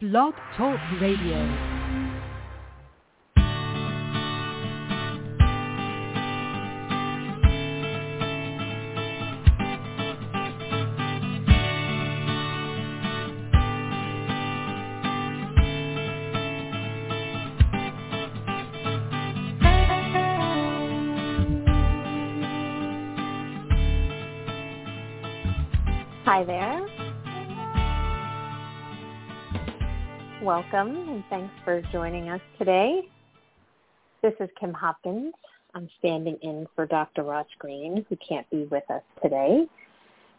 Blog 0.00 0.32
Talk 0.56 0.78
Radio. 1.00 1.77
Welcome 30.58 31.08
and 31.08 31.22
thanks 31.30 31.54
for 31.64 31.80
joining 31.92 32.30
us 32.30 32.40
today. 32.58 33.02
This 34.22 34.32
is 34.40 34.48
Kim 34.58 34.72
Hopkins. 34.72 35.32
I'm 35.72 35.88
standing 36.00 36.36
in 36.42 36.66
for 36.74 36.84
Dr. 36.84 37.22
Ross 37.22 37.46
Greene, 37.60 38.04
who 38.08 38.16
can't 38.16 38.50
be 38.50 38.64
with 38.64 38.82
us 38.90 39.04
today. 39.22 39.66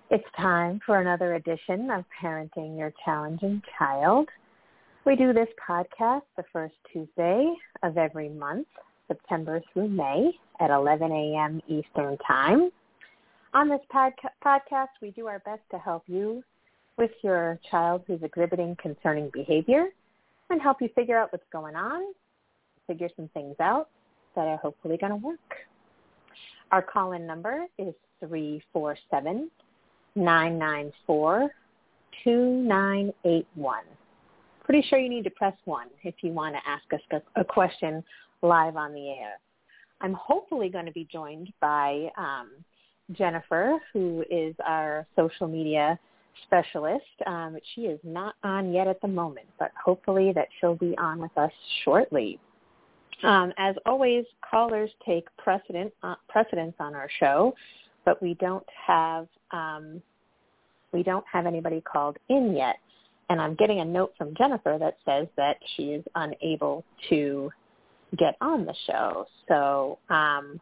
It's 0.09 0.27
time 0.35 0.81
for 0.85 0.99
another 0.99 1.35
edition 1.35 1.89
of 1.89 2.03
Parenting 2.21 2.77
Your 2.77 2.91
Challenging 3.05 3.61
Child. 3.77 4.27
We 5.05 5.15
do 5.15 5.31
this 5.31 5.47
podcast 5.65 6.23
the 6.35 6.43
first 6.51 6.75
Tuesday 6.91 7.53
of 7.83 7.97
every 7.97 8.27
month, 8.27 8.67
September 9.07 9.61
through 9.71 9.87
May 9.87 10.33
at 10.59 10.69
11 10.69 11.13
a.m. 11.13 11.61
Eastern 11.69 12.17
Time. 12.27 12.71
On 13.53 13.69
this 13.69 13.79
podca- 13.89 14.35
podcast, 14.43 14.89
we 15.01 15.11
do 15.11 15.27
our 15.27 15.39
best 15.39 15.61
to 15.71 15.77
help 15.77 16.03
you 16.07 16.43
with 16.97 17.11
your 17.23 17.57
child 17.71 18.01
who's 18.05 18.21
exhibiting 18.21 18.75
concerning 18.81 19.29
behavior 19.33 19.87
and 20.49 20.61
help 20.61 20.81
you 20.81 20.89
figure 20.95 21.17
out 21.17 21.31
what's 21.31 21.45
going 21.51 21.75
on, 21.75 22.01
figure 22.87 23.09
some 23.15 23.29
things 23.33 23.55
out 23.59 23.89
that 24.35 24.47
are 24.47 24.57
hopefully 24.57 24.97
going 24.97 25.11
to 25.11 25.17
work. 25.17 25.39
Our 26.71 26.81
call-in 26.81 27.25
number 27.25 27.65
is 27.77 27.93
347 28.19 29.49
994 30.15 31.49
2981. 32.23 33.79
Pretty 34.63 34.87
sure 34.87 34.99
you 34.99 35.09
need 35.09 35.23
to 35.23 35.31
press 35.31 35.55
1 35.65 35.87
if 36.03 36.15
you 36.21 36.31
want 36.31 36.55
to 36.55 36.61
ask 36.69 36.83
us 36.93 37.21
a 37.35 37.43
question 37.43 38.03
live 38.41 38.75
on 38.75 38.93
the 38.93 39.09
air. 39.09 39.39
I'm 40.01 40.13
hopefully 40.13 40.69
going 40.69 40.85
to 40.85 40.91
be 40.91 41.07
joined 41.11 41.51
by 41.59 42.09
um, 42.17 42.51
Jennifer, 43.11 43.79
who 43.91 44.23
is 44.29 44.55
our 44.65 45.07
social 45.15 45.47
media 45.47 45.99
specialist. 46.43 47.05
Um, 47.25 47.57
she 47.73 47.81
is 47.81 47.99
not 48.03 48.35
on 48.43 48.73
yet 48.73 48.87
at 48.87 49.01
the 49.01 49.07
moment, 49.07 49.47
but 49.57 49.71
hopefully 49.83 50.31
that 50.33 50.47
she'll 50.59 50.75
be 50.75 50.97
on 50.97 51.19
with 51.19 51.35
us 51.37 51.51
shortly. 51.83 52.39
Um, 53.23 53.51
as 53.57 53.75
always, 53.85 54.25
callers 54.49 54.89
take 55.05 55.25
precedent 55.37 55.93
uh, 56.03 56.15
precedence 56.29 56.75
on 56.79 56.95
our 56.95 57.09
show, 57.19 57.53
but 58.05 58.21
we 58.21 58.35
don't 58.35 58.65
have 58.87 59.27
um, 59.51 60.01
we 60.93 61.03
don't 61.03 61.25
have 61.31 61.45
anybody 61.45 61.81
called 61.81 62.17
in 62.29 62.55
yet. 62.55 62.77
And 63.29 63.39
I'm 63.39 63.55
getting 63.55 63.79
a 63.79 63.85
note 63.85 64.13
from 64.17 64.33
Jennifer 64.35 64.77
that 64.79 64.97
says 65.05 65.27
that 65.37 65.57
she 65.75 65.91
is 65.91 66.03
unable 66.15 66.83
to 67.09 67.51
get 68.17 68.35
on 68.41 68.65
the 68.65 68.73
show. 68.87 69.27
So 69.47 69.99
um, 70.09 70.59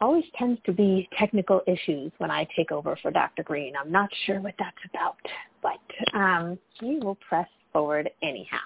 always 0.00 0.24
tends 0.36 0.60
to 0.66 0.72
be 0.72 1.08
technical 1.18 1.60
issues 1.66 2.12
when 2.18 2.30
I 2.30 2.46
take 2.56 2.72
over 2.72 2.96
for 3.02 3.10
Dr. 3.10 3.42
Greene. 3.42 3.74
I'm 3.76 3.90
not 3.90 4.08
sure 4.26 4.40
what 4.40 4.54
that's 4.58 4.76
about, 4.90 5.16
but 5.62 6.16
um, 6.16 6.58
we 6.80 6.98
will 6.98 7.16
press 7.28 7.48
forward 7.72 8.10
anyhow. 8.22 8.58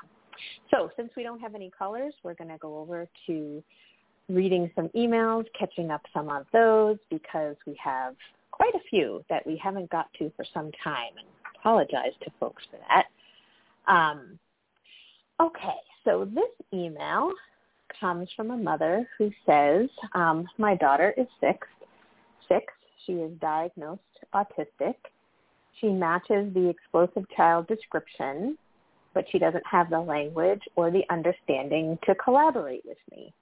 So 0.70 0.91
since 0.97 1.11
we 1.16 1.22
don't 1.22 1.41
have 1.41 1.55
any 1.55 1.70
callers, 1.70 2.14
we're 2.22 2.34
going 2.34 2.50
to 2.50 2.58
go 2.58 2.78
over 2.78 3.06
to 3.27 3.62
reading 4.28 4.70
some 4.74 4.89
emails, 4.91 5.44
catching 5.58 5.90
up 5.90 6.02
some 6.12 6.29
of 6.29 6.46
those 6.52 6.98
because 7.11 7.56
we 7.67 7.77
have 7.83 8.14
quite 8.51 8.74
a 8.74 8.80
few 8.90 9.24
that 9.29 9.46
we 9.46 9.56
haven't 9.56 9.90
got 9.90 10.12
to 10.18 10.30
for 10.36 10.45
some 10.52 10.70
time 10.83 11.12
and 11.18 11.27
apologize 11.58 12.12
to 12.23 12.30
folks 12.39 12.62
for 12.70 12.79
that. 12.89 13.06
Um, 13.92 14.39
okay, 15.40 15.77
so 16.05 16.29
this 16.33 16.45
email 16.73 17.33
comes 17.98 18.29
from 18.36 18.51
a 18.51 18.57
mother 18.57 19.08
who 19.19 19.30
says, 19.47 19.89
um, 20.14 20.47
my 20.58 20.75
daughter 20.75 21.14
is 21.17 21.27
six. 21.41 21.67
Six. 22.48 22.73
She 23.07 23.13
is 23.13 23.33
diagnosed 23.41 24.01
autistic. 24.35 24.95
She 25.80 25.89
matches 25.89 26.53
the 26.55 26.69
explosive 26.69 27.29
child 27.36 27.67
description, 27.67 28.57
but 29.14 29.25
she 29.30 29.39
doesn't 29.39 29.67
have 29.67 29.91
the 29.91 30.01
language 30.01 30.63
or 30.77 30.91
the 30.91 31.03
understanding 31.11 31.98
to 32.05 32.14
collaborate 32.14 32.85
with 32.85 32.98
me. 33.11 33.33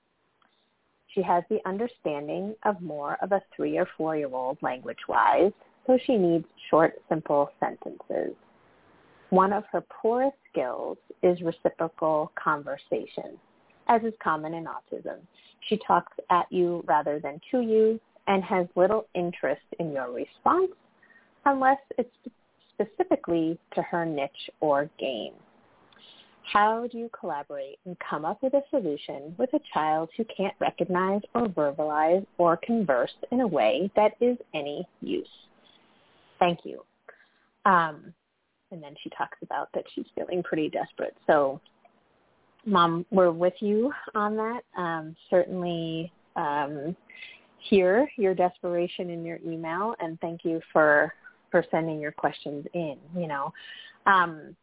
She 1.15 1.23
has 1.23 1.43
the 1.51 1.59
understanding 1.67 2.55
of 2.65 2.81
more 2.81 3.19
of 3.21 3.33
a 3.33 3.43
three 3.55 3.77
or 3.77 3.89
four-year-old 3.97 4.59
language-wise, 4.63 5.53
so 5.87 5.99
she 6.07 6.17
needs 6.17 6.47
short, 6.71 6.95
simple 7.09 7.51
sentences. 7.59 8.35
One 9.31 9.53
of 9.53 9.65
her 9.73 9.81
poorest 9.81 10.37
skills 10.51 10.99
is 11.23 11.41
reciprocal 11.43 12.33
conversation 12.43 13.39
as 13.91 14.03
is 14.03 14.15
common 14.23 14.55
in 14.55 14.65
autism. 14.65 15.19
She 15.69 15.79
talks 15.87 16.17
at 16.31 16.47
you 16.51 16.83
rather 16.87 17.19
than 17.19 17.41
to 17.51 17.61
you 17.61 18.01
and 18.29 18.43
has 18.45 18.67
little 18.77 19.07
interest 19.15 19.63
in 19.79 19.93
your 19.93 20.11
response 20.13 20.71
unless 21.45 21.79
it's 21.99 22.15
specifically 22.73 23.59
to 23.75 23.83
her 23.83 24.07
niche 24.07 24.51
or 24.61 24.89
game. 24.99 25.35
How 26.53 26.87
do 26.91 26.99
you 26.99 27.11
collaborate 27.19 27.79
and 27.85 27.97
come 27.99 28.25
up 28.25 28.43
with 28.43 28.55
a 28.55 28.63
solution 28.71 29.35
with 29.39 29.53
a 29.53 29.61
child 29.75 30.09
who 30.17 30.25
can't 30.25 30.55
recognize 30.59 31.21
or 31.35 31.47
verbalize 31.47 32.27
or 32.39 32.57
converse 32.57 33.13
in 33.31 33.41
a 33.41 33.47
way 33.47 33.91
that 33.97 34.13
is 34.21 34.37
any 34.55 34.87
use? 35.01 35.29
Thank 36.39 36.61
you. 36.65 36.83
Um, 37.67 38.15
and 38.73 38.83
then 38.83 38.95
she 39.03 39.11
talks 39.11 39.39
about 39.43 39.69
that 39.75 39.85
she's 39.95 40.07
feeling 40.15 40.43
pretty 40.43 40.69
desperate. 40.71 41.17
So 41.27 41.61
Mom, 42.67 43.07
we're 43.11 43.31
with 43.31 43.55
you 43.61 43.93
on 44.15 44.37
that. 44.37 44.63
Um, 44.77 45.17
certainly 45.31 46.13
um, 46.37 46.97
hear 47.59 48.09
your 48.17 48.35
desperation 48.35 49.11
in 49.11 49.25
your 49.25 49.39
email, 49.47 49.95
and 50.01 50.21
thank 50.21 50.45
you 50.45 50.61
for 50.73 51.13
for 51.51 51.65
sending 51.71 52.01
your 52.01 52.13
questions 52.13 52.67
in. 52.75 52.97
You 53.17 53.27
know, 53.27 53.53
um, 54.07 54.55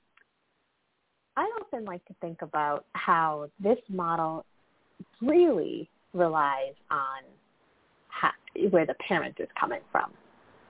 I 1.36 1.44
often 1.62 1.86
like 1.86 2.04
to 2.06 2.16
think 2.22 2.42
about 2.42 2.86
how 2.94 3.50
this 3.60 3.78
model 3.90 4.46
really 5.22 5.90
relies 6.14 6.74
on 6.90 7.24
how, 8.08 8.32
where 8.72 8.86
the 8.86 8.96
parent 8.96 9.36
is 9.40 9.48
coming 9.60 9.82
from 9.92 10.12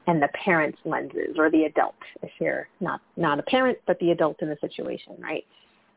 and 0.08 0.22
the 0.22 0.28
parent's 0.44 0.80
lenses 0.86 1.36
or 1.38 1.50
the 1.52 1.64
adult 1.64 1.96
if 2.22 2.32
you're 2.40 2.68
not 2.82 3.00
not 3.16 3.40
a 3.40 3.44
parent 3.44 3.78
but 3.88 3.98
the 4.00 4.12
adult 4.12 4.42
in 4.42 4.50
the 4.50 4.58
situation 4.60 5.16
right 5.20 5.46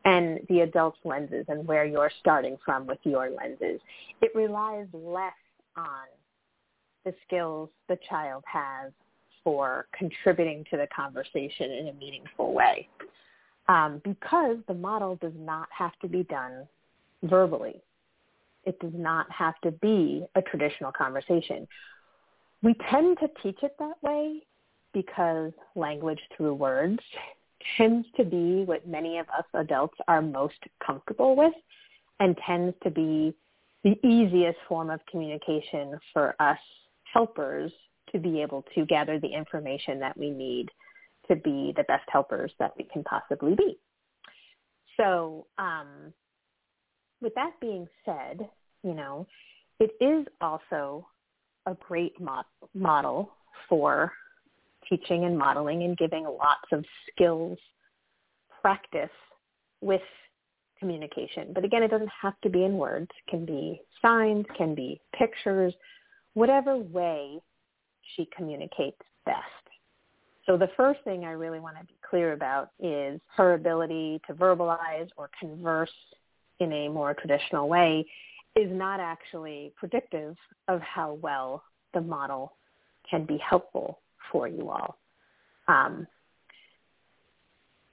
and 0.05 0.39
the 0.49 0.61
adult's 0.61 0.97
lenses 1.03 1.45
and 1.47 1.67
where 1.67 1.85
you're 1.85 2.11
starting 2.19 2.57
from 2.65 2.87
with 2.87 2.99
your 3.03 3.29
lenses. 3.29 3.79
It 4.21 4.31
relies 4.35 4.87
less 4.93 5.33
on 5.77 6.07
the 7.05 7.13
skills 7.25 7.69
the 7.87 7.97
child 8.09 8.43
has 8.45 8.91
for 9.43 9.87
contributing 9.97 10.63
to 10.69 10.77
the 10.77 10.87
conversation 10.95 11.71
in 11.71 11.87
a 11.87 11.93
meaningful 11.93 12.53
way. 12.53 12.87
Um, 13.67 14.01
because 14.03 14.57
the 14.67 14.73
model 14.73 15.15
does 15.21 15.33
not 15.37 15.67
have 15.75 15.93
to 16.01 16.07
be 16.07 16.23
done 16.23 16.67
verbally. 17.23 17.81
It 18.65 18.79
does 18.79 18.93
not 18.93 19.31
have 19.31 19.59
to 19.61 19.71
be 19.71 20.25
a 20.35 20.41
traditional 20.41 20.91
conversation. 20.91 21.67
We 22.61 22.75
tend 22.89 23.17
to 23.19 23.29
teach 23.41 23.59
it 23.63 23.75
that 23.79 24.01
way 24.03 24.41
because 24.93 25.51
language 25.75 26.19
through 26.35 26.53
words 26.55 26.99
tends 27.77 28.07
to 28.17 28.23
be 28.23 28.63
what 28.63 28.87
many 28.87 29.17
of 29.17 29.27
us 29.29 29.45
adults 29.53 29.97
are 30.07 30.21
most 30.21 30.59
comfortable 30.85 31.35
with 31.35 31.53
and 32.19 32.37
tends 32.45 32.75
to 32.83 32.91
be 32.91 33.33
the 33.83 33.97
easiest 34.05 34.57
form 34.67 34.89
of 34.89 34.99
communication 35.09 35.99
for 36.13 36.35
us 36.39 36.59
helpers 37.11 37.71
to 38.11 38.19
be 38.19 38.41
able 38.41 38.63
to 38.75 38.85
gather 38.85 39.19
the 39.19 39.27
information 39.27 39.99
that 39.99 40.17
we 40.17 40.29
need 40.29 40.69
to 41.27 41.35
be 41.35 41.73
the 41.75 41.83
best 41.83 42.07
helpers 42.09 42.51
that 42.59 42.73
we 42.77 42.83
can 42.91 43.03
possibly 43.03 43.55
be. 43.55 43.77
So 44.97 45.47
um, 45.57 46.13
with 47.21 47.33
that 47.35 47.53
being 47.59 47.87
said, 48.05 48.47
you 48.83 48.93
know, 48.93 49.27
it 49.79 49.91
is 49.99 50.27
also 50.41 51.07
a 51.65 51.75
great 51.75 52.19
mo- 52.19 52.43
model 52.73 53.31
for 53.69 54.11
teaching 54.91 55.23
and 55.23 55.37
modeling 55.37 55.83
and 55.83 55.97
giving 55.97 56.25
lots 56.25 56.67
of 56.71 56.83
skills 57.11 57.57
practice 58.61 59.09
with 59.81 60.01
communication. 60.79 61.51
But 61.53 61.63
again, 61.63 61.81
it 61.81 61.89
doesn't 61.89 62.11
have 62.21 62.39
to 62.41 62.49
be 62.49 62.65
in 62.65 62.77
words. 62.77 63.07
It 63.09 63.31
can 63.31 63.45
be 63.45 63.81
signs, 64.01 64.45
can 64.57 64.75
be 64.75 64.99
pictures, 65.17 65.73
whatever 66.33 66.77
way 66.77 67.39
she 68.15 68.27
communicates 68.35 68.99
best. 69.25 69.37
So 70.45 70.57
the 70.57 70.69
first 70.75 70.99
thing 71.03 71.23
I 71.23 71.31
really 71.31 71.59
want 71.59 71.77
to 71.77 71.85
be 71.85 71.95
clear 72.07 72.33
about 72.33 72.71
is 72.79 73.21
her 73.35 73.53
ability 73.53 74.21
to 74.27 74.33
verbalize 74.33 75.07
or 75.15 75.29
converse 75.39 75.91
in 76.59 76.73
a 76.73 76.89
more 76.89 77.13
traditional 77.13 77.69
way 77.69 78.05
is 78.55 78.69
not 78.71 78.99
actually 78.99 79.71
predictive 79.77 80.35
of 80.67 80.81
how 80.81 81.13
well 81.21 81.63
the 81.93 82.01
model 82.01 82.53
can 83.09 83.25
be 83.25 83.37
helpful 83.37 83.99
for 84.31 84.47
you 84.47 84.69
all. 84.69 84.97
Um, 85.67 86.07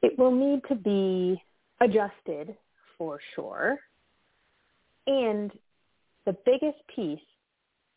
it 0.02 0.18
will 0.18 0.30
need 0.30 0.62
to 0.68 0.74
be 0.74 1.42
adjusted 1.80 2.56
for 2.96 3.20
sure. 3.34 3.78
And 5.06 5.50
the 6.26 6.36
biggest 6.44 6.78
piece, 6.94 7.20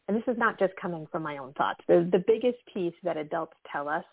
and 0.07 0.17
this 0.17 0.23
is 0.27 0.37
not 0.37 0.57
just 0.57 0.73
coming 0.75 1.07
from 1.11 1.23
my 1.23 1.37
own 1.37 1.53
thoughts, 1.53 1.81
the, 1.87 2.07
the 2.11 2.23
biggest 2.25 2.59
piece 2.73 2.93
that 3.03 3.17
adults 3.17 3.53
tell 3.71 3.89
us 3.89 4.05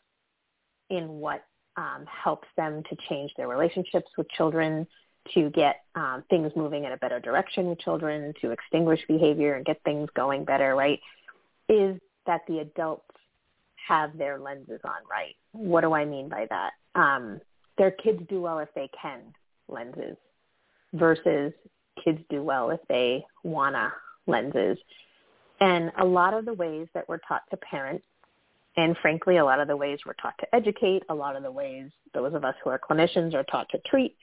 in 0.91 1.09
what 1.21 1.45
um, 1.77 2.05
helps 2.07 2.49
them 2.57 2.83
to 2.91 2.97
change 3.09 3.33
their 3.37 3.49
relationships 3.49 4.09
with 4.17 4.29
children, 4.31 4.87
to 5.35 5.51
get 5.51 5.83
um, 5.95 6.25
things 6.31 6.51
moving 6.57 6.85
in 6.85 6.93
a 6.93 6.97
better 6.97 7.21
direction 7.21 7.67
with 7.67 7.79
children, 7.81 8.33
to 8.41 8.51
extinguish 8.51 9.01
behavior 9.07 9.55
and 9.55 9.65
get 9.65 9.81
things 9.85 10.09
going 10.15 10.45
better, 10.45 10.75
right, 10.75 11.01
is 11.69 11.99
that 12.27 12.41
the 12.49 12.61
adults 12.61 13.05
have 13.89 14.17
their 14.19 14.39
lenses 14.39 14.81
on 14.85 15.01
right. 15.11 15.35
What 15.53 15.81
do 15.81 15.95
I 15.95 16.05
mean 16.05 16.29
by 16.29 16.47
that? 16.51 16.73
Um, 16.95 17.41
their 17.79 17.91
kids 17.91 18.21
do 18.29 18.41
well 18.43 18.59
if 18.59 18.69
they 18.75 18.91
can 19.01 19.21
lenses 19.69 20.17
versus 20.93 21.53
kids 22.05 22.21
do 22.31 22.43
well 22.43 22.71
if 22.71 22.81
they 22.89 23.25
wanna 23.45 23.93
lenses. 24.27 24.79
And 25.61 25.91
a 25.99 26.05
lot 26.05 26.35
of 26.35 26.45
the 26.45 26.53
ways 26.53 26.87
that 26.95 27.09
we're 27.09 27.21
taught 27.27 27.43
to 27.51 27.57
parent, 27.57 28.03
and 28.77 28.97
frankly, 28.99 29.39
a 29.39 29.45
lot 29.45 29.59
of 29.59 29.69
the 29.69 29.77
ways 29.77 29.99
we're 30.07 30.13
taught 30.15 30.39
to 30.39 30.55
educate, 30.55 31.03
a 31.09 31.15
lot 31.15 31.35
of 31.35 31.43
the 31.43 31.51
ways 31.51 31.91
those 32.15 32.35
of 32.35 32.45
us 32.45 32.55
who 32.63 32.71
are 32.71 32.79
clinicians 32.79 33.35
are 33.35 33.45
taught 33.45 33.69
to 33.71 33.79
treat 33.87 34.17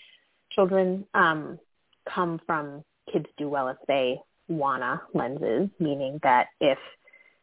children 0.51 1.05
um, 1.13 1.59
come 2.07 2.39
from 2.45 2.83
kids 3.11 3.25
do 3.37 3.49
well 3.49 3.67
if 3.67 3.77
they 3.87 4.19
wanna 4.47 5.01
lenses, 5.13 5.69
meaning 5.79 6.19
that 6.23 6.47
if 6.61 6.77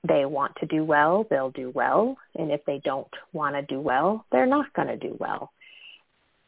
they 0.06 0.24
want 0.24 0.54
to 0.56 0.66
do 0.66 0.84
well, 0.84 1.26
they'll 1.30 1.50
do 1.50 1.70
well. 1.70 2.16
And 2.36 2.50
if 2.50 2.64
they 2.64 2.80
don't 2.84 3.08
want 3.32 3.54
to 3.54 3.62
do 3.62 3.80
well, 3.80 4.26
they're 4.32 4.46
not 4.46 4.72
going 4.74 4.88
to 4.88 4.96
do 4.96 5.16
well. 5.18 5.52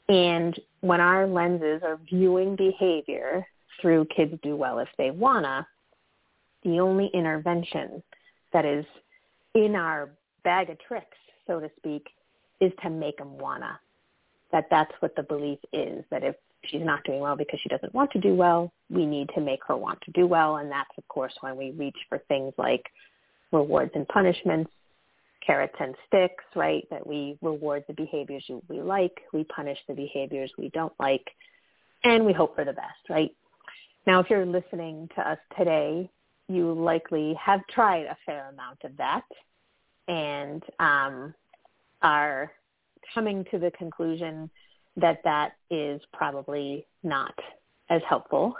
And 0.09 0.59
when 0.81 1.01
our 1.01 1.27
lenses 1.27 1.83
are 1.83 1.99
viewing 2.11 2.56
behavior 2.56 3.47
through 3.81 4.06
kids 4.15 4.35
do 4.43 4.56
well 4.56 4.79
if 4.79 4.89
they 4.99 5.11
wanna, 5.11 5.67
the 6.62 6.81
only 6.81 7.11
intervention 7.15 8.03
that 8.53 8.65
is 8.65 8.85
in 9.55 9.75
our 9.75 10.11
bag 10.43 10.71
of 10.71 10.79
tricks, 10.81 11.17
so 11.47 11.61
to 11.61 11.71
speak, 11.77 12.07
is 12.61 12.73
to 12.83 12.91
make 12.91 13.19
them 13.19 13.39
wanna. 13.39 13.79
That 14.53 14.67
that's 14.71 14.93
what 15.00 15.17
the 15.17 15.23
belief 15.23 15.59
is, 15.73 16.05
that 16.11 16.23
if 16.23 16.37
she's 16.65 16.85
not 16.85 17.05
doing 17.05 17.21
well 17.21 17.37
because 17.37 17.61
she 17.62 17.69
doesn't 17.69 17.95
want 17.95 18.11
to 18.12 18.21
do 18.21 18.35
well, 18.35 18.73
we 18.91 19.07
need 19.07 19.31
to 19.35 19.41
make 19.41 19.61
her 19.67 19.77
want 19.77 20.00
to 20.03 20.12
do 20.12 20.27
well. 20.27 20.57
And 20.57 20.71
that's, 20.71 20.91
of 20.97 21.07
course, 21.09 21.35
when 21.41 21.57
we 21.57 21.73
reach 21.73 21.97
for 22.09 22.19
things 22.29 22.53
like 22.57 22.85
rewards 23.55 23.93
and 23.95 24.06
punishments, 24.09 24.71
carrots 25.47 25.75
and 25.81 25.95
sticks, 26.06 26.45
right? 26.55 26.87
That 26.91 27.06
we 27.06 27.39
reward 27.41 27.85
the 27.87 27.95
behaviors 27.95 28.45
we 28.69 28.81
like, 28.81 29.21
we 29.33 29.45
punish 29.45 29.79
the 29.89 29.95
behaviors 29.95 30.53
we 30.59 30.69
don't 30.71 30.93
like, 30.99 31.27
and 32.03 32.25
we 32.25 32.33
hope 32.33 32.55
for 32.55 32.65
the 32.65 32.73
best, 32.73 33.09
right? 33.09 33.35
Now, 34.06 34.21
if 34.21 34.29
you're 34.29 34.45
listening 34.45 35.09
to 35.17 35.29
us 35.29 35.39
today, 35.56 36.11
you 36.49 36.73
likely 36.75 37.35
have 37.43 37.67
tried 37.69 38.05
a 38.05 38.17
fair 38.27 38.51
amount 38.51 38.79
of 38.85 38.97
that 38.99 39.25
and 40.09 40.62
um, 40.79 41.35
are 42.03 42.53
coming 43.15 43.45
to 43.50 43.59
the 43.59 43.71
conclusion 43.71 44.50
that 44.97 45.21
that 45.25 45.53
is 45.71 46.00
probably 46.12 46.87
not 47.03 47.35
as 47.91 48.03
helpful 48.09 48.55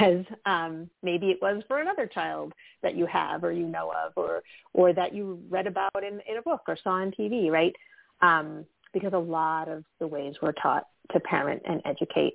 as 0.00 0.24
um, 0.46 0.88
maybe 1.02 1.30
it 1.30 1.38
was 1.42 1.62
for 1.68 1.80
another 1.80 2.06
child 2.06 2.52
that 2.82 2.96
you 2.96 3.06
have 3.06 3.44
or 3.44 3.52
you 3.52 3.66
know 3.66 3.92
of 3.92 4.12
or 4.16 4.42
or 4.72 4.92
that 4.92 5.14
you 5.14 5.40
read 5.50 5.66
about 5.66 5.90
in, 5.96 6.20
in 6.28 6.38
a 6.38 6.42
book 6.42 6.62
or 6.68 6.76
saw 6.82 6.90
on 6.90 7.10
TV, 7.10 7.50
right? 7.50 7.74
Um, 8.22 8.64
because 8.92 9.12
a 9.12 9.18
lot 9.18 9.68
of 9.68 9.84
the 9.98 10.06
ways 10.06 10.34
we're 10.40 10.52
taught 10.52 10.86
to 11.12 11.20
parent 11.20 11.62
and 11.66 11.82
educate 11.84 12.34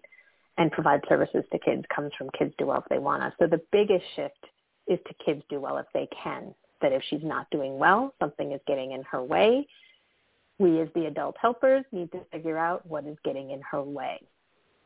and 0.57 0.71
provide 0.71 1.01
services 1.07 1.43
to 1.51 1.59
kids 1.59 1.83
comes 1.93 2.11
from 2.17 2.29
kids 2.37 2.53
do 2.57 2.67
well 2.67 2.79
if 2.79 2.89
they 2.89 2.99
want 2.99 3.23
us. 3.23 3.33
So 3.39 3.47
the 3.47 3.61
biggest 3.71 4.03
shift 4.15 4.45
is 4.87 4.99
to 5.07 5.13
kids 5.25 5.41
do 5.49 5.59
well 5.59 5.77
if 5.77 5.85
they 5.93 6.07
can. 6.21 6.53
That 6.81 6.91
if 6.91 7.01
she's 7.09 7.23
not 7.23 7.47
doing 7.49 7.77
well, 7.77 8.13
something 8.19 8.51
is 8.51 8.61
getting 8.67 8.91
in 8.91 9.03
her 9.03 9.23
way. 9.23 9.67
We 10.59 10.81
as 10.81 10.89
the 10.93 11.05
adult 11.05 11.35
helpers 11.41 11.85
need 11.91 12.11
to 12.11 12.21
figure 12.31 12.57
out 12.57 12.85
what 12.85 13.05
is 13.05 13.17
getting 13.23 13.51
in 13.51 13.61
her 13.71 13.81
way 13.81 14.19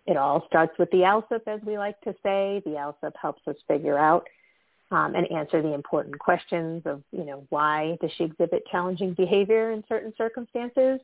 it 0.06 0.18
all 0.18 0.46
starts 0.48 0.78
with 0.78 0.90
the 0.92 1.04
ALSUP, 1.04 1.48
as 1.48 1.62
we 1.66 1.78
like 1.78 2.00
to 2.02 2.14
say. 2.24 2.62
The 2.66 2.72
ALSUP 2.72 3.14
helps 3.22 3.42
us 3.48 3.56
figure 3.68 3.98
out 3.98 4.28
um, 4.92 5.16
and 5.16 5.30
answer 5.32 5.62
the 5.62 5.74
important 5.74 6.20
questions 6.20 6.84
of, 6.86 7.02
you 7.12 7.26
know, 7.26 7.46
why 7.50 7.98
does 8.02 8.12
she 8.18 8.26
exhibit 8.26 8.64
challenging 8.72 9.14
behavior 9.14 9.72
in 9.72 9.84
certain 9.88 10.14
circumstances? 10.18 11.00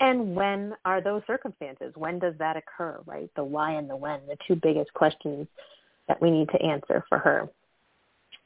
And 0.00 0.34
when 0.34 0.74
are 0.84 1.00
those 1.00 1.22
circumstances? 1.26 1.92
When 1.96 2.18
does 2.18 2.34
that 2.38 2.56
occur, 2.56 3.00
right? 3.06 3.30
The 3.34 3.44
why 3.44 3.72
and 3.72 3.88
the 3.88 3.96
when, 3.96 4.20
the 4.26 4.36
two 4.46 4.56
biggest 4.56 4.92
questions 4.94 5.46
that 6.08 6.20
we 6.20 6.30
need 6.30 6.48
to 6.50 6.62
answer 6.62 7.04
for 7.08 7.18
her. 7.18 7.48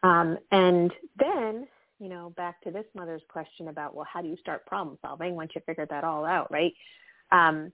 Um, 0.03 0.39
and 0.53 0.93
then, 1.19 1.67
you 1.99 2.09
know, 2.09 2.33
back 2.37 2.63
to 2.63 2.71
this 2.71 2.85
mother's 2.95 3.23
question 3.29 3.69
about, 3.69 3.95
well, 3.95 4.07
how 4.11 4.23
do 4.23 4.29
you 4.29 4.37
start 4.37 4.65
problem 4.67 4.97
solving 5.03 5.35
once 5.35 5.53
you 5.55 5.61
figure 5.67 5.87
that 5.87 6.05
all 6.05 6.25
out, 6.25 6.51
right? 6.53 6.73
Um, 7.33 7.73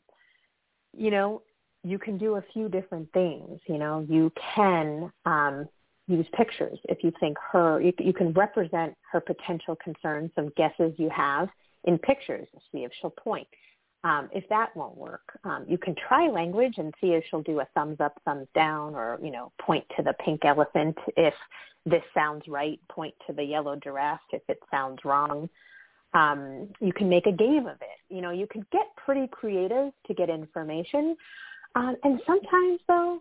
you 0.97 1.11
know, 1.11 1.43
you 1.85 1.99
can 1.99 2.19
do 2.19 2.37
a 2.37 2.43
few 2.53 2.69
different 2.69 3.13
things. 3.13 3.61
You 3.67 3.79
know, 3.79 4.05
you 4.09 4.33
can 4.55 5.13
um, 5.27 5.69
use 6.09 6.27
pictures 6.35 6.79
if 6.89 7.05
you 7.05 7.13
think 7.21 7.37
her, 7.53 7.81
you, 7.81 7.93
you 7.99 8.13
can 8.13 8.33
represent 8.33 8.95
her 9.13 9.21
potential 9.21 9.77
concerns, 9.83 10.31
some 10.35 10.51
guesses 10.57 10.93
you 10.97 11.11
have 11.11 11.49
in 11.85 11.99
pictures 11.99 12.49
see 12.73 12.85
if 12.85 12.91
she'll 13.01 13.11
point. 13.11 13.47
Um, 14.03 14.29
if 14.35 14.47
that 14.51 14.77
won't 14.77 14.99
work, 14.99 15.39
um, 15.45 15.65
you 15.67 15.79
can 15.79 15.95
try 15.95 16.29
language 16.29 16.75
and 16.77 16.93
see 17.01 17.09
if 17.09 17.25
she'll 17.31 17.43
do 17.43 17.61
a 17.61 17.69
thumbs 17.75 17.97
up, 18.01 18.21
thumbs 18.25 18.49
down, 18.55 18.95
or 18.95 19.19
you 19.23 19.31
know, 19.31 19.51
point 19.59 19.85
to 19.97 20.03
the 20.03 20.13
pink 20.25 20.45
elephant 20.45 20.97
if 21.17 21.33
this 21.87 22.03
sounds 22.13 22.43
right. 22.47 22.79
Point 22.91 23.15
to 23.27 23.33
the 23.33 23.43
yellow 23.43 23.77
giraffe 23.77 24.21
if 24.33 24.43
it 24.49 24.59
sounds 24.71 24.99
wrong. 25.05 25.49
Um, 26.13 26.69
you 26.81 26.93
can 26.93 27.09
make 27.09 27.27
a 27.27 27.33
game 27.33 27.67
of 27.67 27.77
it. 27.81 28.15
You 28.15 28.21
know, 28.21 28.31
you 28.31 28.47
can 28.47 28.67
get 28.71 28.95
pretty 28.97 29.27
creative 29.27 29.93
to 30.07 30.15
get 30.15 30.29
information. 30.29 31.17
Um, 31.75 31.97
and 32.05 32.21
sometimes, 32.27 32.81
though, 32.87 33.21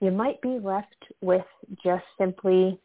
you 0.00 0.10
might 0.10 0.40
be 0.42 0.58
left 0.58 1.04
with 1.20 1.44
just 1.82 2.04
simply 2.18 2.78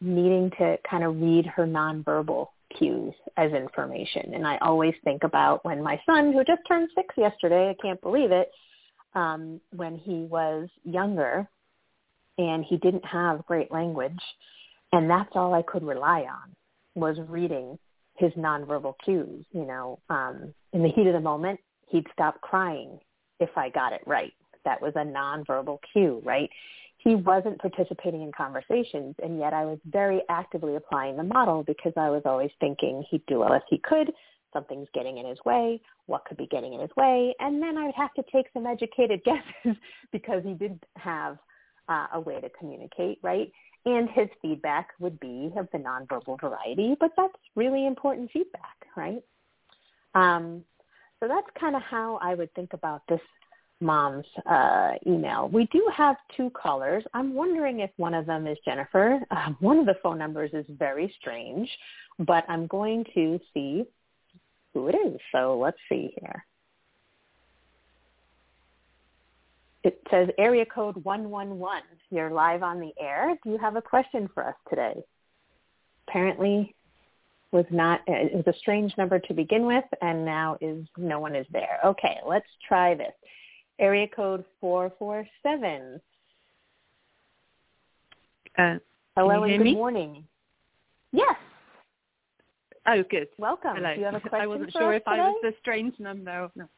needing 0.00 0.50
to 0.58 0.76
kind 0.88 1.04
of 1.04 1.20
read 1.20 1.46
her 1.46 1.66
nonverbal 1.66 2.48
cues 2.76 3.14
as 3.36 3.52
information. 3.52 4.34
And 4.34 4.46
I 4.46 4.58
always 4.58 4.94
think 5.04 5.24
about 5.24 5.64
when 5.64 5.82
my 5.82 6.00
son, 6.04 6.32
who 6.32 6.44
just 6.44 6.62
turned 6.66 6.88
six 6.94 7.14
yesterday, 7.16 7.70
I 7.70 7.82
can't 7.82 8.00
believe 8.00 8.32
it, 8.32 8.50
um, 9.14 9.60
when 9.74 9.96
he 9.96 10.22
was 10.22 10.68
younger 10.84 11.46
and 12.38 12.64
he 12.64 12.78
didn't 12.78 13.04
have 13.04 13.46
great 13.46 13.70
language, 13.70 14.20
and 14.92 15.08
that's 15.08 15.30
all 15.34 15.54
I 15.54 15.62
could 15.62 15.84
rely 15.84 16.22
on 16.22 16.54
was 16.94 17.16
reading 17.28 17.78
his 18.16 18.32
nonverbal 18.32 18.94
cues. 19.04 19.44
You 19.52 19.64
know, 19.64 19.98
um, 20.08 20.52
in 20.72 20.82
the 20.82 20.88
heat 20.88 21.06
of 21.06 21.12
the 21.12 21.20
moment, 21.20 21.60
he'd 21.88 22.06
stop 22.12 22.40
crying 22.40 22.98
if 23.42 23.56
I 23.56 23.68
got 23.68 23.92
it 23.92 24.02
right. 24.06 24.32
That 24.64 24.80
was 24.80 24.92
a 24.96 25.04
nonverbal 25.04 25.78
cue, 25.92 26.22
right? 26.24 26.48
He 26.98 27.16
wasn't 27.16 27.58
participating 27.60 28.22
in 28.22 28.30
conversations, 28.30 29.16
and 29.22 29.38
yet 29.38 29.52
I 29.52 29.64
was 29.64 29.78
very 29.86 30.22
actively 30.28 30.76
applying 30.76 31.16
the 31.16 31.24
model 31.24 31.64
because 31.64 31.92
I 31.96 32.10
was 32.10 32.22
always 32.24 32.50
thinking 32.60 33.04
he'd 33.10 33.26
do 33.26 33.40
well 33.40 33.54
if 33.54 33.64
he 33.68 33.78
could. 33.78 34.12
Something's 34.52 34.88
getting 34.94 35.18
in 35.18 35.26
his 35.26 35.38
way. 35.44 35.80
What 36.06 36.24
could 36.26 36.36
be 36.36 36.46
getting 36.46 36.74
in 36.74 36.80
his 36.80 36.90
way? 36.96 37.34
And 37.40 37.60
then 37.60 37.76
I 37.76 37.86
would 37.86 37.94
have 37.96 38.14
to 38.14 38.24
take 38.30 38.46
some 38.52 38.66
educated 38.66 39.22
guesses 39.24 39.76
because 40.12 40.44
he 40.44 40.54
didn't 40.54 40.84
have 40.96 41.38
uh, 41.88 42.06
a 42.14 42.20
way 42.20 42.40
to 42.40 42.48
communicate, 42.50 43.18
right? 43.22 43.50
And 43.84 44.08
his 44.10 44.28
feedback 44.40 44.90
would 45.00 45.18
be 45.18 45.52
of 45.56 45.68
the 45.72 45.78
nonverbal 45.78 46.40
variety, 46.40 46.96
but 47.00 47.10
that's 47.16 47.34
really 47.56 47.86
important 47.86 48.30
feedback, 48.30 48.76
right? 48.96 49.24
Um, 50.14 50.62
so 51.22 51.28
that's 51.28 51.46
kind 51.58 51.76
of 51.76 51.82
how 51.82 52.18
I 52.20 52.34
would 52.34 52.52
think 52.54 52.72
about 52.72 53.02
this 53.08 53.20
mom's 53.80 54.26
uh, 54.44 54.94
email. 55.06 55.48
We 55.48 55.68
do 55.72 55.88
have 55.96 56.16
two 56.36 56.50
callers. 56.50 57.04
I'm 57.14 57.32
wondering 57.32 57.78
if 57.78 57.90
one 57.96 58.12
of 58.12 58.26
them 58.26 58.48
is 58.48 58.58
Jennifer. 58.64 59.20
Uh, 59.30 59.50
one 59.60 59.78
of 59.78 59.86
the 59.86 59.94
phone 60.02 60.18
numbers 60.18 60.50
is 60.52 60.66
very 60.68 61.14
strange, 61.20 61.70
but 62.18 62.44
I'm 62.48 62.66
going 62.66 63.04
to 63.14 63.38
see 63.54 63.84
who 64.74 64.88
it 64.88 64.96
is. 64.96 65.20
So 65.30 65.60
let's 65.62 65.78
see 65.88 66.12
here. 66.20 66.44
It 69.84 70.02
says 70.10 70.28
area 70.38 70.66
code 70.66 70.96
111. 71.04 71.82
You're 72.10 72.32
live 72.32 72.64
on 72.64 72.80
the 72.80 72.90
air. 73.00 73.36
Do 73.44 73.50
you 73.50 73.58
have 73.58 73.76
a 73.76 73.82
question 73.82 74.28
for 74.34 74.48
us 74.48 74.56
today? 74.68 74.94
Apparently 76.08 76.74
was 77.52 77.66
not, 77.70 78.00
it 78.06 78.34
was 78.34 78.44
a 78.46 78.58
strange 78.58 78.92
number 78.96 79.18
to 79.18 79.34
begin 79.34 79.66
with, 79.66 79.84
and 80.00 80.24
now 80.24 80.56
is 80.60 80.86
no 80.96 81.20
one 81.20 81.36
is 81.36 81.46
there. 81.52 81.78
Okay, 81.84 82.16
let's 82.26 82.46
try 82.66 82.94
this. 82.94 83.12
Area 83.78 84.08
code 84.08 84.44
447. 84.60 86.00
Uh, 88.58 88.76
Hello 89.16 89.44
and 89.44 89.58
good 89.58 89.64
me? 89.64 89.74
morning. 89.74 90.24
Yes. 91.12 91.34
Oh, 92.86 93.02
good. 93.10 93.28
Welcome. 93.38 93.76
Hello. 93.76 93.94
Do 93.94 94.00
you 94.00 94.06
have 94.06 94.14
a 94.14 94.20
question 94.20 94.40
I 94.42 94.46
wasn't 94.46 94.72
sure 94.72 94.94
if 94.94 95.02
I 95.06 95.18
was 95.18 95.38
the 95.42 95.52
strange 95.60 95.94
number 95.98 96.50
not. 96.54 96.68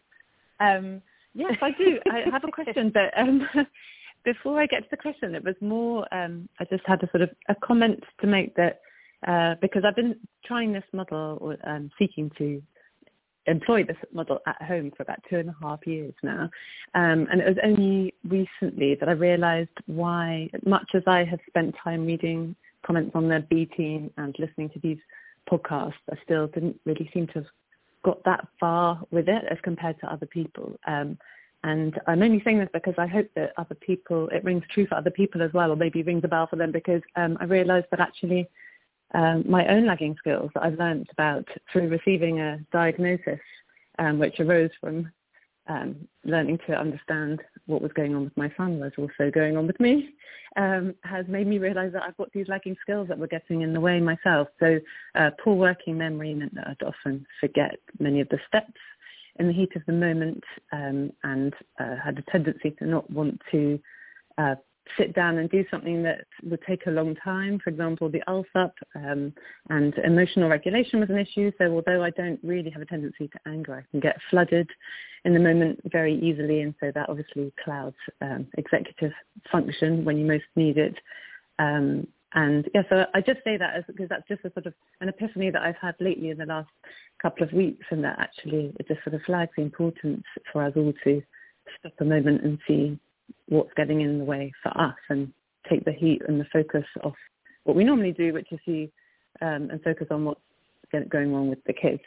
Um, 0.60 1.02
yes, 1.34 1.54
I 1.62 1.70
do. 1.70 1.98
I 2.10 2.30
have 2.30 2.44
a 2.44 2.50
question, 2.50 2.92
but 2.92 3.16
um, 3.16 3.48
before 4.24 4.60
I 4.60 4.66
get 4.66 4.82
to 4.82 4.88
the 4.90 4.96
question, 4.96 5.34
it 5.34 5.44
was 5.44 5.54
more. 5.60 6.06
Um, 6.12 6.48
I 6.60 6.64
just 6.64 6.84
had 6.86 7.02
a 7.02 7.10
sort 7.10 7.22
of 7.22 7.30
a 7.48 7.54
comment 7.54 8.02
to 8.20 8.26
make 8.26 8.54
that 8.56 8.80
uh, 9.26 9.54
because 9.60 9.84
I've 9.86 9.96
been 9.96 10.16
trying 10.44 10.72
this 10.72 10.84
model 10.92 11.38
or 11.40 11.56
um, 11.64 11.90
seeking 11.98 12.30
to 12.38 12.62
employ 13.46 13.84
this 13.84 13.96
model 14.12 14.38
at 14.46 14.60
home 14.62 14.90
for 14.96 15.02
about 15.02 15.18
two 15.28 15.36
and 15.36 15.50
a 15.50 15.56
half 15.60 15.86
years 15.86 16.14
now. 16.22 16.48
Um, 16.94 17.26
and 17.30 17.40
it 17.40 17.46
was 17.46 17.58
only 17.62 18.14
recently 18.26 18.94
that 18.96 19.08
I 19.08 19.12
realised 19.12 19.70
why, 19.86 20.50
much 20.64 20.90
as 20.94 21.02
I 21.06 21.24
have 21.24 21.40
spent 21.46 21.74
time 21.82 22.06
reading 22.06 22.56
comments 22.86 23.12
on 23.14 23.28
the 23.28 23.44
B 23.48 23.66
team 23.66 24.10
and 24.16 24.34
listening 24.38 24.70
to 24.70 24.78
these 24.80 24.98
podcasts, 25.50 25.92
I 26.10 26.16
still 26.24 26.46
didn't 26.46 26.80
really 26.84 27.10
seem 27.12 27.26
to 27.28 27.34
have 27.34 27.46
got 28.02 28.22
that 28.24 28.46
far 28.60 29.00
with 29.10 29.28
it 29.28 29.44
as 29.50 29.58
compared 29.62 29.98
to 30.00 30.12
other 30.12 30.26
people. 30.26 30.78
Um, 30.86 31.18
and 31.64 31.98
I'm 32.06 32.22
only 32.22 32.42
saying 32.44 32.58
this 32.58 32.68
because 32.74 32.94
I 32.98 33.06
hope 33.06 33.28
that 33.36 33.54
other 33.56 33.74
people, 33.74 34.28
it 34.28 34.44
rings 34.44 34.64
true 34.72 34.86
for 34.86 34.96
other 34.96 35.10
people 35.10 35.40
as 35.42 35.50
well, 35.54 35.70
or 35.70 35.76
maybe 35.76 36.02
rings 36.02 36.22
a 36.24 36.28
bell 36.28 36.46
for 36.46 36.56
them 36.56 36.72
because 36.72 37.00
um, 37.16 37.38
I 37.40 37.44
realised 37.44 37.86
that 37.90 38.00
actually 38.00 38.48
um, 39.12 39.44
my 39.48 39.66
own 39.68 39.86
lagging 39.86 40.16
skills 40.18 40.50
that 40.54 40.62
I've 40.64 40.78
learnt 40.78 41.08
about 41.12 41.46
through 41.72 41.88
receiving 41.88 42.40
a 42.40 42.58
diagnosis, 42.72 43.40
um, 43.98 44.18
which 44.18 44.40
arose 44.40 44.70
from 44.80 45.10
um, 45.66 45.96
learning 46.24 46.58
to 46.66 46.74
understand 46.74 47.42
what 47.66 47.80
was 47.80 47.92
going 47.92 48.14
on 48.14 48.24
with 48.24 48.36
my 48.36 48.52
son 48.56 48.78
was 48.80 48.92
also 48.98 49.30
going 49.30 49.56
on 49.56 49.66
with 49.66 49.78
me, 49.80 50.10
um, 50.56 50.94
has 51.04 51.26
made 51.28 51.46
me 51.46 51.58
realise 51.58 51.92
that 51.92 52.02
I've 52.02 52.16
got 52.16 52.32
these 52.32 52.48
lagging 52.48 52.76
skills 52.82 53.08
that 53.08 53.18
were 53.18 53.26
getting 53.26 53.62
in 53.62 53.72
the 53.72 53.80
way 53.80 54.00
myself. 54.00 54.48
So 54.60 54.78
uh, 55.14 55.30
poor 55.42 55.54
working 55.54 55.96
memory 55.96 56.34
meant 56.34 56.54
that 56.54 56.68
I'd 56.68 56.86
often 56.86 57.26
forget 57.40 57.76
many 57.98 58.20
of 58.20 58.28
the 58.28 58.38
steps 58.46 58.80
in 59.36 59.48
the 59.48 59.52
heat 59.52 59.74
of 59.74 59.82
the 59.86 59.92
moment 59.92 60.44
um, 60.72 61.12
and 61.24 61.54
uh, 61.80 61.96
had 62.02 62.18
a 62.18 62.30
tendency 62.30 62.70
to 62.72 62.86
not 62.86 63.10
want 63.10 63.40
to 63.50 63.80
uh, 64.38 64.54
sit 64.98 65.14
down 65.14 65.38
and 65.38 65.50
do 65.50 65.64
something 65.70 66.02
that 66.02 66.26
would 66.42 66.60
take 66.66 66.86
a 66.86 66.90
long 66.90 67.14
time, 67.16 67.58
for 67.62 67.70
example, 67.70 68.08
the 68.08 68.22
ALSUP, 68.28 68.72
um, 68.94 69.32
and 69.70 69.94
emotional 70.04 70.48
regulation 70.48 71.00
was 71.00 71.10
an 71.10 71.18
issue. 71.18 71.50
So 71.58 71.72
although 71.72 72.02
I 72.02 72.10
don't 72.10 72.40
really 72.42 72.70
have 72.70 72.82
a 72.82 72.86
tendency 72.86 73.28
to 73.28 73.38
anger, 73.46 73.74
I 73.76 73.90
can 73.90 74.00
get 74.00 74.16
flooded 74.30 74.68
in 75.24 75.32
the 75.32 75.40
moment 75.40 75.80
very 75.90 76.14
easily, 76.20 76.60
and 76.60 76.74
so 76.80 76.92
that 76.94 77.08
obviously 77.08 77.52
clouds 77.64 77.96
um, 78.20 78.46
executive 78.58 79.12
function 79.50 80.04
when 80.04 80.18
you 80.18 80.26
most 80.26 80.44
need 80.54 80.76
it. 80.76 80.96
Um, 81.58 82.06
and 82.34 82.68
yeah, 82.74 82.82
so 82.88 83.06
I 83.14 83.20
just 83.20 83.42
say 83.44 83.56
that 83.56 83.76
as, 83.76 83.84
because 83.86 84.08
that's 84.08 84.26
just 84.28 84.44
a 84.44 84.52
sort 84.52 84.66
of 84.66 84.74
an 85.00 85.08
epiphany 85.08 85.50
that 85.50 85.62
I've 85.62 85.76
had 85.80 85.94
lately 86.00 86.30
in 86.30 86.38
the 86.38 86.46
last 86.46 86.68
couple 87.22 87.44
of 87.46 87.52
weeks, 87.52 87.86
and 87.90 88.02
that 88.04 88.18
actually 88.18 88.74
it 88.78 88.88
just 88.88 89.02
sort 89.04 89.14
of 89.14 89.22
flags 89.22 89.52
the 89.56 89.62
importance 89.62 90.24
for 90.52 90.64
us 90.64 90.72
all 90.76 90.92
to 91.04 91.22
stop 91.78 91.92
a 92.00 92.04
moment 92.04 92.42
and 92.42 92.58
see 92.66 92.98
what's 93.48 93.72
getting 93.76 94.00
in 94.00 94.18
the 94.18 94.24
way 94.24 94.52
for 94.62 94.76
us 94.78 94.96
and 95.08 95.32
take 95.68 95.84
the 95.84 95.92
heat 95.92 96.22
and 96.28 96.40
the 96.40 96.46
focus 96.52 96.84
off 97.02 97.14
what 97.64 97.76
we 97.76 97.84
normally 97.84 98.12
do, 98.12 98.32
which 98.32 98.52
is 98.52 98.60
see 98.66 98.92
um, 99.40 99.70
and 99.70 99.82
focus 99.82 100.06
on 100.10 100.24
what's 100.24 100.40
going 101.08 101.32
wrong 101.32 101.48
with 101.48 101.62
the 101.64 101.72
kids. 101.72 102.00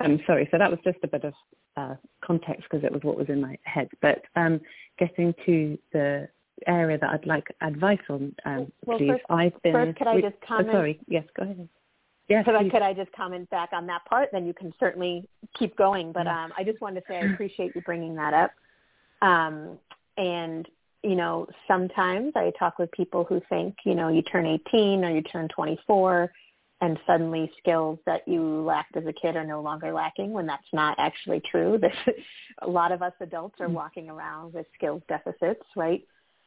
Um, 0.00 0.18
sorry, 0.26 0.48
so 0.50 0.58
that 0.58 0.70
was 0.70 0.80
just 0.84 0.98
a 1.02 1.08
bit 1.08 1.24
of 1.24 1.34
uh, 1.76 1.94
context 2.24 2.64
because 2.64 2.84
it 2.84 2.92
was 2.92 3.02
what 3.02 3.16
was 3.16 3.28
in 3.28 3.40
my 3.40 3.56
head. 3.62 3.88
But 4.00 4.22
um, 4.36 4.60
getting 4.98 5.34
to 5.46 5.78
the 5.92 6.28
area 6.66 6.98
that 6.98 7.10
I'd 7.10 7.26
like 7.26 7.46
advice 7.60 7.98
on, 8.08 8.34
um, 8.44 8.72
Well, 8.86 8.98
please. 8.98 9.10
first- 9.12 9.24
I've 9.30 9.62
been. 9.62 9.72
first, 9.72 9.98
could 9.98 10.06
I 10.06 10.20
just 10.20 10.36
oh, 10.42 10.46
comment? 10.46 10.72
sorry. 10.72 11.00
Yes, 11.06 11.24
go 11.36 11.44
ahead. 11.44 11.68
Yes, 12.28 12.46
Could 12.46 12.54
I, 12.54 12.68
could 12.70 12.80
I 12.80 12.94
just 12.94 13.12
comment 13.12 13.50
back 13.50 13.74
on 13.74 13.86
that 13.88 14.06
part? 14.06 14.30
Then 14.32 14.46
you 14.46 14.54
can 14.54 14.72
certainly 14.80 15.28
keep 15.58 15.76
going. 15.76 16.10
But 16.10 16.26
um, 16.26 16.54
I 16.56 16.64
just 16.64 16.80
wanted 16.80 17.00
to 17.00 17.06
say 17.06 17.18
I 17.18 17.26
appreciate 17.26 17.76
you 17.76 17.82
bringing 17.82 18.14
that 18.14 18.32
up. 18.32 18.52
Um, 19.20 19.78
and 20.16 20.68
you 21.02 21.16
know, 21.16 21.46
sometimes 21.68 22.32
I 22.34 22.50
talk 22.58 22.78
with 22.78 22.90
people 22.92 23.24
who 23.24 23.40
think, 23.50 23.76
you 23.84 23.94
know, 23.94 24.08
you 24.08 24.22
turn 24.22 24.46
18 24.46 25.04
or 25.04 25.10
you 25.10 25.20
turn 25.20 25.48
24 25.48 26.32
and 26.80 26.98
suddenly 27.06 27.52
skills 27.58 27.98
that 28.06 28.26
you 28.26 28.62
lacked 28.62 28.96
as 28.96 29.04
a 29.06 29.12
kid 29.12 29.36
are 29.36 29.44
no 29.44 29.60
longer 29.60 29.92
lacking 29.92 30.32
when 30.32 30.46
that's 30.46 30.72
not 30.72 30.96
actually 30.98 31.40
true. 31.40 31.78
This, 31.82 31.92
a 32.62 32.66
lot 32.66 32.90
of 32.90 33.02
us 33.02 33.12
adults 33.20 33.60
are 33.60 33.68
Mm. 33.68 33.72
walking 33.72 34.08
around 34.08 34.54
with 34.54 34.66
skills 34.74 35.02
deficits, 35.06 35.64
right? 35.76 36.02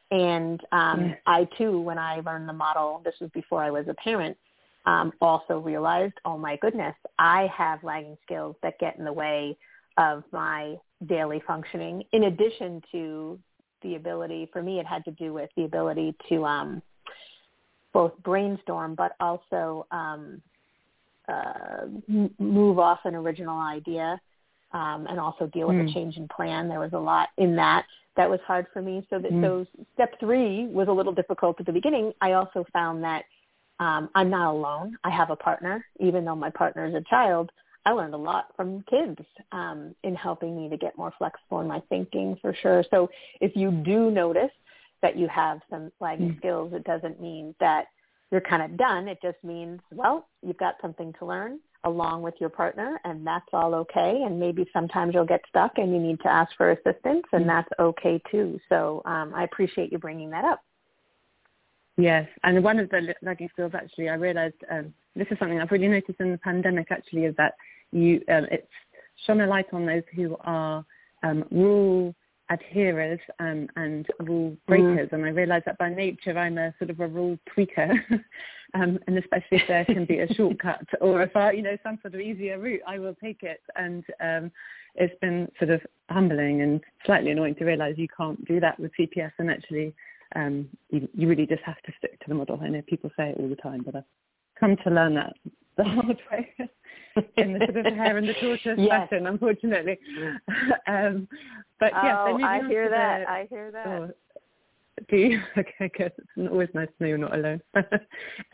And 0.09 0.59
um. 0.71 1.15
I 1.27 1.47
too, 1.57 1.79
when 1.79 1.99
I 1.99 2.21
learned 2.21 2.49
the 2.49 2.53
model, 2.53 3.01
this 3.05 3.15
was 3.21 3.29
before 3.31 3.61
I 3.61 3.69
was 3.69 3.87
a 3.87 3.93
parent, 3.93 4.37
um, 4.85 5.11
also 5.21 5.59
realized, 5.59 6.15
oh 6.25 6.37
my 6.37 6.55
goodness, 6.57 6.95
I 7.19 7.47
have 7.55 7.83
lagging 7.83 8.17
skills 8.23 8.55
that 8.63 8.79
get 8.79 8.97
in 8.97 9.05
the 9.05 9.13
way 9.13 9.57
of 9.97 10.23
my 10.31 10.77
daily 11.05 11.41
functioning. 11.45 12.03
In 12.13 12.23
addition 12.23 12.81
to 12.91 13.39
the 13.81 13.95
ability, 13.95 14.49
for 14.51 14.61
me, 14.61 14.79
it 14.79 14.85
had 14.85 15.03
to 15.05 15.11
do 15.11 15.33
with 15.33 15.49
the 15.55 15.63
ability 15.63 16.15
to 16.29 16.45
um, 16.45 16.81
both 17.93 18.11
brainstorm, 18.23 18.95
but 18.95 19.13
also 19.19 19.85
um, 19.91 20.41
uh, 21.27 21.85
m- 22.09 22.33
move 22.39 22.79
off 22.79 22.99
an 23.05 23.15
original 23.15 23.59
idea, 23.59 24.19
um, 24.73 25.07
and 25.09 25.19
also 25.19 25.47
deal 25.47 25.67
with 25.67 25.77
Mm. 25.77 25.89
a 25.89 25.93
change 25.93 26.17
in 26.17 26.27
plan. 26.27 26.67
There 26.67 26.79
was 26.79 26.93
a 26.93 26.99
lot 26.99 27.29
in 27.37 27.55
that 27.55 27.85
that 28.15 28.29
was 28.29 28.39
hard 28.47 28.65
for 28.73 28.81
me. 28.81 29.05
So 29.09 29.19
that 29.19 29.31
Mm. 29.31 29.41
so 29.41 29.67
step 29.93 30.19
three 30.19 30.65
was 30.67 30.87
a 30.87 30.91
little 30.91 31.13
difficult 31.13 31.59
at 31.59 31.65
the 31.65 31.71
beginning. 31.71 32.13
I 32.19 32.33
also 32.33 32.65
found 32.73 33.03
that 33.03 33.25
um, 33.79 34.09
I'm 34.15 34.29
not 34.31 34.51
alone. 34.51 34.97
I 35.03 35.11
have 35.11 35.29
a 35.29 35.35
partner, 35.35 35.85
even 35.99 36.25
though 36.25 36.35
my 36.35 36.49
partner 36.49 36.85
is 36.85 36.95
a 36.95 37.01
child. 37.01 37.51
I 37.87 37.91
learned 37.91 38.13
a 38.13 38.17
lot 38.17 38.47
from 38.57 38.83
kids 38.89 39.17
um, 39.53 39.95
in 40.03 40.13
helping 40.13 40.57
me 40.57 40.67
to 40.67 40.75
get 40.75 40.97
more 40.97 41.13
flexible 41.17 41.61
in 41.61 41.67
my 41.67 41.81
thinking 41.87 42.37
for 42.41 42.53
sure. 42.61 42.83
So 42.91 43.09
if 43.39 43.55
you 43.55 43.71
do 43.71 44.11
notice 44.11 44.51
that 45.01 45.17
you 45.17 45.29
have 45.29 45.61
some 45.69 45.89
lagging 46.01 46.31
Mm. 46.31 46.37
skills, 46.39 46.73
it 46.73 46.83
doesn't 46.83 47.21
mean 47.21 47.55
that 47.61 47.85
you're 48.29 48.41
kind 48.41 48.61
of 48.61 48.75
done. 48.75 49.07
It 49.07 49.19
just 49.21 49.41
means, 49.41 49.79
well, 49.89 50.27
you've 50.41 50.57
got 50.57 50.75
something 50.81 51.13
to 51.13 51.25
learn 51.25 51.61
along 51.85 52.23
with 52.23 52.33
your 52.41 52.49
partner 52.49 52.99
and 53.05 53.25
that's 53.25 53.47
all 53.53 53.73
okay. 53.73 54.21
And 54.25 54.37
maybe 54.37 54.67
sometimes 54.73 55.13
you'll 55.13 55.23
get 55.35 55.43
stuck 55.47 55.77
and 55.77 55.93
you 55.93 55.99
need 56.01 56.19
to 56.23 56.27
ask 56.27 56.53
for 56.57 56.71
assistance 56.71 57.23
and 57.31 57.45
Mm. 57.45 57.47
that's 57.47 57.69
okay 57.79 58.21
too. 58.29 58.59
So 58.67 59.01
um, 59.05 59.33
I 59.33 59.45
appreciate 59.45 59.93
you 59.93 59.97
bringing 59.97 60.29
that 60.31 60.43
up. 60.43 60.61
Yes, 61.95 62.27
and 62.43 62.61
one 62.63 62.79
of 62.79 62.89
the 62.89 63.15
lagging 63.21 63.49
skills 63.53 63.71
actually, 63.73 64.09
I 64.09 64.15
realised 64.15 64.61
um, 64.69 64.93
this 65.15 65.27
is 65.31 65.39
something 65.39 65.59
I've 65.59 65.71
really 65.71 65.87
noticed 65.87 66.19
in 66.19 66.31
the 66.31 66.37
pandemic 66.37 66.91
actually 66.91 67.25
is 67.25 67.35
that 67.37 67.55
you 67.91 68.21
um, 68.29 68.45
it's 68.51 68.67
shone 69.25 69.41
a 69.41 69.47
light 69.47 69.67
on 69.73 69.85
those 69.85 70.03
who 70.15 70.35
are 70.41 70.85
um, 71.23 71.45
rule 71.51 72.13
adherers 72.51 73.19
um, 73.39 73.67
and 73.75 74.07
rule 74.19 74.55
breakers, 74.67 75.09
and 75.11 75.25
I 75.25 75.29
realise 75.29 75.63
that 75.65 75.77
by 75.77 75.89
nature 75.89 76.37
I'm 76.37 76.57
a 76.57 76.73
sort 76.77 76.89
of 76.89 76.99
a 76.99 77.07
rule 77.07 77.37
tweaker, 77.55 77.91
um, 78.73 78.99
and 79.07 79.17
especially 79.17 79.57
if 79.57 79.67
there 79.67 79.85
can 79.85 80.05
be 80.05 80.19
a 80.19 80.33
shortcut 80.33 80.87
or 81.01 81.21
if 81.21 81.35
I, 81.35 81.51
you 81.51 81.61
know 81.61 81.77
some 81.83 81.99
sort 82.01 82.15
of 82.15 82.21
easier 82.21 82.59
route, 82.59 82.81
I 82.87 82.99
will 82.99 83.15
take 83.15 83.43
it, 83.43 83.61
and 83.75 84.03
um, 84.21 84.51
it's 84.95 85.17
been 85.19 85.51
sort 85.59 85.71
of 85.71 85.81
humbling 86.09 86.61
and 86.61 86.81
slightly 87.05 87.31
annoying 87.31 87.55
to 87.55 87.65
realise 87.65 87.97
you 87.97 88.07
can't 88.15 88.43
do 88.45 88.59
that 88.59 88.79
with 88.79 88.91
CPS, 88.97 89.31
and 89.39 89.51
actually 89.51 89.93
um, 90.35 90.67
you, 90.89 91.07
you 91.13 91.27
really 91.27 91.45
just 91.45 91.63
have 91.63 91.81
to 91.83 91.91
stick 91.97 92.19
to 92.19 92.29
the 92.29 92.35
model. 92.35 92.59
I 92.61 92.69
know 92.69 92.81
people 92.81 93.11
say 93.17 93.29
it 93.29 93.37
all 93.39 93.49
the 93.49 93.55
time, 93.55 93.83
but 93.85 93.95
I've 93.95 94.03
come 94.59 94.77
to 94.83 94.89
learn 94.89 95.15
that 95.15 95.33
the 95.77 95.83
hard 95.83 96.17
way 96.31 96.53
in 97.37 97.53
the 97.53 97.59
sort 97.65 97.85
of 97.85 97.93
hare 97.93 98.17
and 98.17 98.27
the 98.27 98.33
tortoise 98.35 98.61
Yes. 98.77 99.09
fashion, 99.09 99.27
unfortunately. 99.27 99.97
um, 100.87 101.27
but 101.79 101.91
yeah, 101.93 102.23
oh, 102.25 102.31
moving 102.31 102.45
I 102.45 102.67
hear 102.67 102.89
that. 102.89 103.19
the- 103.21 103.29
I 103.31 103.47
hear 103.49 103.71
that. 103.71 103.87
Oh, 103.87 104.11
do 105.09 105.15
you? 105.17 105.39
Okay, 105.57 105.91
good. 105.97 106.11
It's 106.17 106.51
always 106.51 106.69
nice 106.73 106.87
to 106.87 106.93
know 107.03 107.07
you're 107.07 107.17
not 107.17 107.35
alone. 107.35 107.61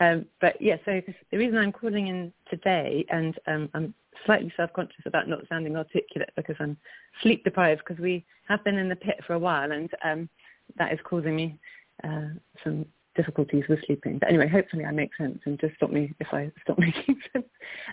um, 0.00 0.26
but 0.40 0.60
yeah, 0.60 0.76
so 0.84 1.00
the 1.30 1.38
reason 1.38 1.56
I'm 1.58 1.72
calling 1.72 2.08
in 2.08 2.32
today, 2.50 3.04
and 3.10 3.34
um, 3.46 3.68
I'm 3.74 3.94
slightly 4.26 4.52
self-conscious 4.56 5.04
about 5.06 5.28
not 5.28 5.40
sounding 5.48 5.76
articulate 5.76 6.30
because 6.36 6.56
I'm 6.60 6.76
sleep 7.22 7.44
deprived 7.44 7.82
because 7.86 8.00
we 8.00 8.24
have 8.48 8.62
been 8.64 8.76
in 8.78 8.88
the 8.88 8.96
pit 8.96 9.20
for 9.26 9.34
a 9.34 9.38
while, 9.38 9.72
and 9.72 9.90
um, 10.04 10.28
that 10.76 10.92
is 10.92 10.98
causing 11.04 11.34
me 11.36 11.58
uh, 12.04 12.28
some 12.62 12.86
difficulties 13.14 13.64
with 13.68 13.84
sleeping. 13.86 14.18
But 14.18 14.28
anyway, 14.28 14.48
hopefully 14.48 14.84
I 14.84 14.90
make 14.90 15.10
sense 15.16 15.38
and 15.44 15.58
just 15.60 15.76
stop 15.76 15.90
me 15.90 16.14
if 16.20 16.28
I 16.32 16.50
stop 16.62 16.78
making 16.88 17.20
sense. 17.32 17.46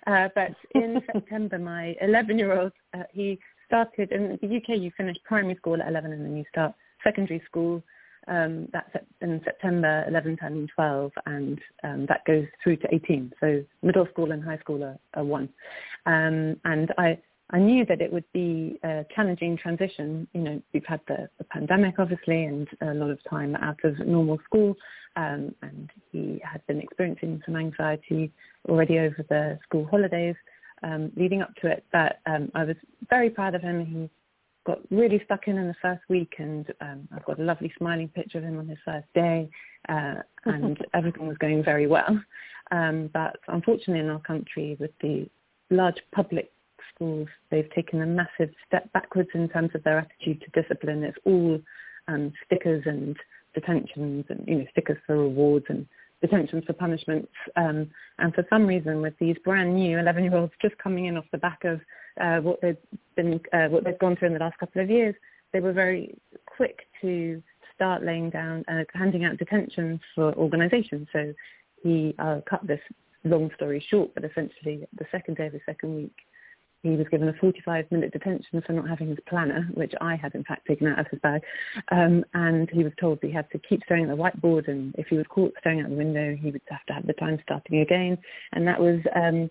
Uh, 0.07 0.29
but 0.35 0.51
in 0.75 1.01
September, 1.13 1.57
my 1.57 1.95
11-year-old, 2.03 2.71
uh, 2.93 3.03
he 3.11 3.39
started 3.67 4.11
in 4.11 4.37
the 4.41 4.57
UK. 4.57 4.79
You 4.79 4.91
finish 4.97 5.17
primary 5.23 5.55
school 5.55 5.81
at 5.81 5.87
11 5.87 6.11
and 6.11 6.25
then 6.25 6.37
you 6.37 6.45
start 6.49 6.73
secondary 7.03 7.41
school 7.45 7.83
Um, 8.27 8.67
that's 8.71 8.93
in 9.21 9.41
September, 9.43 10.05
11 10.07 10.37
turning 10.37 10.67
12, 10.75 11.11
and 11.25 11.59
um, 11.83 12.05
that 12.07 12.23
goes 12.25 12.45
through 12.63 12.77
to 12.77 12.93
18. 12.93 13.33
So 13.39 13.63
middle 13.81 14.07
school 14.11 14.31
and 14.31 14.43
high 14.43 14.59
school 14.59 14.83
are, 14.83 14.99
are 15.15 15.23
one. 15.23 15.49
Um, 16.05 16.59
and 16.63 16.93
I, 16.97 17.17
I 17.53 17.59
knew 17.59 17.85
that 17.85 18.01
it 18.01 18.11
would 18.11 18.31
be 18.33 18.79
a 18.83 19.05
challenging 19.13 19.57
transition. 19.57 20.27
You 20.33 20.41
know, 20.41 20.61
we've 20.73 20.85
had 20.85 21.01
the, 21.07 21.29
the 21.37 21.43
pandemic, 21.43 21.95
obviously, 21.99 22.45
and 22.45 22.67
a 22.81 22.93
lot 22.93 23.09
of 23.09 23.19
time 23.29 23.55
out 23.57 23.83
of 23.83 23.99
normal 23.99 24.39
school. 24.45 24.75
Um, 25.17 25.53
and 25.61 25.89
he 26.11 26.41
had 26.43 26.65
been 26.67 26.79
experiencing 26.79 27.41
some 27.45 27.57
anxiety 27.57 28.31
already 28.69 28.99
over 28.99 29.25
the 29.27 29.59
school 29.63 29.85
holidays 29.91 30.35
um, 30.83 31.11
leading 31.17 31.41
up 31.41 31.53
to 31.61 31.67
it. 31.67 31.83
But 31.91 32.19
um, 32.25 32.49
I 32.55 32.63
was 32.63 32.77
very 33.09 33.29
proud 33.29 33.53
of 33.53 33.61
him. 33.61 33.85
He 33.85 34.09
got 34.65 34.79
really 34.89 35.21
stuck 35.25 35.47
in 35.47 35.57
in 35.57 35.67
the 35.67 35.75
first 35.81 36.01
week, 36.07 36.35
and 36.37 36.65
um, 36.79 37.07
I've 37.13 37.25
got 37.25 37.39
a 37.39 37.43
lovely 37.43 37.73
smiling 37.77 38.07
picture 38.07 38.37
of 38.37 38.43
him 38.43 38.59
on 38.59 38.67
his 38.67 38.77
first 38.85 39.07
day, 39.13 39.49
uh, 39.89 40.15
and 40.45 40.77
everything 40.93 41.27
was 41.27 41.37
going 41.37 41.63
very 41.63 41.87
well. 41.87 42.19
Um, 42.71 43.09
but 43.13 43.35
unfortunately, 43.49 43.99
in 43.99 44.09
our 44.09 44.21
country, 44.21 44.77
with 44.79 44.91
the 45.01 45.29
large 45.69 46.01
public 46.13 46.51
schools, 46.93 47.27
they've 47.49 47.69
taken 47.73 48.01
a 48.01 48.05
massive 48.05 48.53
step 48.67 48.91
backwards 48.93 49.29
in 49.33 49.49
terms 49.49 49.71
of 49.75 49.83
their 49.83 49.99
attitude 49.99 50.41
to 50.41 50.61
discipline. 50.61 51.03
It's 51.03 51.17
all 51.25 51.59
um, 52.07 52.33
stickers 52.45 52.83
and 52.85 53.17
detentions, 53.53 54.25
and 54.29 54.43
you 54.47 54.55
know, 54.55 54.65
stickers 54.71 54.97
for 55.05 55.17
rewards 55.17 55.65
and 55.69 55.85
detentions 56.21 56.63
for 56.65 56.73
punishments. 56.73 57.31
Um, 57.55 57.89
and 58.19 58.33
for 58.33 58.45
some 58.49 58.65
reason, 58.67 59.01
with 59.01 59.17
these 59.19 59.35
brand 59.43 59.75
new 59.75 59.97
11-year-olds 59.97 60.53
just 60.61 60.77
coming 60.77 61.05
in 61.05 61.17
off 61.17 61.25
the 61.31 61.37
back 61.37 61.63
of 61.63 61.81
uh, 62.19 62.37
what 62.39 62.61
they've 62.61 62.77
been, 63.15 63.39
uh, 63.53 63.67
what 63.67 63.83
they've 63.83 63.99
gone 63.99 64.15
through 64.15 64.27
in 64.29 64.33
the 64.33 64.39
last 64.39 64.57
couple 64.59 64.81
of 64.81 64.89
years, 64.89 65.15
they 65.53 65.59
were 65.59 65.73
very 65.73 66.17
quick 66.45 66.87
to 67.01 67.41
start 67.75 68.03
laying 68.03 68.29
down, 68.29 68.63
uh, 68.67 68.83
handing 68.93 69.25
out 69.25 69.37
detentions 69.37 69.99
for 70.13 70.33
organisations. 70.35 71.07
So 71.11 71.33
he 71.83 72.13
uh, 72.19 72.41
cut 72.47 72.65
this 72.65 72.79
long 73.23 73.49
story 73.55 73.83
short, 73.89 74.13
but 74.13 74.23
essentially 74.23 74.85
the 74.97 75.05
second 75.11 75.37
day 75.37 75.47
of 75.47 75.53
the 75.53 75.61
second 75.65 75.95
week, 75.95 76.15
he 76.83 76.91
was 76.91 77.07
given 77.09 77.29
a 77.29 77.33
45-minute 77.33 78.11
detention 78.11 78.61
for 78.65 78.73
not 78.73 78.89
having 78.89 79.09
his 79.09 79.19
planner, 79.27 79.69
which 79.73 79.93
I 80.01 80.15
had 80.15 80.33
in 80.35 80.43
fact 80.43 80.67
taken 80.67 80.87
out 80.87 80.99
of 80.99 81.07
his 81.07 81.19
bag. 81.19 81.41
Um, 81.91 82.25
and 82.33 82.69
he 82.71 82.83
was 82.83 82.93
told 82.99 83.19
he 83.21 83.31
had 83.31 83.49
to 83.51 83.59
keep 83.59 83.83
staring 83.83 84.09
at 84.09 84.15
the 84.15 84.21
whiteboard, 84.21 84.67
and 84.67 84.95
if 84.97 85.07
he 85.07 85.17
was 85.17 85.25
caught 85.29 85.53
staring 85.59 85.81
out 85.81 85.89
the 85.89 85.95
window, 85.95 86.35
he 86.35 86.51
would 86.51 86.61
have 86.69 86.85
to 86.87 86.93
have 86.93 87.07
the 87.07 87.13
time 87.13 87.39
starting 87.43 87.79
again. 87.79 88.17
And 88.53 88.67
that 88.67 88.79
was 88.79 88.99
um, 89.15 89.49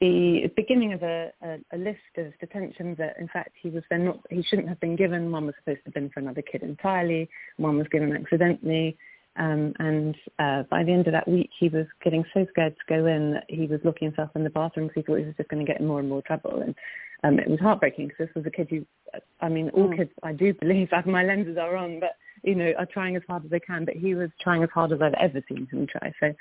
the 0.00 0.50
beginning 0.56 0.92
of 0.92 1.02
a, 1.02 1.32
a, 1.42 1.58
a 1.72 1.78
list 1.78 1.98
of 2.16 2.38
detentions 2.38 2.98
that, 2.98 3.16
in 3.18 3.28
fact, 3.28 3.50
he 3.60 3.70
was 3.70 3.82
then 3.90 4.04
not. 4.04 4.20
He 4.30 4.42
shouldn't 4.42 4.68
have 4.68 4.80
been 4.80 4.96
given. 4.96 5.32
One 5.32 5.46
was 5.46 5.54
supposed 5.58 5.80
to 5.80 5.84
have 5.86 5.94
been 5.94 6.10
for 6.10 6.20
another 6.20 6.42
kid 6.42 6.62
entirely. 6.62 7.28
One 7.56 7.78
was 7.78 7.88
given 7.88 8.14
accidentally. 8.14 8.96
Um, 9.38 9.72
and 9.78 10.16
uh, 10.38 10.64
by 10.64 10.82
the 10.82 10.92
end 10.92 11.06
of 11.06 11.12
that 11.12 11.28
week, 11.28 11.50
he 11.58 11.68
was 11.68 11.86
getting 12.02 12.24
so 12.34 12.46
scared 12.50 12.74
to 12.76 12.94
go 12.94 13.06
in 13.06 13.32
that 13.34 13.44
he 13.48 13.66
was 13.66 13.80
looking 13.84 14.08
himself 14.08 14.30
in 14.34 14.44
the 14.44 14.50
bathroom 14.50 14.88
because 14.88 15.02
he 15.02 15.06
thought 15.06 15.20
he 15.20 15.26
was 15.26 15.36
just 15.36 15.48
going 15.48 15.64
to 15.64 15.70
get 15.70 15.80
in 15.80 15.86
more 15.86 16.00
and 16.00 16.08
more 16.08 16.22
trouble. 16.22 16.60
And 16.60 16.74
um, 17.22 17.38
it 17.38 17.48
was 17.48 17.60
heartbreaking 17.60 18.08
because 18.08 18.26
this 18.26 18.34
was 18.34 18.46
a 18.46 18.50
kid 18.50 18.68
who, 18.70 18.84
I 19.40 19.48
mean, 19.48 19.70
all 19.70 19.88
mm. 19.88 19.96
kids, 19.96 20.10
I 20.22 20.32
do 20.32 20.52
believe, 20.54 20.90
my 21.06 21.24
lenses 21.24 21.56
are 21.56 21.76
on, 21.76 22.00
but 22.00 22.16
you 22.44 22.54
know, 22.54 22.72
are 22.78 22.86
trying 22.86 23.16
as 23.16 23.22
hard 23.28 23.44
as 23.44 23.50
they 23.50 23.60
can. 23.60 23.84
But 23.84 23.94
he 23.94 24.14
was 24.14 24.30
trying 24.40 24.62
as 24.62 24.70
hard 24.70 24.92
as 24.92 25.00
I've 25.00 25.14
ever 25.14 25.42
seen 25.48 25.66
him 25.70 25.86
try. 25.86 26.12
So 26.20 26.34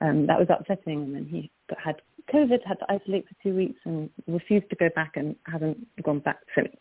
um, 0.00 0.26
that 0.26 0.38
was 0.38 0.48
upsetting. 0.50 1.02
And 1.02 1.14
then 1.14 1.26
he 1.26 1.50
had 1.82 2.02
COVID, 2.32 2.64
had 2.66 2.78
to 2.80 2.86
isolate 2.88 3.26
for 3.28 3.34
two 3.42 3.54
weeks, 3.54 3.80
and 3.84 4.10
refused 4.26 4.70
to 4.70 4.76
go 4.76 4.88
back 4.94 5.12
and 5.16 5.36
hasn't 5.46 5.78
gone 6.02 6.20
back 6.20 6.38
since. 6.54 6.76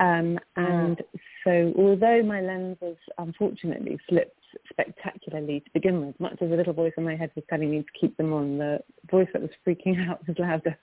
Um, 0.00 0.38
and 0.56 0.96
mm. 0.98 1.20
so 1.44 1.72
although 1.78 2.22
my 2.22 2.40
lenses 2.40 2.96
unfortunately 3.18 3.98
slipped 4.08 4.38
spectacularly 4.70 5.60
to 5.60 5.70
begin 5.72 6.04
with, 6.04 6.18
much 6.18 6.36
as 6.40 6.50
a 6.50 6.54
little 6.54 6.72
voice 6.72 6.92
in 6.96 7.04
my 7.04 7.16
head 7.16 7.30
was 7.34 7.44
telling 7.48 7.70
me 7.70 7.82
to 7.82 7.98
keep 7.98 8.16
them 8.16 8.32
on, 8.32 8.58
the 8.58 8.80
voice 9.10 9.28
that 9.32 9.42
was 9.42 9.50
freaking 9.66 10.08
out 10.08 10.26
was 10.26 10.38
louder. 10.38 10.76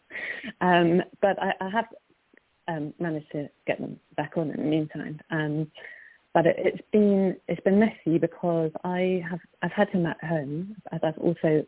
Um, 0.62 1.01
but 1.22 1.41
I, 1.41 1.53
I 1.60 1.70
have 1.70 1.86
um, 2.68 2.94
managed 3.00 3.32
to 3.34 3.50
get 3.68 3.80
them 3.80 4.00
back 4.15 4.34
on 4.38 4.51
in 4.51 4.58
the 4.58 4.70
meantime. 4.70 5.20
Um, 5.30 5.72
but 6.34 6.46
it, 6.46 6.56
it's 6.58 6.82
been 6.91 7.36
it's 7.48 7.62
been 7.62 7.80
messy 7.80 8.18
because 8.18 8.71
I 8.84 9.24
have 9.30 9.39
I've 9.62 9.71
had 9.71 9.89
him 9.89 10.06
at 10.06 10.24
home, 10.24 10.76
but 10.89 11.04
I've 11.04 11.17
also 11.17 11.65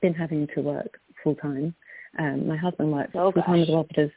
been 0.00 0.14
having 0.14 0.46
to 0.54 0.60
work 0.60 1.00
full 1.22 1.34
time. 1.34 1.74
Um, 2.18 2.46
my 2.46 2.56
husband 2.56 2.92
works 2.92 3.10
oh, 3.14 3.32
full 3.32 3.42
time 3.42 3.62
as 3.62 3.68
well 3.68 3.84
because 3.84 4.10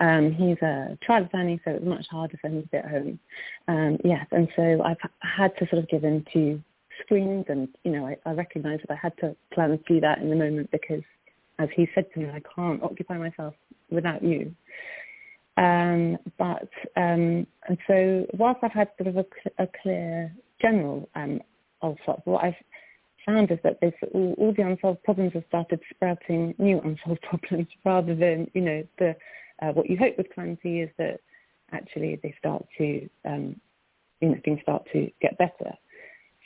um, 0.00 0.32
he's 0.32 0.58
a 0.62 0.96
trial 1.02 1.24
attorney, 1.24 1.60
so 1.64 1.72
it 1.72 1.82
was 1.82 1.88
much 1.88 2.06
harder 2.08 2.38
for 2.40 2.48
him 2.48 2.62
to 2.62 2.68
be 2.68 2.76
at 2.76 2.90
home. 2.90 3.18
Um, 3.66 3.98
yes, 4.04 4.26
and 4.30 4.48
so 4.54 4.82
I've 4.84 4.98
had 5.20 5.56
to 5.58 5.68
sort 5.68 5.82
of 5.82 5.88
give 5.88 6.04
in 6.04 6.24
to 6.32 6.62
screens, 7.02 7.46
and 7.48 7.68
you 7.84 7.92
know, 7.92 8.06
I, 8.06 8.16
I 8.24 8.32
recognise 8.32 8.80
that 8.86 8.92
I 8.94 8.98
had 9.00 9.16
to 9.18 9.34
plan 9.52 9.70
to 9.70 9.78
do 9.88 10.00
that 10.00 10.18
in 10.18 10.30
the 10.30 10.36
moment 10.36 10.70
because, 10.70 11.02
as 11.58 11.68
he 11.74 11.88
said 11.94 12.06
to 12.14 12.20
me, 12.20 12.30
I 12.30 12.42
can't 12.54 12.82
occupy 12.82 13.18
myself 13.18 13.54
without 13.90 14.22
you. 14.22 14.54
Um, 15.56 16.18
but 16.38 16.68
um, 16.96 17.46
and 17.68 17.78
so 17.88 18.26
whilst 18.34 18.60
I've 18.62 18.72
had 18.72 18.90
sort 18.96 19.08
of 19.08 19.16
a, 19.16 19.62
a 19.64 19.68
clear 19.82 20.32
general 20.62 21.08
um, 21.16 21.40
ALSUP, 21.82 22.20
what 22.24 22.44
I've 22.44 22.54
found 23.26 23.50
is 23.50 23.58
that 23.64 23.78
all, 24.14 24.34
all 24.38 24.54
the 24.56 24.62
unsolved 24.62 25.02
problems 25.02 25.32
have 25.34 25.44
started 25.48 25.80
sprouting 25.90 26.54
new 26.58 26.80
unsolved 26.80 27.22
problems 27.28 27.66
rather 27.84 28.14
than 28.14 28.48
you 28.54 28.60
know 28.60 28.86
the 28.98 29.16
uh, 29.60 29.72
what 29.72 29.88
you 29.88 29.96
hope 29.96 30.16
with 30.16 30.32
clemency 30.32 30.80
is 30.80 30.90
that 30.98 31.20
actually 31.72 32.18
they 32.22 32.34
start 32.38 32.64
to, 32.78 33.08
um, 33.24 33.60
you 34.20 34.28
know, 34.28 34.40
things 34.44 34.60
start 34.62 34.84
to 34.92 35.10
get 35.20 35.36
better. 35.38 35.72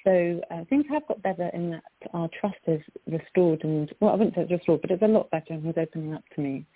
So 0.05 0.41
uh, 0.51 0.65
things 0.69 0.85
have 0.91 1.07
got 1.07 1.23
better 1.23 1.49
in 1.55 1.71
that 1.71 1.85
our 2.13 2.29
trust 2.41 2.59
is 2.67 2.83
restored 3.07 3.63
and, 3.63 3.93
well, 4.01 4.11
I 4.11 4.17
wouldn't 4.17 4.35
say 4.35 4.43
it's 4.43 4.51
restored, 4.51 4.83
but 4.83 4.91
it's 4.91 5.03
a 5.03 5.07
lot 5.07 5.31
better 5.31 5.53
and 5.53 5.65
he's 5.65 5.75
opening 5.77 6.15
up 6.15 6.25
to 6.35 6.41
me. 6.41 6.67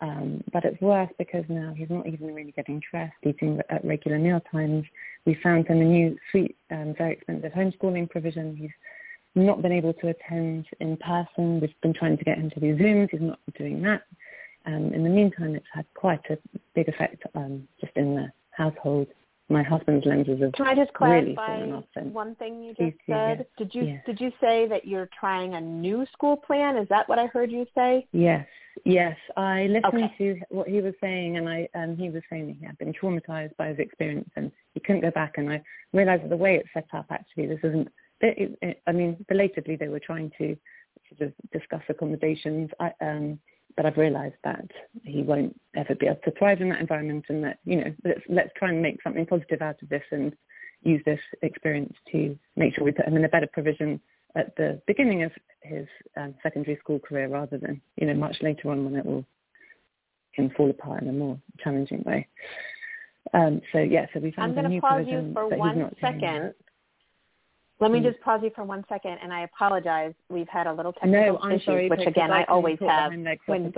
Um, 0.00 0.44
but 0.52 0.64
it's 0.64 0.80
worse 0.80 1.10
because 1.18 1.44
now 1.48 1.74
he's 1.76 1.90
not 1.90 2.06
even 2.06 2.32
really 2.32 2.52
getting 2.52 2.80
dressed, 2.88 3.16
eating 3.26 3.60
at 3.68 3.84
regular 3.84 4.18
meal 4.18 4.40
times. 4.52 4.84
We 5.24 5.36
found 5.42 5.66
him 5.66 5.80
a 5.80 5.84
new, 5.84 6.16
sweet, 6.30 6.56
um, 6.70 6.94
very 6.96 7.14
expensive 7.14 7.50
homeschooling 7.50 8.08
provision. 8.08 8.54
He's 8.54 8.70
not 9.34 9.60
been 9.60 9.72
able 9.72 9.94
to 9.94 10.08
attend 10.08 10.66
in 10.78 10.96
person. 10.98 11.60
We've 11.60 11.80
been 11.82 11.94
trying 11.94 12.16
to 12.16 12.24
get 12.24 12.38
him 12.38 12.50
to 12.50 12.60
do 12.60 12.76
Zooms. 12.76 13.10
He's 13.10 13.20
not 13.20 13.40
doing 13.58 13.82
that. 13.82 14.02
Um, 14.68 14.92
in 14.92 15.02
the 15.02 15.08
meantime, 15.08 15.54
it's 15.54 15.66
had 15.72 15.86
quite 15.94 16.20
a 16.28 16.36
big 16.74 16.88
effect 16.88 17.22
um, 17.34 17.66
just 17.80 17.96
in 17.96 18.14
the 18.14 18.30
household. 18.50 19.06
My 19.48 19.62
husband's 19.62 20.04
lenses 20.04 20.42
have 20.42 20.52
Can 20.52 20.66
I 20.66 20.74
just 20.74 20.92
clarify 20.92 21.60
really 21.60 22.10
one 22.10 22.34
thing 22.34 22.62
you 22.62 22.74
just 22.74 22.98
said? 23.08 23.46
Did 23.56 23.74
you 23.74 23.84
yes. 23.84 24.02
did 24.04 24.20
you 24.20 24.30
say 24.42 24.68
that 24.68 24.86
you're 24.86 25.08
trying 25.18 25.54
a 25.54 25.60
new 25.60 26.04
school 26.12 26.36
plan? 26.36 26.76
Is 26.76 26.86
that 26.90 27.08
what 27.08 27.18
I 27.18 27.28
heard 27.28 27.50
you 27.50 27.64
say? 27.74 28.06
Yes, 28.12 28.46
yes. 28.84 29.16
I 29.38 29.62
listened 29.68 30.04
okay. 30.04 30.14
to 30.18 30.40
what 30.50 30.68
he 30.68 30.82
was 30.82 30.92
saying, 31.00 31.38
and 31.38 31.48
I 31.48 31.66
um, 31.74 31.96
he 31.96 32.10
was 32.10 32.22
saying 32.28 32.48
that 32.48 32.56
he 32.60 32.66
had 32.66 32.76
been 32.76 32.92
traumatized 32.92 33.56
by 33.56 33.68
his 33.68 33.78
experience, 33.78 34.28
and 34.36 34.52
he 34.74 34.80
couldn't 34.80 35.00
go 35.00 35.12
back. 35.12 35.38
And 35.38 35.50
I 35.50 35.62
realized 35.94 36.24
that 36.24 36.28
the 36.28 36.36
way 36.36 36.56
it's 36.56 36.68
set 36.74 36.88
up, 36.92 37.06
actually, 37.08 37.46
this 37.46 37.60
isn't. 37.62 37.88
It, 38.20 38.58
it, 38.60 38.82
I 38.86 38.92
mean, 38.92 39.24
belatedly, 39.28 39.76
they 39.76 39.88
were 39.88 40.00
trying 40.00 40.30
to 40.36 40.54
sort 41.08 41.30
of 41.30 41.32
discuss 41.52 41.82
accommodations. 41.88 42.68
I, 42.78 42.92
um, 43.00 43.38
but 43.78 43.86
I've 43.86 43.96
realised 43.96 44.34
that 44.42 44.68
he 45.04 45.22
won't 45.22 45.58
ever 45.76 45.94
be 45.94 46.06
able 46.06 46.18
to 46.24 46.32
thrive 46.32 46.60
in 46.60 46.68
that 46.70 46.80
environment, 46.80 47.26
and 47.28 47.44
that 47.44 47.60
you 47.64 47.76
know 47.76 47.94
let's 48.04 48.20
let's 48.28 48.50
try 48.56 48.70
and 48.70 48.82
make 48.82 49.00
something 49.04 49.24
positive 49.24 49.62
out 49.62 49.80
of 49.80 49.88
this 49.88 50.02
and 50.10 50.34
use 50.82 51.00
this 51.06 51.20
experience 51.42 51.94
to 52.10 52.36
make 52.56 52.74
sure 52.74 52.84
we 52.84 52.90
put 52.90 53.06
him 53.06 53.16
in 53.16 53.24
a 53.24 53.28
better 53.28 53.46
provision 53.52 54.00
at 54.34 54.54
the 54.56 54.82
beginning 54.88 55.22
of 55.22 55.30
his 55.62 55.86
um, 56.16 56.34
secondary 56.42 56.76
school 56.78 56.98
career 56.98 57.28
rather 57.28 57.56
than 57.56 57.80
you 57.94 58.08
know 58.08 58.14
much 58.14 58.36
later 58.42 58.68
on 58.68 58.84
when 58.84 58.96
it 58.96 59.06
will 59.06 59.24
can 60.34 60.50
fall 60.56 60.70
apart 60.70 61.02
in 61.02 61.08
a 61.08 61.12
more 61.12 61.38
challenging 61.60 62.02
way. 62.02 62.26
Um, 63.32 63.60
so 63.72 63.78
yeah, 63.78 64.06
so 64.12 64.18
we 64.18 64.32
found 64.32 64.58
I'm 64.58 64.64
going 64.64 64.74
to 64.74 64.80
pause 64.80 65.04
you 65.06 65.30
for 65.34 65.46
one 65.46 65.50
second 65.50 65.58
one 65.58 65.74
he's 65.74 65.82
not 65.82 65.94
second. 66.00 66.54
Let 67.80 67.92
me 67.92 68.00
mm. 68.00 68.10
just 68.10 68.20
pause 68.22 68.40
you 68.42 68.50
for 68.54 68.64
one 68.64 68.84
second, 68.88 69.18
and 69.22 69.32
I 69.32 69.42
apologize. 69.42 70.12
We've 70.28 70.48
had 70.48 70.66
a 70.66 70.72
little 70.72 70.92
technical 70.92 71.34
no, 71.34 71.38
I'm 71.42 71.52
issues, 71.52 71.64
sorry, 71.64 71.88
which 71.88 72.06
again 72.06 72.32
I 72.32 72.44
always 72.44 72.78
have. 72.80 73.12
When, 73.46 73.72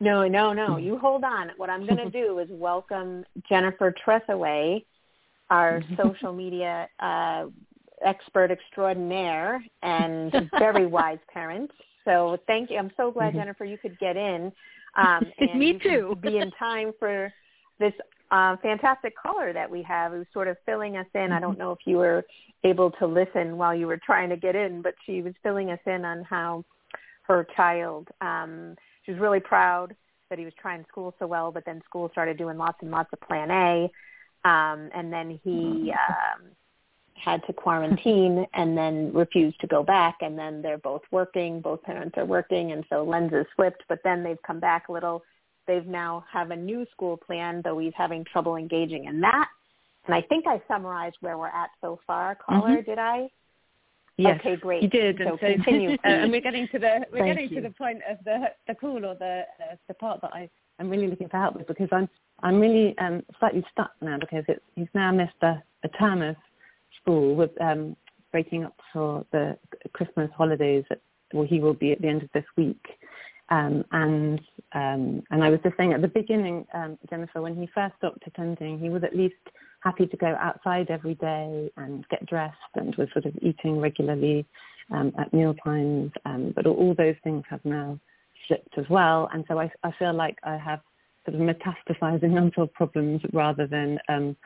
no, 0.00 0.28
no, 0.28 0.52
no. 0.52 0.76
You 0.76 0.98
hold 0.98 1.24
on. 1.24 1.50
What 1.56 1.70
I'm 1.70 1.86
going 1.86 1.98
to 2.10 2.10
do 2.10 2.38
is 2.38 2.48
welcome 2.50 3.24
Jennifer 3.48 3.92
Trethewey, 4.06 4.84
our 5.50 5.82
social 5.96 6.32
media 6.32 6.88
uh, 7.00 7.46
expert 8.04 8.50
extraordinaire 8.50 9.64
and 9.82 10.32
very 10.58 10.86
wise 10.98 11.18
parent. 11.32 11.70
So 12.04 12.38
thank 12.46 12.70
you. 12.70 12.78
I'm 12.78 12.92
so 12.96 13.10
glad, 13.10 13.30
mm-hmm. 13.30 13.38
Jennifer, 13.38 13.64
you 13.64 13.78
could 13.78 13.98
get 13.98 14.16
in. 14.16 14.52
Um, 14.96 15.26
Me 15.56 15.76
too. 15.76 16.16
be 16.22 16.38
in 16.38 16.52
time 16.52 16.92
for 17.00 17.32
this 17.80 17.92
uh, 18.30 18.56
fantastic 18.62 19.14
caller 19.16 19.52
that 19.52 19.70
we 19.70 19.82
have 19.82 20.12
who's 20.12 20.26
sort 20.32 20.48
of 20.48 20.56
filling 20.66 20.96
us 20.96 21.06
in. 21.14 21.32
I 21.32 21.40
don't 21.40 21.52
mm-hmm. 21.52 21.60
know 21.60 21.72
if 21.72 21.78
you 21.84 21.98
were 21.98 22.24
able 22.64 22.90
to 22.92 23.06
listen 23.06 23.56
while 23.56 23.74
you 23.74 23.86
were 23.86 24.00
trying 24.04 24.30
to 24.30 24.36
get 24.36 24.56
in, 24.56 24.82
but 24.82 24.94
she 25.04 25.22
was 25.22 25.34
filling 25.42 25.70
us 25.70 25.80
in 25.86 26.04
on 26.04 26.24
how 26.24 26.64
her 27.22 27.46
child, 27.56 28.08
um, 28.20 28.76
she 29.04 29.12
was 29.12 29.20
really 29.20 29.40
proud 29.40 29.94
that 30.30 30.38
he 30.38 30.44
was 30.44 30.54
trying 30.60 30.84
school 30.88 31.14
so 31.18 31.26
well, 31.26 31.52
but 31.52 31.64
then 31.64 31.82
school 31.84 32.08
started 32.10 32.38
doing 32.38 32.56
lots 32.56 32.78
and 32.80 32.90
lots 32.90 33.10
of 33.12 33.20
plan 33.20 33.50
A. 33.50 33.90
um, 34.44 34.90
and 34.94 35.12
then 35.12 35.38
he 35.42 35.92
um, 35.92 36.46
had 37.14 37.44
to 37.46 37.52
quarantine 37.52 38.46
and 38.54 38.76
then 38.76 39.12
refused 39.12 39.60
to 39.60 39.66
go 39.66 39.82
back. 39.82 40.16
And 40.20 40.38
then 40.38 40.62
they're 40.62 40.78
both 40.78 41.02
working. 41.10 41.60
Both 41.60 41.82
parents 41.82 42.16
are 42.18 42.24
working, 42.24 42.72
and 42.72 42.84
so 42.90 43.04
lenses 43.04 43.46
flipped. 43.56 43.84
But 43.88 44.00
then 44.04 44.22
they've 44.22 44.42
come 44.46 44.60
back 44.60 44.88
a 44.88 44.92
little. 44.92 45.22
They've 45.66 45.86
now 45.86 46.24
have 46.30 46.50
a 46.50 46.56
new 46.56 46.86
school 46.92 47.16
plan, 47.16 47.62
though 47.64 47.78
he's 47.78 47.92
having 47.96 48.24
trouble 48.24 48.56
engaging 48.56 49.06
in 49.06 49.20
that. 49.20 49.48
And 50.06 50.14
I 50.14 50.20
think 50.22 50.46
I 50.46 50.60
summarized 50.68 51.16
where 51.20 51.38
we're 51.38 51.48
at 51.48 51.70
so 51.80 51.98
far. 52.06 52.34
Caller, 52.34 52.82
Mhm. 52.82 52.86
did 52.86 52.98
I? 52.98 53.30
Yes, 54.16 54.38
Okay, 54.40 54.56
great. 54.56 54.82
You 54.82 54.88
did, 54.88 55.18
So 55.18 55.30
and 55.30 55.40
so, 55.40 55.46
continue, 55.46 55.90
uh, 55.92 55.96
and 56.04 56.30
we're 56.30 56.40
getting 56.40 56.68
to 56.68 56.78
the 56.78 57.06
we're 57.10 57.18
Thank 57.20 57.36
getting 57.36 57.48
you. 57.50 57.62
to 57.62 57.68
the 57.68 57.74
point 57.74 58.00
of 58.08 58.22
the 58.24 58.52
the 58.68 58.74
call 58.74 59.04
or 59.04 59.14
the 59.16 59.44
uh, 59.60 59.74
the 59.88 59.94
part 59.94 60.20
that 60.20 60.32
I 60.32 60.48
am 60.78 60.88
really 60.88 61.08
looking 61.08 61.28
for 61.28 61.38
help 61.38 61.56
with 61.56 61.66
because 61.66 61.88
I'm 61.90 62.08
I'm 62.42 62.60
really 62.60 62.96
um, 62.98 63.24
slightly 63.40 63.64
stuck 63.72 63.90
now 64.00 64.18
because 64.18 64.44
it's 64.46 64.62
he's 64.76 64.86
now 64.94 65.10
missed 65.10 65.42
a, 65.42 65.60
a 65.82 65.88
term 65.88 66.22
of 66.22 66.36
school 67.00 67.34
with 67.34 67.50
um, 67.60 67.96
breaking 68.30 68.64
up 68.64 68.76
for 68.92 69.24
the 69.32 69.58
Christmas 69.94 70.30
holidays. 70.36 70.84
At, 70.90 71.00
well, 71.32 71.46
he 71.46 71.58
will 71.58 71.74
be 71.74 71.90
at 71.90 72.00
the 72.00 72.08
end 72.08 72.22
of 72.22 72.30
this 72.32 72.44
week. 72.56 72.84
Um, 73.50 73.84
and 73.92 74.40
um, 74.72 75.22
and 75.30 75.44
I 75.44 75.50
was 75.50 75.60
just 75.62 75.76
saying 75.76 75.92
at 75.92 76.00
the 76.00 76.08
beginning, 76.08 76.66
um, 76.72 76.98
Jennifer, 77.10 77.42
when 77.42 77.56
he 77.56 77.68
first 77.74 77.94
stopped 77.98 78.24
attending, 78.26 78.78
he 78.78 78.88
was 78.88 79.04
at 79.04 79.14
least 79.14 79.34
happy 79.80 80.06
to 80.06 80.16
go 80.16 80.34
outside 80.40 80.90
every 80.90 81.14
day 81.16 81.70
and 81.76 82.08
get 82.08 82.24
dressed 82.26 82.56
and 82.74 82.96
was 82.96 83.08
sort 83.12 83.26
of 83.26 83.34
eating 83.42 83.80
regularly 83.80 84.46
um, 84.90 85.12
at 85.18 85.32
meal 85.32 85.54
times. 85.62 86.10
Um, 86.24 86.52
but 86.56 86.66
all, 86.66 86.94
those 86.96 87.16
things 87.22 87.44
have 87.50 87.64
now 87.64 87.98
slipped 88.48 88.78
as 88.78 88.88
well. 88.88 89.28
And 89.32 89.44
so 89.46 89.60
I, 89.60 89.70
I 89.82 89.92
feel 89.98 90.14
like 90.14 90.38
I 90.42 90.56
have 90.56 90.80
sort 91.28 91.40
of 91.40 91.46
metastasizing 91.46 92.36
unsolved 92.42 92.72
problems 92.72 93.20
rather 93.32 93.66
than 93.66 93.98
um, 94.08 94.36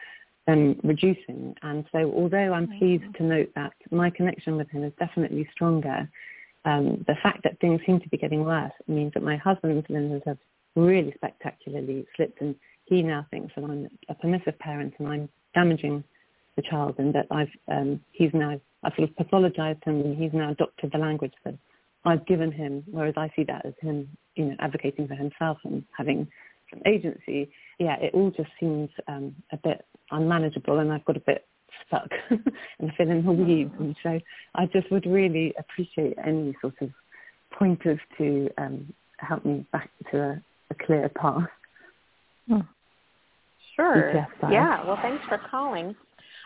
reducing. 0.83 1.55
And 1.63 1.85
so 1.93 2.13
although 2.15 2.53
I'm 2.53 2.69
pleased 2.79 3.05
to 3.17 3.23
note 3.23 3.51
that 3.55 3.73
my 3.91 4.11
connection 4.11 4.57
with 4.57 4.69
him 4.71 4.83
is 4.83 4.93
definitely 4.99 5.49
stronger, 5.53 6.09
um, 6.69 7.05
the 7.07 7.17
fact 7.23 7.43
that 7.45 7.59
things 7.61 7.81
seem 7.87 7.99
to 8.01 8.09
be 8.11 8.19
getting 8.19 8.45
worse 8.45 8.73
means 8.87 9.13
that 9.15 9.23
my 9.23 9.37
husband's 9.37 9.87
lenses 9.89 10.23
have 10.27 10.39
really 10.77 11.13
spectacularly 11.17 12.07
slipped 12.15 12.41
and 12.43 12.55
he 12.85 13.03
now 13.03 13.27
thinks 13.31 13.55
that 13.55 13.65
I'm 13.65 13.89
a 14.09 14.15
permissive 14.15 14.59
parent 14.59 14.95
and 14.99 15.09
I'm 15.09 15.29
damaging 15.55 16.05
the 16.57 16.63
child 16.63 16.97
and 16.99 17.15
that 17.15 17.27
I've 17.31 17.49
um, 17.69 18.01
he's 18.13 18.31
now 18.35 18.61
I've 18.85 18.93
sort 18.97 19.09
of 19.09 19.17
pathologized 19.17 19.83
him 19.85 20.01
and 20.01 20.17
he's 20.17 20.33
now 20.35 20.51
adopted 20.51 20.93
the 20.93 20.99
language 20.99 21.33
that 21.45 21.55
I've 22.05 22.27
given 22.27 22.53
him, 22.53 22.85
whereas 22.91 23.15
I 23.17 23.31
see 23.35 23.45
that 23.45 23.65
as 23.65 23.75
him, 23.81 24.09
you 24.37 24.45
know, 24.47 24.57
advocating 24.61 25.09
for 25.09 25.15
himself 25.15 25.59
and 25.65 25.85
having 25.97 26.29
some 26.71 26.83
agency. 26.87 27.51
Yeah, 27.79 27.97
it 28.01 28.13
all 28.15 28.31
just 28.31 28.51
seems 28.61 28.91
um, 29.09 29.35
a 29.53 29.57
bit 29.57 29.85
unmanageable 30.11 30.79
and 30.79 30.93
I've 30.93 31.05
got 31.07 31.17
a 31.17 31.21
bit 31.21 31.47
stuck 31.89 32.09
and 32.31 32.93
fill 32.97 33.11
in 33.11 33.25
the 33.25 33.33
weeds. 33.33 33.75
And 33.79 33.97
so 34.03 34.21
I 34.55 34.67
just 34.67 34.91
would 34.91 35.07
really 35.07 35.53
appreciate 35.59 36.17
any 36.25 36.55
sort 36.61 36.75
of 36.81 36.91
pointers 37.53 37.99
to 38.19 38.49
um, 38.59 38.93
help 39.19 39.45
me 39.45 39.67
back 39.73 39.91
to 40.13 40.19
a, 40.19 40.43
a 40.71 40.87
clear 40.87 41.09
path. 41.09 41.49
Sure. 43.75 44.27
Yeah. 44.51 44.85
Well, 44.85 44.99
thanks 45.03 45.25
for 45.29 45.41
calling. 45.51 45.95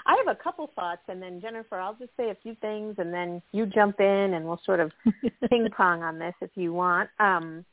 I 0.04 0.16
have 0.24 0.36
a 0.36 0.42
couple 0.42 0.70
thoughts, 0.74 1.02
and 1.08 1.22
then 1.22 1.40
Jennifer, 1.40 1.78
I'll 1.78 1.94
just 1.94 2.10
say 2.16 2.30
a 2.30 2.36
few 2.42 2.56
things, 2.60 2.96
and 2.98 3.14
then 3.14 3.40
you 3.52 3.66
jump 3.66 4.00
in, 4.00 4.34
and 4.34 4.44
we'll 4.44 4.60
sort 4.64 4.80
of 4.80 4.90
ping 5.48 5.68
pong 5.76 6.02
on 6.02 6.18
this 6.18 6.34
if 6.40 6.50
you 6.56 6.72
want. 6.72 7.08
Um, 7.20 7.64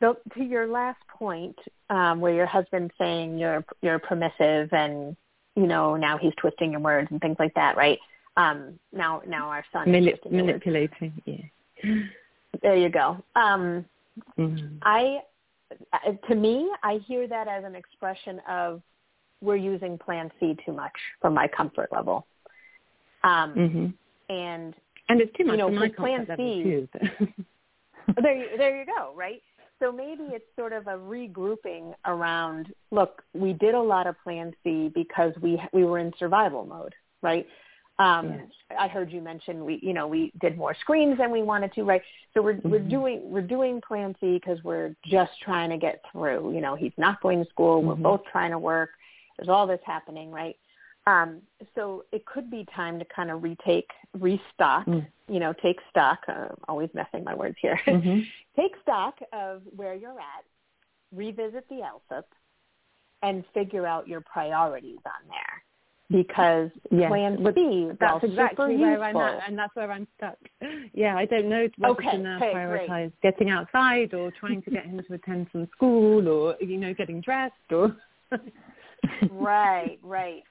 so 0.00 0.16
to 0.36 0.42
your 0.42 0.66
last 0.66 0.98
point, 1.08 1.56
um, 1.88 2.20
where 2.20 2.34
your 2.34 2.46
husband's 2.46 2.92
saying 2.98 3.38
you're 3.38 3.64
you're 3.82 4.00
permissive, 4.00 4.72
and 4.72 5.16
you 5.56 5.66
know 5.66 5.96
now 5.96 6.16
he's 6.18 6.32
twisting 6.36 6.72
your 6.72 6.80
words 6.80 7.08
and 7.10 7.20
things 7.20 7.36
like 7.38 7.54
that, 7.54 7.76
right? 7.76 7.98
Um, 8.36 8.78
now 8.92 9.22
now 9.26 9.48
our 9.48 9.64
son 9.72 9.88
is 9.88 9.94
Manip- 9.94 10.10
twisting 10.20 10.34
your 10.34 10.44
words. 10.44 10.64
manipulating, 10.64 11.12
yeah. 11.26 12.02
There 12.62 12.76
you 12.76 12.88
go. 12.90 13.22
Um, 13.34 13.84
Mhm. 14.38 14.78
I, 14.82 15.22
uh, 15.92 16.12
to 16.28 16.34
me, 16.34 16.70
I 16.82 16.98
hear 16.98 17.26
that 17.26 17.48
as 17.48 17.64
an 17.64 17.74
expression 17.74 18.40
of 18.48 18.82
we're 19.40 19.56
using 19.56 19.98
Plan 19.98 20.30
C 20.38 20.56
too 20.64 20.72
much 20.72 20.92
for 21.20 21.30
my 21.30 21.48
comfort 21.48 21.90
level. 21.92 22.26
Um, 23.24 23.54
Mhm. 23.54 23.94
And 24.28 24.74
And 25.08 25.20
it's 25.20 25.32
too 25.36 25.44
much 25.44 25.54
You 25.54 25.58
know, 25.58 25.68
for 25.68 25.74
my 25.74 25.88
Plan 25.88 26.26
C- 26.36 26.62
too. 26.62 26.88
there, 28.22 28.34
you- 28.36 28.56
there 28.56 28.78
you 28.78 28.86
go, 28.86 29.12
right? 29.14 29.42
So 29.82 29.90
maybe 29.90 30.22
it's 30.28 30.44
sort 30.56 30.72
of 30.72 30.86
a 30.86 30.96
regrouping 30.96 31.92
around. 32.06 32.72
Look, 32.92 33.22
we 33.34 33.52
did 33.52 33.74
a 33.74 33.80
lot 33.80 34.06
of 34.06 34.14
Plan 34.22 34.54
C 34.62 34.92
because 34.94 35.32
we 35.42 35.60
we 35.72 35.84
were 35.84 35.98
in 35.98 36.12
survival 36.18 36.64
mode, 36.64 36.94
right? 37.20 37.46
Um, 37.98 38.28
Yes. 38.30 38.48
I 38.78 38.88
heard 38.88 39.10
you 39.12 39.20
mention 39.20 39.64
we, 39.64 39.80
you 39.82 39.92
know, 39.92 40.06
we 40.06 40.32
did 40.40 40.56
more 40.56 40.74
screens 40.80 41.18
than 41.18 41.30
we 41.32 41.42
wanted 41.42 41.72
to, 41.74 41.82
right? 41.82 42.02
So 42.32 42.40
we're 42.40 42.60
we're 42.64 42.78
Mhm. 42.80 42.90
doing 42.90 43.30
we're 43.30 43.42
doing 43.42 43.80
Plan 43.80 44.14
C 44.20 44.34
because 44.34 44.62
we're 44.62 44.94
just 45.04 45.32
trying 45.40 45.70
to 45.70 45.76
get 45.76 46.00
through. 46.12 46.52
You 46.54 46.60
know, 46.60 46.76
he's 46.76 46.96
not 46.96 47.20
going 47.20 47.44
to 47.44 47.50
school. 47.50 47.82
We're 47.82 47.96
Mhm. 47.96 48.02
both 48.02 48.24
trying 48.26 48.52
to 48.52 48.60
work. 48.60 48.90
There's 49.36 49.48
all 49.48 49.66
this 49.66 49.82
happening, 49.84 50.30
right? 50.30 50.56
Um, 51.06 51.40
so 51.74 52.04
it 52.12 52.24
could 52.26 52.50
be 52.50 52.64
time 52.74 52.98
to 52.98 53.04
kind 53.04 53.30
of 53.30 53.42
retake, 53.42 53.90
restock. 54.18 54.86
Mm. 54.86 55.06
You 55.28 55.40
know, 55.40 55.52
take 55.62 55.78
stock. 55.90 56.20
Uh, 56.28 56.48
always 56.68 56.90
messing 56.94 57.24
my 57.24 57.34
words 57.34 57.56
here. 57.60 57.80
Mhm. 57.86 58.24
take 58.56 58.72
stock 58.82 59.18
of 59.32 59.62
where 59.74 59.94
you're 59.94 60.20
at, 60.20 60.44
revisit 61.12 61.68
the 61.68 61.82
ALSUP, 61.82 62.24
and 63.22 63.44
figure 63.54 63.86
out 63.86 64.06
your 64.06 64.20
priorities 64.20 64.98
on 65.06 65.28
there. 65.28 65.62
Because 66.10 66.70
Yes. 66.90 67.08
Plan 67.08 67.42
B 67.54 67.90
That's 67.98 68.22
exactly 68.22 68.76
where 68.76 69.02
I'm 69.02 69.16
at, 69.16 69.48
and 69.48 69.58
that's 69.58 69.74
where 69.74 69.90
I'm 69.90 70.06
stuck. 70.16 70.36
Yeah, 70.94 71.16
I 71.16 71.24
don't 71.24 71.48
know 71.48 71.68
whether 71.78 71.94
Okay, 71.94 72.10
to 72.10 72.18
now 72.18 72.36
okay, 72.36 72.52
prioritize 72.52 73.12
getting 73.22 73.48
outside 73.48 74.12
or 74.12 74.30
trying 74.30 74.60
to 74.62 74.70
get 74.70 74.84
him 74.84 75.02
to 75.08 75.14
attend 75.14 75.46
some 75.52 75.66
school 75.74 76.28
or 76.28 76.56
you 76.60 76.76
know 76.76 76.92
getting 76.92 77.20
dressed 77.22 77.54
or. 77.70 77.96
right, 79.30 79.98
right. 80.02 80.42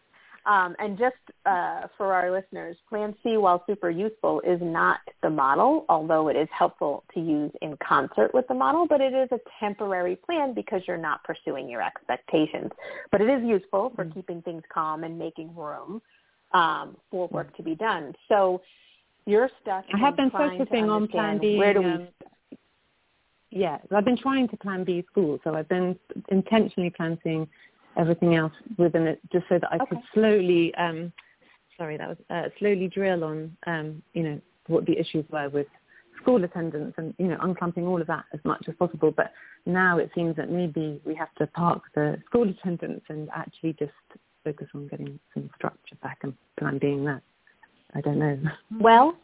Um, 0.45 0.75
and 0.79 0.97
just 0.97 1.15
uh, 1.45 1.87
for 1.97 2.13
our 2.13 2.31
listeners, 2.31 2.75
Plan 2.89 3.15
C, 3.21 3.37
while 3.37 3.63
super 3.67 3.91
useful, 3.91 4.41
is 4.41 4.59
not 4.61 4.99
the 5.21 5.29
model, 5.29 5.85
although 5.87 6.29
it 6.29 6.35
is 6.35 6.47
helpful 6.57 7.03
to 7.13 7.19
use 7.19 7.51
in 7.61 7.77
concert 7.77 8.33
with 8.33 8.47
the 8.47 8.53
model, 8.53 8.87
but 8.87 9.01
it 9.01 9.13
is 9.13 9.29
a 9.31 9.39
temporary 9.59 10.15
plan 10.15 10.53
because 10.53 10.81
you're 10.87 10.97
not 10.97 11.23
pursuing 11.23 11.69
your 11.69 11.83
expectations. 11.83 12.71
But 13.11 13.21
it 13.21 13.29
is 13.29 13.43
useful 13.43 13.91
for 13.95 14.05
Mm. 14.05 14.13
keeping 14.15 14.41
things 14.41 14.63
calm 14.73 15.03
and 15.03 15.17
making 15.19 15.55
room 15.55 16.01
um, 16.53 16.97
for 17.11 17.27
work 17.27 17.55
to 17.57 17.63
be 17.63 17.75
done. 17.75 18.15
So 18.27 18.61
you're 19.25 19.49
stuck. 19.61 19.85
I 19.93 19.97
have 19.99 20.15
been 20.15 20.31
focusing 20.31 20.89
on 20.89 21.07
Plan 21.07 21.37
B. 21.37 21.57
Where 21.57 21.73
do 21.73 21.81
we 21.81 21.85
um, 21.85 22.07
yeah, 23.51 23.79
I've 23.93 24.05
been 24.05 24.17
trying 24.17 24.47
to 24.47 24.57
Plan 24.57 24.85
B 24.85 25.03
school, 25.11 25.37
so 25.43 25.55
I've 25.55 25.67
been 25.67 25.99
intentionally 26.29 26.89
planting 26.89 27.47
everything 27.97 28.35
else 28.35 28.53
within 28.77 29.07
it, 29.07 29.19
just 29.31 29.45
so 29.49 29.59
that 29.59 29.71
I 29.71 29.83
could 29.85 29.99
slowly, 30.13 30.73
um, 30.75 31.11
sorry, 31.77 31.97
that 31.97 32.09
was 32.09 32.17
uh, 32.29 32.49
slowly 32.59 32.87
drill 32.87 33.23
on, 33.23 33.55
um, 33.67 34.01
you 34.13 34.23
know, 34.23 34.41
what 34.67 34.85
the 34.85 34.97
issues 34.97 35.25
were 35.29 35.49
with 35.49 35.67
school 36.21 36.43
attendance 36.43 36.93
and 36.97 37.15
you 37.17 37.27
know 37.27 37.37
unclumping 37.37 37.87
all 37.87 37.99
of 37.99 38.07
that 38.07 38.25
as 38.33 38.39
much 38.43 38.63
as 38.67 38.75
possible. 38.75 39.11
But 39.11 39.31
now 39.65 39.97
it 39.97 40.11
seems 40.15 40.35
that 40.35 40.49
maybe 40.49 41.01
we 41.05 41.15
have 41.15 41.33
to 41.35 41.47
park 41.47 41.83
the 41.95 42.17
school 42.27 42.49
attendance 42.49 43.01
and 43.09 43.29
actually 43.35 43.73
just 43.73 43.91
focus 44.43 44.67
on 44.73 44.87
getting 44.87 45.19
some 45.33 45.49
structure 45.55 45.95
back 46.01 46.19
and 46.23 46.33
Plan 46.61 46.77
being 46.77 47.03
that. 47.05 47.21
I 47.95 48.01
don't 48.01 48.19
know. 48.19 48.37
Well, 48.79 49.15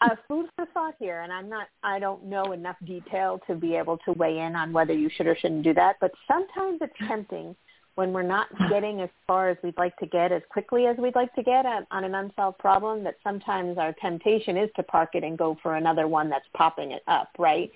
uh, 0.00 0.16
food 0.26 0.46
for 0.56 0.66
thought 0.74 0.94
here, 0.98 1.20
and 1.20 1.32
I'm 1.32 1.48
not, 1.48 1.68
I 1.84 2.00
don't 2.00 2.24
know 2.24 2.50
enough 2.50 2.76
detail 2.84 3.40
to 3.46 3.54
be 3.54 3.76
able 3.76 3.98
to 3.98 4.12
weigh 4.12 4.38
in 4.40 4.56
on 4.56 4.72
whether 4.72 4.92
you 4.92 5.08
should 5.08 5.28
or 5.28 5.36
shouldn't 5.36 5.62
do 5.62 5.72
that. 5.74 5.96
But 6.00 6.10
sometimes 6.26 6.80
it's 6.82 6.92
tempting 7.06 7.54
when 7.96 8.12
we're 8.12 8.22
not 8.22 8.46
getting 8.70 9.00
as 9.00 9.10
far 9.26 9.50
as 9.50 9.56
we'd 9.64 9.76
like 9.76 9.96
to 9.96 10.06
get 10.06 10.30
as 10.30 10.42
quickly 10.48 10.86
as 10.86 10.96
we'd 10.98 11.14
like 11.16 11.34
to 11.34 11.42
get 11.42 11.66
on, 11.66 11.86
on 11.90 12.04
an 12.04 12.14
unsolved 12.14 12.58
problem. 12.58 13.02
That 13.02 13.16
sometimes 13.24 13.76
our 13.78 13.92
temptation 14.00 14.56
is 14.56 14.70
to 14.76 14.82
park 14.84 15.10
it 15.14 15.24
and 15.24 15.36
go 15.36 15.56
for 15.62 15.74
another 15.76 16.06
one 16.06 16.30
that's 16.30 16.46
popping 16.54 16.92
it 16.92 17.02
up, 17.08 17.28
right? 17.38 17.70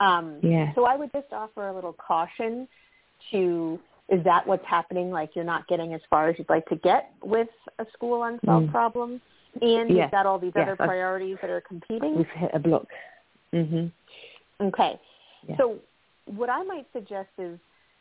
Um, 0.00 0.38
Yeah. 0.42 0.72
So 0.74 0.84
I 0.84 0.96
would 0.96 1.10
just 1.12 1.32
offer 1.32 1.68
a 1.68 1.74
little 1.74 1.94
caution 1.94 2.68
to 3.32 3.78
is 4.08 4.22
that 4.24 4.46
what's 4.46 4.66
happening? 4.66 5.10
Like 5.10 5.30
you're 5.34 5.44
not 5.44 5.66
getting 5.68 5.94
as 5.94 6.00
far 6.10 6.28
as 6.28 6.36
you'd 6.38 6.50
like 6.50 6.66
to 6.66 6.76
get 6.76 7.12
with 7.22 7.48
a 7.78 7.86
school 7.94 8.24
unsolved 8.24 8.66
Mm. 8.68 8.70
problem, 8.72 9.20
and 9.62 9.88
Yes. 9.88 9.90
you've 9.90 10.10
got 10.10 10.26
all 10.26 10.38
these 10.38 10.52
Yes, 10.54 10.62
other 10.64 10.72
I've- 10.72 10.88
priorities 10.88 11.38
that 11.40 11.48
are 11.48 11.60
competing. 11.62 12.16
We've 12.16 12.28
hit 12.30 12.50
a 12.52 12.58
block. 12.58 12.88
Mhm. 13.54 13.90
Okay. 14.60 14.98
Yeah. 15.48 15.56
So 15.56 15.78
what 16.26 16.50
I 16.50 16.62
might 16.64 16.86
suggest 16.92 17.30
is 17.38 17.58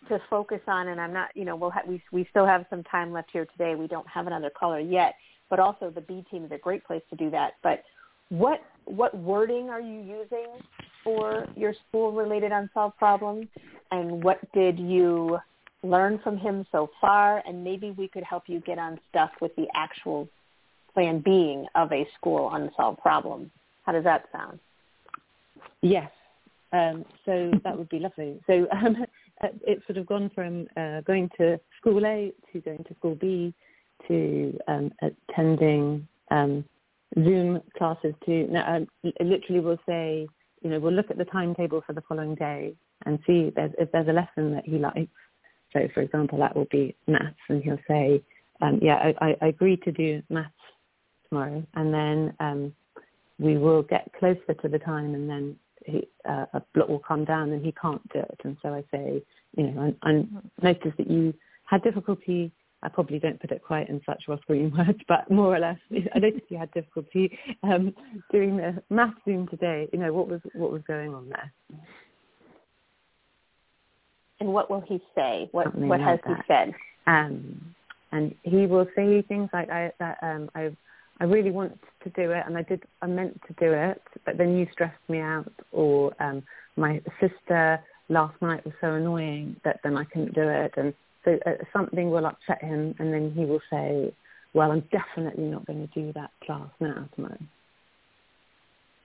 to 0.09 0.19
focus 0.29 0.61
on, 0.67 0.89
and 0.89 0.99
I'm 0.99 1.13
not, 1.13 1.29
you 1.35 1.45
know, 1.45 1.55
we'll 1.55 1.71
ha- 1.71 1.83
we 1.87 2.01
we 2.11 2.27
still 2.29 2.45
have 2.45 2.65
some 2.69 2.83
time 2.83 3.11
left 3.11 3.29
here 3.31 3.45
today. 3.45 3.75
We 3.75 3.87
don't 3.87 4.07
have 4.07 4.27
another 4.27 4.49
caller 4.49 4.79
yet, 4.79 5.15
but 5.49 5.59
also 5.59 5.89
the 5.89 6.01
B 6.01 6.25
team 6.29 6.45
is 6.45 6.51
a 6.51 6.57
great 6.57 6.83
place 6.85 7.03
to 7.09 7.15
do 7.15 7.29
that. 7.31 7.53
But 7.63 7.83
what 8.29 8.61
what 8.85 9.15
wording 9.15 9.69
are 9.69 9.81
you 9.81 9.99
using 9.99 10.47
for 11.03 11.47
your 11.55 11.73
school 11.87 12.11
related 12.11 12.51
unsolved 12.51 12.97
problems, 12.97 13.47
and 13.91 14.23
what 14.23 14.39
did 14.53 14.79
you 14.79 15.39
learn 15.83 16.19
from 16.23 16.37
him 16.37 16.65
so 16.71 16.89
far, 16.99 17.43
and 17.47 17.63
maybe 17.63 17.91
we 17.91 18.07
could 18.07 18.23
help 18.23 18.43
you 18.47 18.59
get 18.61 18.77
on 18.77 18.99
stuff 19.09 19.31
with 19.41 19.55
the 19.55 19.67
actual 19.75 20.27
plan 20.93 21.19
being 21.19 21.65
of 21.75 21.91
a 21.91 22.07
school 22.17 22.53
unsolved 22.53 22.99
problem. 22.99 23.51
How 23.85 23.93
does 23.93 24.03
that 24.03 24.25
sound? 24.31 24.59
Yes. 25.81 26.11
Um, 26.73 27.05
so 27.25 27.51
that 27.63 27.77
would 27.77 27.89
be 27.89 27.99
lovely. 27.99 28.39
So 28.47 28.67
um, 28.71 29.05
it's 29.65 29.85
sort 29.87 29.97
of 29.97 30.05
gone 30.05 30.31
from 30.33 30.67
uh, 30.77 31.01
going 31.01 31.29
to 31.37 31.59
school 31.79 32.05
A 32.05 32.31
to 32.51 32.61
going 32.61 32.83
to 32.83 32.95
school 32.95 33.15
B 33.15 33.53
to 34.07 34.57
um, 34.67 34.91
attending 35.01 36.07
um, 36.29 36.65
Zoom 37.15 37.61
classes 37.77 38.13
to 38.25 38.47
now, 38.47 38.75
um, 38.75 38.87
literally 39.19 39.59
we'll 39.59 39.79
say, 39.87 40.27
you 40.61 40.69
know, 40.69 40.79
we'll 40.79 40.93
look 40.93 41.11
at 41.11 41.17
the 41.17 41.25
timetable 41.25 41.81
for 41.85 41.93
the 41.93 42.01
following 42.07 42.35
day 42.35 42.73
and 43.05 43.19
see 43.27 43.47
if 43.47 43.55
there's, 43.55 43.71
if 43.77 43.91
there's 43.91 44.07
a 44.07 44.13
lesson 44.13 44.53
that 44.53 44.65
he 44.65 44.77
likes. 44.77 45.09
So, 45.73 45.87
for 45.93 46.01
example, 46.01 46.37
that 46.39 46.55
will 46.55 46.67
be 46.69 46.95
maths, 47.07 47.35
and 47.49 47.63
he'll 47.63 47.79
say, 47.87 48.21
um, 48.61 48.79
yeah, 48.81 49.11
I, 49.21 49.35
I 49.41 49.47
agree 49.47 49.77
to 49.77 49.91
do 49.91 50.21
maths 50.29 50.51
tomorrow, 51.29 51.65
and 51.75 51.93
then 51.93 52.33
um, 52.39 52.73
we 53.39 53.57
will 53.57 53.81
get 53.81 54.11
closer 54.19 54.53
to 54.61 54.67
the 54.67 54.79
time, 54.79 55.15
and 55.15 55.29
then 55.29 55.55
he, 55.85 56.07
uh, 56.27 56.45
a 56.53 56.61
block 56.73 56.89
will 56.89 56.99
come 56.99 57.25
down, 57.25 57.51
and 57.51 57.63
he 57.63 57.73
can't 57.73 58.01
do 58.13 58.19
it. 58.19 58.39
And 58.43 58.57
so 58.61 58.69
I 58.73 58.83
say, 58.91 59.23
you 59.57 59.63
know, 59.63 59.93
I, 60.03 60.09
I 60.09 60.25
noticed 60.61 60.97
that 60.97 61.09
you 61.09 61.33
had 61.65 61.83
difficulty 61.83 62.51
I 62.83 62.89
probably 62.89 63.19
don't 63.19 63.39
put 63.39 63.51
it 63.51 63.61
quite 63.63 63.89
in 63.89 64.01
such 64.05 64.23
Ross-Greene 64.27 64.71
words, 64.77 64.99
but 65.07 65.29
more 65.29 65.55
or 65.55 65.59
less, 65.59 65.77
I 66.15 66.19
noticed 66.19 66.45
you 66.49 66.57
had 66.57 66.71
difficulty 66.71 67.37
um, 67.63 67.93
doing 68.31 68.57
the 68.57 68.81
math 68.89 69.13
Zoom 69.25 69.47
today. 69.47 69.87
You 69.93 69.99
know, 69.99 70.13
what 70.13 70.27
was 70.27 70.41
what 70.53 70.71
was 70.71 70.81
going 70.87 71.13
on 71.13 71.29
there? 71.29 71.53
And 74.39 74.51
what 74.53 74.71
will 74.71 74.81
he 74.81 74.99
say? 75.15 75.49
What 75.51 75.65
Something 75.65 75.87
what 75.87 75.99
like 75.99 76.09
has 76.09 76.19
that. 76.27 76.37
he 76.37 76.43
said? 76.47 76.73
Um, 77.05 77.75
and 78.11 78.35
he 78.43 78.65
will 78.65 78.87
say 78.95 79.21
things 79.21 79.49
like, 79.53 79.69
"I 79.69 79.91
that 79.99 80.17
um, 80.23 80.49
I 80.55 80.75
I 81.21 81.25
really 81.25 81.51
want 81.51 81.79
to 82.03 82.09
do 82.09 82.31
it, 82.31 82.43
and 82.47 82.57
I 82.57 82.63
did 82.63 82.83
I 83.03 83.07
meant 83.07 83.39
to 83.47 83.53
do 83.53 83.71
it, 83.71 84.01
but 84.25 84.39
then 84.39 84.57
you 84.57 84.67
stressed 84.71 85.07
me 85.07 85.19
out, 85.19 85.53
or 85.71 86.13
um, 86.19 86.41
my 86.75 86.99
sister 87.19 87.79
last 88.09 88.41
night 88.41 88.65
was 88.65 88.73
so 88.81 88.95
annoying 88.95 89.55
that 89.63 89.79
then 89.83 89.95
I 89.95 90.03
couldn't 90.05 90.33
do 90.33 90.49
it, 90.49 90.73
and 90.77 90.95
so 91.23 91.37
uh, 91.45 91.51
something 91.71 92.09
will 92.09 92.25
upset 92.25 92.63
him, 92.63 92.95
and 92.97 93.13
then 93.13 93.31
he 93.35 93.45
will 93.45 93.61
say, 93.69 94.11
"Well, 94.55 94.71
I'm 94.71 94.83
definitely 94.91 95.43
not 95.43 95.67
going 95.67 95.87
to 95.87 95.93
do 95.93 96.11
that 96.13 96.31
class 96.43 96.69
now 96.79 97.07
tomorrow." 97.15 97.37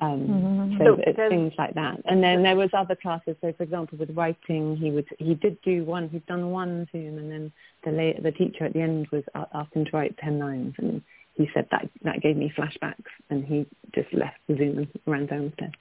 Um, 0.00 0.20
mm-hmm. 0.20 0.78
So, 0.78 0.96
so 0.96 1.02
it's 1.06 1.18
things 1.28 1.52
like 1.58 1.74
that. 1.74 2.00
And 2.06 2.22
then 2.22 2.42
there 2.42 2.56
was 2.56 2.70
other 2.72 2.96
classes. 2.96 3.36
So, 3.40 3.52
for 3.52 3.62
example, 3.62 3.98
with 3.98 4.10
writing, 4.16 4.76
he 4.76 4.90
would 4.90 5.06
he 5.18 5.34
did 5.34 5.60
do 5.62 5.84
one. 5.84 6.08
He'd 6.08 6.26
done 6.26 6.50
one 6.50 6.88
Zoom, 6.92 7.18
and 7.18 7.30
then 7.30 7.52
the 7.84 7.90
la- 7.90 8.22
the 8.22 8.32
teacher 8.32 8.64
at 8.64 8.72
the 8.72 8.80
end 8.80 9.08
was 9.12 9.24
asked 9.34 9.74
him 9.74 9.84
to 9.84 9.90
write 9.92 10.16
ten 10.16 10.38
lines, 10.38 10.74
and 10.78 11.02
he 11.36 11.48
said 11.54 11.66
that 11.70 11.88
that 12.02 12.22
gave 12.22 12.36
me 12.36 12.52
flashbacks, 12.56 13.04
and 13.30 13.44
he 13.44 13.66
just 13.94 14.12
left 14.12 14.38
the 14.48 14.56
Zoom 14.56 14.78
and 14.78 14.88
ran 15.06 15.26
downstairs. 15.26 15.72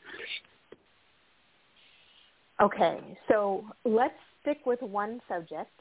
Okay, 2.62 3.00
so 3.28 3.66
let's 3.84 4.14
stick 4.42 4.60
with 4.66 4.82
one 4.82 5.22
subject 5.28 5.72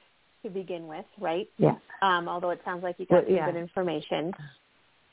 to 0.43 0.51
begin 0.51 0.87
with, 0.87 1.05
right? 1.21 1.49
Yeah. 1.59 1.75
Um, 2.03 2.29
although 2.29 2.51
it 2.51 2.61
sounds 2.65 2.83
like 2.83 2.97
you 2.99 3.07
got 3.07 3.17
well, 3.17 3.25
some 3.27 3.35
yeah. 3.35 3.47
good 3.51 3.59
information. 3.59 4.33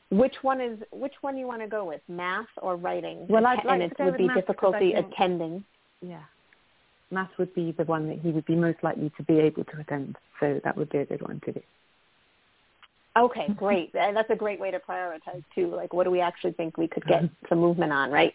Which 0.09 0.35
one 0.41 0.59
is 0.59 0.79
which 0.91 1.13
one 1.21 1.37
you 1.37 1.47
want 1.47 1.61
to 1.61 1.67
go 1.67 1.85
with, 1.85 2.01
math 2.07 2.47
or 2.61 2.75
writing? 2.75 3.25
Well, 3.29 3.45
I'd 3.45 3.63
like 3.65 3.81
and 3.81 3.83
it 3.83 3.93
would 3.99 4.17
be 4.17 4.27
difficulty 4.35 4.93
think, 4.93 5.07
attending. 5.13 5.63
Yeah, 6.01 6.23
math 7.11 7.29
would 7.39 7.53
be 7.55 7.71
the 7.71 7.85
one 7.85 8.07
that 8.09 8.19
he 8.19 8.29
would 8.29 8.45
be 8.45 8.55
most 8.55 8.79
likely 8.83 9.11
to 9.17 9.23
be 9.23 9.39
able 9.39 9.63
to 9.63 9.79
attend. 9.79 10.17
So 10.39 10.59
that 10.63 10.77
would 10.77 10.89
be 10.89 10.99
a 10.99 11.05
good 11.05 11.21
one 11.21 11.41
to 11.45 11.53
do. 11.53 11.61
Okay, 13.17 13.47
great. 13.57 13.93
and 13.93 14.15
that's 14.15 14.29
a 14.29 14.35
great 14.35 14.59
way 14.59 14.71
to 14.71 14.79
prioritize 14.79 15.43
too. 15.53 15.67
Like, 15.75 15.93
what 15.93 16.05
do 16.05 16.11
we 16.11 16.21
actually 16.21 16.53
think 16.53 16.77
we 16.77 16.87
could 16.87 17.05
get 17.05 17.23
some 17.49 17.59
movement 17.59 17.91
on, 17.91 18.09
right? 18.09 18.33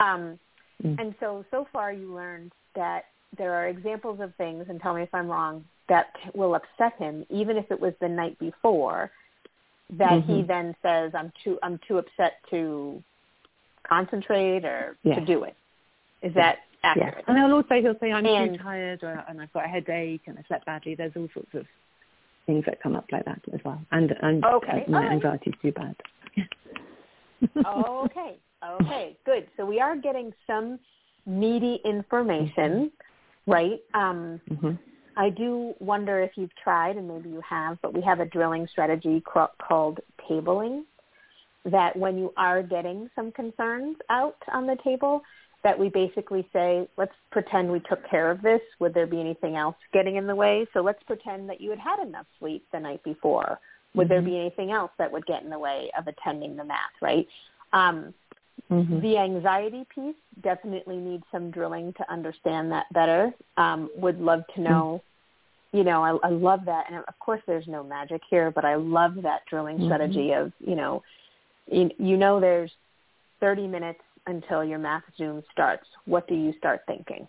Um, 0.00 0.38
mm. 0.84 1.00
And 1.00 1.14
so, 1.18 1.44
so 1.50 1.66
far, 1.72 1.92
you 1.92 2.14
learned 2.14 2.52
that 2.74 3.06
there 3.36 3.54
are 3.54 3.68
examples 3.68 4.20
of 4.20 4.34
things, 4.36 4.66
and 4.68 4.80
tell 4.80 4.94
me 4.94 5.02
if 5.02 5.14
I'm 5.14 5.28
wrong, 5.28 5.64
that 5.88 6.08
will 6.34 6.54
upset 6.54 6.98
him, 6.98 7.24
even 7.30 7.56
if 7.56 7.70
it 7.70 7.80
was 7.80 7.94
the 8.00 8.08
night 8.08 8.38
before, 8.38 9.10
that 9.90 10.10
mm-hmm. 10.10 10.36
he 10.36 10.42
then 10.42 10.74
says, 10.82 11.12
"I'm 11.14 11.32
too 11.42 11.58
I'm 11.62 11.80
too 11.88 11.98
upset 11.98 12.34
to 12.50 13.02
concentrate 13.88 14.64
or 14.64 14.96
yes. 15.02 15.18
to 15.18 15.24
do 15.24 15.44
it." 15.44 15.56
Is 16.22 16.34
that 16.34 16.58
accurate? 16.82 17.14
Yes. 17.16 17.24
And 17.26 17.38
he'll 17.38 17.54
also 17.54 17.74
he'll 17.80 17.98
say, 17.98 18.12
"I'm 18.12 18.26
and, 18.26 18.58
too 18.58 18.62
tired," 18.62 19.02
or 19.02 19.24
"and 19.26 19.40
I've 19.40 19.52
got 19.54 19.64
a 19.64 19.68
headache," 19.68 20.22
and 20.26 20.38
I 20.38 20.44
slept 20.46 20.66
badly. 20.66 20.94
There's 20.94 21.12
all 21.16 21.28
sorts 21.32 21.54
of 21.54 21.66
things 22.48 22.64
that 22.66 22.82
come 22.82 22.96
up 22.96 23.04
like 23.12 23.24
that 23.26 23.40
as 23.52 23.60
well, 23.64 23.80
and 23.92 24.12
and 24.22 24.44
okay. 24.44 24.84
my 24.88 25.02
right. 25.02 25.12
anxiety's 25.12 25.54
too 25.62 25.70
bad. 25.72 25.94
okay, 27.66 28.38
okay, 28.66 29.16
good. 29.24 29.46
So 29.56 29.64
we 29.64 29.78
are 29.78 29.94
getting 29.96 30.32
some 30.46 30.80
meaty 31.26 31.78
information, 31.84 32.90
mm-hmm. 32.90 33.52
right? 33.52 33.80
Um, 33.94 34.40
mm-hmm. 34.50 34.72
I 35.16 35.30
do 35.30 35.74
wonder 35.78 36.20
if 36.20 36.32
you've 36.36 36.54
tried, 36.62 36.96
and 36.96 37.06
maybe 37.06 37.28
you 37.28 37.42
have, 37.48 37.78
but 37.82 37.92
we 37.92 38.00
have 38.00 38.20
a 38.20 38.26
drilling 38.26 38.66
strategy 38.72 39.22
called 39.22 40.00
tabling 40.28 40.84
that 41.64 41.94
when 41.96 42.16
you 42.16 42.32
are 42.36 42.62
getting 42.62 43.10
some 43.14 43.30
concerns 43.32 43.96
out 44.10 44.36
on 44.52 44.66
the 44.66 44.76
table, 44.82 45.20
that 45.68 45.78
we 45.78 45.90
basically 45.90 46.48
say, 46.50 46.88
let's 46.96 47.12
pretend 47.30 47.70
we 47.70 47.80
took 47.80 48.00
care 48.08 48.30
of 48.30 48.40
this. 48.40 48.62
Would 48.80 48.94
there 48.94 49.06
be 49.06 49.20
anything 49.20 49.56
else 49.56 49.76
getting 49.92 50.16
in 50.16 50.26
the 50.26 50.34
way? 50.34 50.66
So 50.72 50.80
let's 50.80 51.02
pretend 51.02 51.46
that 51.50 51.60
you 51.60 51.68
had 51.68 51.78
had 51.78 51.98
enough 51.98 52.24
sleep 52.38 52.64
the 52.72 52.80
night 52.80 53.04
before. 53.04 53.58
Would 53.94 54.04
mm-hmm. 54.04 54.14
there 54.14 54.22
be 54.22 54.38
anything 54.38 54.70
else 54.70 54.90
that 54.96 55.12
would 55.12 55.26
get 55.26 55.42
in 55.42 55.50
the 55.50 55.58
way 55.58 55.90
of 55.98 56.06
attending 56.06 56.56
the 56.56 56.64
math, 56.64 56.78
right? 57.02 57.28
Um, 57.74 58.14
mm-hmm. 58.70 59.00
The 59.00 59.18
anxiety 59.18 59.86
piece 59.94 60.16
definitely 60.42 60.96
needs 60.96 61.24
some 61.30 61.50
drilling 61.50 61.92
to 61.98 62.10
understand 62.10 62.72
that 62.72 62.86
better. 62.94 63.30
Um, 63.58 63.90
would 63.94 64.18
love 64.18 64.44
to 64.54 64.62
know 64.62 65.02
you 65.72 65.84
know, 65.84 66.02
I, 66.02 66.28
I 66.28 66.30
love 66.30 66.60
that. 66.64 66.86
And 66.88 66.96
of 67.06 67.18
course, 67.18 67.42
there's 67.46 67.66
no 67.66 67.84
magic 67.84 68.22
here, 68.30 68.50
but 68.50 68.64
I 68.64 68.76
love 68.76 69.16
that 69.20 69.42
drilling 69.50 69.76
mm-hmm. 69.76 69.88
strategy 69.88 70.32
of, 70.32 70.50
you 70.60 70.74
know, 70.74 71.02
you, 71.70 71.90
you 71.98 72.16
know, 72.16 72.40
there's 72.40 72.70
30 73.40 73.66
minutes 73.66 74.00
until 74.28 74.62
your 74.62 74.78
math 74.78 75.02
Zoom 75.16 75.42
starts. 75.50 75.86
What 76.04 76.28
do 76.28 76.34
you 76.34 76.54
start 76.58 76.82
thinking? 76.86 77.26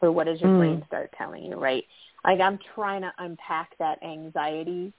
Or 0.00 0.12
what 0.12 0.26
does 0.26 0.40
your 0.40 0.50
mm. 0.50 0.58
brain 0.58 0.84
start 0.86 1.10
telling 1.18 1.44
you, 1.44 1.56
right? 1.56 1.84
Like 2.24 2.40
I'm 2.40 2.58
trying 2.74 3.02
to 3.02 3.12
unpack 3.18 3.76
that 3.78 4.02
anxiety 4.02 4.92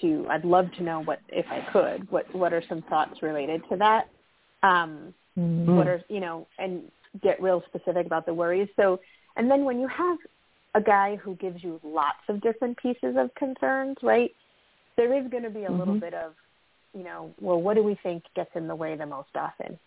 to, 0.00 0.26
I'd 0.30 0.44
love 0.44 0.72
to 0.78 0.82
know 0.82 1.02
what, 1.02 1.18
if 1.28 1.46
I 1.50 1.66
could, 1.72 2.10
what, 2.10 2.32
what 2.34 2.52
are 2.52 2.62
some 2.68 2.82
thoughts 2.88 3.22
related 3.22 3.62
to 3.70 3.76
that? 3.76 4.08
Um, 4.62 5.12
mm-hmm. 5.38 5.76
What 5.76 5.88
are, 5.88 6.02
you 6.08 6.20
know, 6.20 6.46
and 6.58 6.90
get 7.22 7.42
real 7.42 7.62
specific 7.68 8.06
about 8.06 8.24
the 8.24 8.32
worries. 8.32 8.68
So, 8.76 9.00
and 9.36 9.50
then 9.50 9.64
when 9.64 9.80
you 9.80 9.88
have 9.88 10.18
a 10.74 10.80
guy 10.80 11.16
who 11.16 11.34
gives 11.36 11.62
you 11.62 11.80
lots 11.84 12.22
of 12.28 12.40
different 12.40 12.78
pieces 12.78 13.16
of 13.18 13.34
concerns, 13.34 13.96
right? 14.02 14.30
There 14.96 15.12
is 15.14 15.28
going 15.30 15.42
to 15.42 15.50
be 15.50 15.64
a 15.64 15.68
mm-hmm. 15.68 15.78
little 15.78 16.00
bit 16.00 16.14
of, 16.14 16.32
you 16.94 17.04
know, 17.04 17.34
well, 17.40 17.60
what 17.60 17.74
do 17.74 17.82
we 17.82 17.98
think 18.02 18.22
gets 18.36 18.50
in 18.54 18.68
the 18.68 18.74
way 18.74 18.96
the 18.96 19.06
most 19.06 19.34
often, 19.34 19.78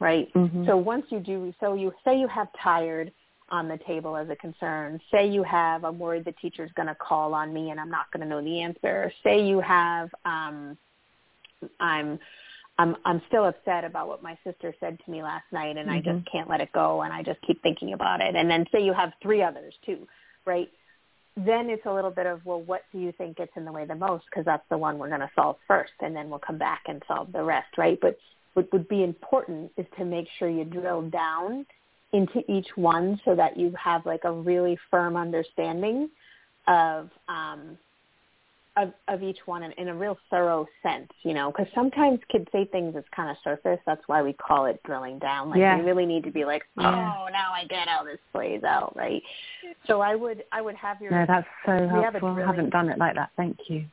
right? 0.00 0.32
Mm-hmm. 0.34 0.66
So 0.66 0.76
once 0.76 1.06
you 1.10 1.20
do, 1.20 1.52
so 1.60 1.74
you 1.74 1.92
say 2.04 2.18
you 2.18 2.28
have 2.28 2.48
tired 2.62 3.12
on 3.48 3.68
the 3.68 3.78
table 3.86 4.16
as 4.16 4.28
a 4.28 4.36
concern. 4.36 5.00
Say 5.10 5.28
you 5.28 5.42
have, 5.44 5.84
I'm 5.84 5.98
worried 5.98 6.24
the 6.24 6.32
teacher's 6.32 6.70
going 6.74 6.88
to 6.88 6.96
call 6.96 7.32
on 7.34 7.52
me 7.52 7.70
and 7.70 7.78
I'm 7.78 7.90
not 7.90 8.10
going 8.12 8.22
to 8.22 8.26
know 8.28 8.42
the 8.42 8.60
answer. 8.60 9.12
Say 9.22 9.46
you 9.46 9.60
have, 9.60 10.10
um, 10.24 10.76
I'm 11.80 12.18
I'm 12.78 12.96
I'm 13.04 13.22
still 13.28 13.46
upset 13.46 13.84
about 13.84 14.08
what 14.08 14.22
my 14.22 14.36
sister 14.44 14.74
said 14.80 14.98
to 15.04 15.10
me 15.10 15.22
last 15.22 15.44
night 15.52 15.76
and 15.76 15.88
mm-hmm. 15.88 15.90
I 15.90 15.98
just 15.98 16.08
mm-hmm. 16.08 16.36
can't 16.36 16.50
let 16.50 16.60
it 16.60 16.70
go 16.72 17.02
and 17.02 17.12
I 17.12 17.22
just 17.22 17.40
keep 17.46 17.62
thinking 17.62 17.92
about 17.92 18.20
it. 18.20 18.34
And 18.34 18.50
then 18.50 18.66
say 18.70 18.82
you 18.82 18.92
have 18.92 19.12
three 19.22 19.42
others 19.42 19.74
too, 19.84 20.06
right? 20.44 20.68
Then 21.36 21.68
it's 21.68 21.84
a 21.86 21.92
little 21.92 22.10
bit 22.10 22.26
of, 22.26 22.44
well, 22.44 22.60
what 22.62 22.82
do 22.92 22.98
you 22.98 23.12
think 23.12 23.36
gets 23.36 23.52
in 23.56 23.64
the 23.64 23.72
way 23.72 23.84
the 23.84 23.94
most? 23.94 24.24
Because 24.26 24.44
that's 24.44 24.64
the 24.70 24.78
one 24.78 24.98
we're 24.98 25.08
going 25.08 25.20
to 25.20 25.30
solve 25.34 25.56
first 25.68 25.92
and 26.00 26.14
then 26.16 26.30
we'll 26.30 26.38
come 26.38 26.58
back 26.58 26.82
and 26.86 27.02
solve 27.06 27.32
the 27.32 27.42
rest, 27.42 27.76
right? 27.76 27.98
But 28.00 28.18
what 28.56 28.72
would 28.72 28.88
be 28.88 29.04
important 29.04 29.70
is 29.76 29.84
to 29.98 30.04
make 30.04 30.26
sure 30.38 30.48
you 30.48 30.64
drill 30.64 31.02
down 31.02 31.66
into 32.14 32.40
each 32.50 32.68
one 32.74 33.20
so 33.22 33.34
that 33.34 33.54
you 33.58 33.70
have 33.82 34.06
like 34.06 34.24
a 34.24 34.32
really 34.32 34.78
firm 34.90 35.14
understanding 35.14 36.08
of 36.66 37.10
um, 37.28 37.76
of, 38.78 38.92
of 39.08 39.22
each 39.22 39.38
one 39.44 39.62
in, 39.62 39.72
in 39.72 39.88
a 39.88 39.94
real 39.94 40.18
thorough 40.30 40.66
sense, 40.82 41.10
you 41.22 41.32
know, 41.32 41.50
because 41.50 41.66
sometimes 41.74 42.18
kids 42.30 42.46
say 42.52 42.66
things 42.66 42.94
as 42.96 43.04
kind 43.14 43.30
of 43.30 43.36
surface. 43.42 43.78
That's 43.86 44.02
why 44.06 44.22
we 44.22 44.32
call 44.34 44.66
it 44.66 44.80
drilling 44.84 45.18
down. 45.18 45.50
Like 45.50 45.60
yeah. 45.60 45.78
you 45.78 45.84
really 45.84 46.06
need 46.06 46.24
to 46.24 46.30
be 46.30 46.44
like, 46.44 46.62
oh, 46.78 46.82
yeah. 46.82 47.26
now 47.32 47.52
I 47.54 47.64
get 47.68 47.88
how 47.88 48.04
this 48.04 48.18
plays 48.32 48.64
out, 48.64 48.94
right? 48.96 49.22
So 49.86 50.00
I 50.00 50.14
would, 50.14 50.44
I 50.52 50.60
would 50.62 50.76
have 50.76 51.00
your. 51.00 51.10
No, 51.10 51.24
that's 51.26 51.46
so 51.64 51.72
helpful. 51.88 52.28
I 52.28 52.46
haven't 52.46 52.70
done 52.70 52.88
it 52.88 52.98
like 52.98 53.14
that. 53.14 53.30
Thank 53.36 53.58
you. 53.68 53.84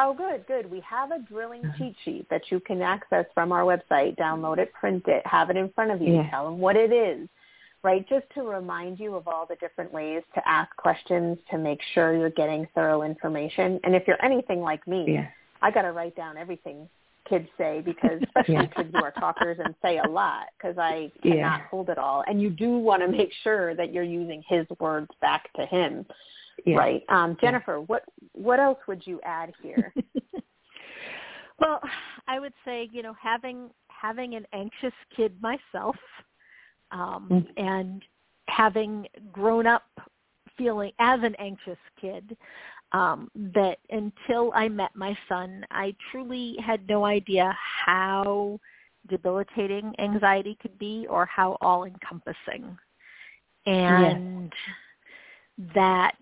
Oh, 0.00 0.14
good, 0.14 0.46
good. 0.46 0.70
We 0.70 0.80
have 0.88 1.10
a 1.10 1.18
drilling 1.18 1.62
cheat 1.76 1.96
sheet 2.04 2.26
that 2.30 2.42
you 2.50 2.60
can 2.60 2.80
access 2.82 3.26
from 3.34 3.50
our 3.50 3.62
website. 3.62 4.16
Download 4.16 4.58
it, 4.58 4.72
print 4.72 5.02
it, 5.08 5.26
have 5.26 5.50
it 5.50 5.56
in 5.56 5.70
front 5.70 5.90
of 5.90 6.00
you. 6.00 6.14
Yeah. 6.14 6.30
Tell 6.30 6.44
them 6.44 6.58
what 6.60 6.76
it 6.76 6.92
is, 6.92 7.28
right? 7.82 8.08
Just 8.08 8.26
to 8.34 8.42
remind 8.42 9.00
you 9.00 9.16
of 9.16 9.26
all 9.26 9.44
the 9.44 9.56
different 9.56 9.92
ways 9.92 10.22
to 10.36 10.48
ask 10.48 10.74
questions 10.76 11.36
to 11.50 11.58
make 11.58 11.80
sure 11.94 12.16
you're 12.16 12.30
getting 12.30 12.68
thorough 12.76 13.02
information. 13.02 13.80
And 13.82 13.96
if 13.96 14.04
you're 14.06 14.24
anything 14.24 14.60
like 14.60 14.86
me, 14.86 15.14
Yeah. 15.14 15.26
I 15.60 15.72
got 15.72 15.82
to 15.82 15.90
write 15.90 16.14
down 16.14 16.36
everything 16.36 16.88
kids 17.28 17.48
say 17.58 17.82
because 17.84 18.20
especially 18.22 18.54
Yeah. 18.54 18.66
kids 18.66 18.90
who 18.94 19.02
are 19.02 19.10
talkers 19.10 19.58
and 19.62 19.74
say 19.82 19.98
a 19.98 20.08
lot 20.08 20.44
because 20.56 20.78
I 20.78 21.10
cannot 21.22 21.36
Yeah. 21.36 21.58
hold 21.70 21.90
it 21.90 21.98
all. 21.98 22.22
And 22.28 22.40
you 22.40 22.50
do 22.50 22.78
want 22.78 23.02
to 23.02 23.08
make 23.08 23.32
sure 23.42 23.74
that 23.74 23.92
you're 23.92 24.04
using 24.04 24.44
his 24.48 24.64
words 24.78 25.10
back 25.20 25.52
to 25.54 25.66
him, 25.66 26.06
Yeah. 26.64 26.76
right? 26.76 27.02
Um, 27.08 27.36
Jennifer, 27.40 27.80
what 27.80 28.04
what 28.32 28.60
else 28.60 28.78
would 28.86 29.06
you 29.06 29.20
add 29.24 29.52
here? 29.62 29.92
Well, 31.60 31.80
I 32.28 32.38
would 32.38 32.52
say, 32.64 32.88
you 32.92 33.02
know, 33.02 33.14
having 33.20 33.70
having 33.88 34.34
an 34.36 34.46
anxious 34.52 34.92
kid 35.16 35.40
myself, 35.42 35.96
um, 36.92 37.28
Mm. 37.30 37.46
and 37.56 38.02
having 38.48 39.08
grown 39.32 39.66
up 39.66 39.82
feeling 40.56 40.92
as 41.00 41.20
an 41.22 41.34
anxious 41.40 41.78
kid, 42.00 42.36
um, 42.92 43.28
that 43.34 43.78
until 43.90 44.52
I 44.54 44.68
met 44.68 44.94
my 44.94 45.18
son, 45.28 45.66
I 45.70 45.94
truly 46.10 46.56
had 46.64 46.88
no 46.88 47.04
idea 47.04 47.56
how 47.86 48.60
debilitating 49.08 49.94
anxiety 49.98 50.56
could 50.62 50.78
be 50.78 51.06
or 51.08 51.26
how 51.26 51.56
all 51.60 51.84
encompassing. 51.84 52.78
And 53.66 54.52
that 55.74 56.16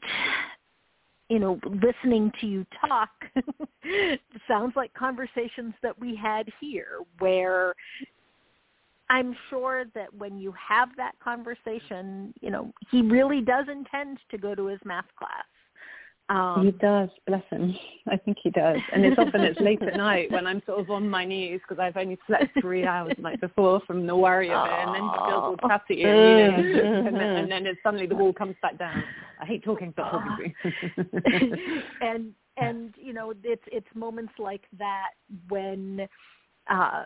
you 1.29 1.41
know, 1.41 1.59
listening 1.65 2.31
to 2.41 2.47
you 2.47 2.65
talk 2.89 3.11
sounds 4.49 4.75
like 4.77 4.95
conversations 4.95 5.75
that 5.83 5.99
we 5.99 6.15
had 6.15 6.49
here 6.61 6.99
where 7.19 7.75
I'm 9.09 9.37
sure 9.51 9.85
that 9.95 10.13
when 10.15 10.39
you 10.39 10.53
have 10.53 10.89
that 10.97 11.13
conversation, 11.23 12.33
you 12.41 12.51
know, 12.51 12.73
he 12.91 13.03
really 13.03 13.41
does 13.41 13.67
intend 13.71 14.19
to 14.31 14.39
go 14.39 14.55
to 14.55 14.67
his 14.67 14.81
math 14.85 15.07
class. 15.19 15.45
Um, 16.29 16.65
he 16.65 16.73
does, 16.73 17.09
bless 17.27 17.45
him. 17.51 17.77
I 18.09 18.17
think 18.17 18.39
he 18.43 18.51
does. 18.51 18.79
And 18.93 19.05
it's 19.05 19.17
often 19.17 19.43
it's 19.43 19.61
late 19.61 19.81
at 19.83 19.97
night 19.97 20.33
when 20.33 20.47
I'm 20.47 20.61
sort 20.67 20.81
of 20.81 20.91
on 20.91 21.09
my 21.09 21.25
knees 21.25 21.61
because 21.61 21.81
I've 21.81 21.97
only 21.97 22.19
slept 22.27 22.47
three 22.61 22.85
hours 22.85 23.13
the 23.17 23.23
night 23.23 23.41
before 23.41 23.81
from 23.87 24.07
the 24.07 24.17
worry 24.17 24.51
of 24.51 24.67
it, 24.67 24.73
and 24.73 24.95
then 24.95 25.03
he 25.03 25.09
feels 25.19 25.43
all 25.43 25.57
chatty, 25.69 26.03
and, 26.03 26.65
you 26.65 26.83
know, 26.83 27.07
and, 27.07 27.17
then, 27.17 27.23
and 27.23 27.51
then 27.51 27.77
suddenly 27.83 28.07
the 28.07 28.17
wall 28.17 28.33
comes 28.33 28.57
back 28.61 28.77
down. 28.77 29.05
I 29.41 29.45
hate 29.45 29.63
talking, 29.63 29.95
but 29.97 30.11
talking 30.11 30.55
and 32.01 32.33
and 32.57 32.95
you 32.97 33.13
know 33.13 33.33
it's 33.45 33.63
it's 33.67 33.87
moments 33.95 34.33
like 34.39 34.63
that 34.79 35.11
when 35.49 36.09
uh 36.69 37.05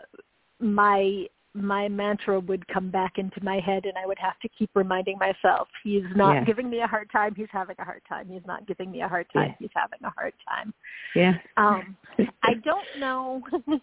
my 0.59 1.27
my 1.53 1.89
mantra 1.89 2.39
would 2.39 2.65
come 2.67 2.89
back 2.89 3.17
into 3.17 3.43
my 3.43 3.59
head 3.59 3.85
and 3.85 3.93
I 3.97 4.05
would 4.05 4.19
have 4.19 4.39
to 4.39 4.49
keep 4.49 4.69
reminding 4.73 5.17
myself 5.17 5.67
he's 5.83 6.03
not 6.15 6.33
Yeah. 6.33 6.43
giving 6.45 6.69
me 6.69 6.79
a 6.79 6.87
hard 6.87 7.09
time 7.11 7.35
he's 7.35 7.49
having 7.51 7.75
a 7.79 7.83
hard 7.83 8.01
time 8.07 8.29
he's 8.29 8.45
not 8.45 8.65
giving 8.67 8.89
me 8.91 9.01
a 9.01 9.07
hard 9.07 9.27
time 9.33 9.49
Yeah. 9.49 9.55
he's 9.59 9.69
having 9.75 9.99
a 10.03 10.09
hard 10.11 10.33
time 10.47 10.73
yeah. 11.15 11.33
um 11.57 11.97
I 12.43 12.53
don't 12.63 12.87
know 12.97 13.41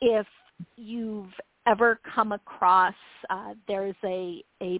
if 0.00 0.26
you've 0.76 1.32
ever 1.66 2.00
come 2.14 2.32
across 2.32 2.94
uh 3.30 3.54
there's 3.66 3.96
a 4.04 4.44
a 4.62 4.78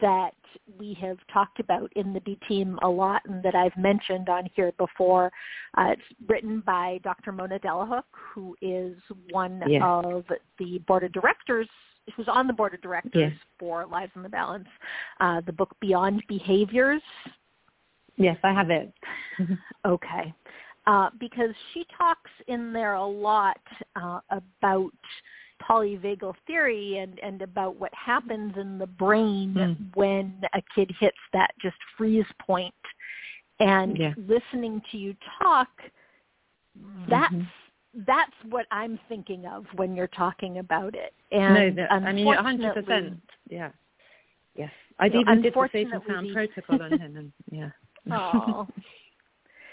that 0.00 0.34
we 0.78 0.94
have 1.00 1.18
talked 1.32 1.60
about 1.60 1.92
in 1.96 2.12
the 2.12 2.20
B 2.20 2.38
team 2.48 2.78
a 2.82 2.88
lot 2.88 3.22
and 3.26 3.42
that 3.42 3.54
I've 3.54 3.76
mentioned 3.76 4.28
on 4.28 4.48
here 4.54 4.72
before. 4.78 5.30
Uh, 5.76 5.90
it's 5.92 6.02
written 6.28 6.60
by 6.60 6.98
Dr. 7.04 7.32
Mona 7.32 7.58
Delahooke, 7.58 8.04
who 8.12 8.56
is 8.60 8.96
one 9.30 9.62
Yes. 9.66 9.82
of 9.84 10.24
the 10.58 10.78
board 10.86 11.04
of 11.04 11.12
directors, 11.12 11.68
who's 12.14 12.28
on 12.28 12.46
the 12.46 12.52
board 12.52 12.74
of 12.74 12.80
directors 12.80 13.32
Yes. 13.32 13.42
for 13.58 13.86
Lives 13.86 14.12
in 14.16 14.22
the 14.22 14.28
Balance. 14.28 14.68
Uh, 15.20 15.40
the 15.42 15.52
book 15.52 15.74
Beyond 15.80 16.22
Behaviors. 16.28 17.02
Yes, 18.16 18.38
I 18.42 18.52
have 18.52 18.70
it. 18.70 18.92
Okay. 19.84 20.34
Uh, 20.86 21.10
because 21.18 21.50
she 21.74 21.84
talks 21.98 22.30
in 22.46 22.72
there 22.72 22.94
a 22.94 23.04
lot 23.04 23.58
uh, 23.96 24.20
about 24.30 24.92
polyvagal 25.68 26.34
theory 26.46 26.98
and, 26.98 27.18
and 27.20 27.42
about 27.42 27.76
what 27.76 27.92
happens 27.94 28.54
in 28.56 28.78
the 28.78 28.86
brain 28.86 29.54
Mm. 29.56 29.96
when 29.96 30.42
a 30.54 30.62
kid 30.74 30.90
hits 31.00 31.16
that 31.32 31.50
just 31.60 31.76
freeze 31.96 32.26
point. 32.38 32.74
And 33.58 33.96
Yeah. 33.98 34.14
listening 34.16 34.82
to 34.90 34.98
you 34.98 35.16
talk, 35.40 35.70
that's 37.08 37.32
Mhm. 37.34 37.46
that's 38.04 38.44
what 38.50 38.66
I'm 38.70 38.98
thinking 39.08 39.46
of 39.46 39.64
when 39.74 39.96
you're 39.96 40.06
talking 40.08 40.58
about 40.58 40.94
it. 40.94 41.14
no, 41.32 41.38
And 41.40 41.78
that, 41.78 41.90
I 41.90 42.12
mean, 42.12 42.26
a 42.26 42.36
100 42.36 42.74
percent. 42.74 43.22
Yeah. 43.48 43.72
Yes. 44.54 44.70
I 44.98 45.06
even 45.08 45.40
did 45.40 45.54
the 45.54 45.60
unfortunately, 45.60 46.06
sound 46.06 46.32
protocol 46.32 46.82
on 46.82 46.98
him, 46.98 47.16
and 47.16 47.32
yeah. 47.50 47.70
Oh. 48.12 48.68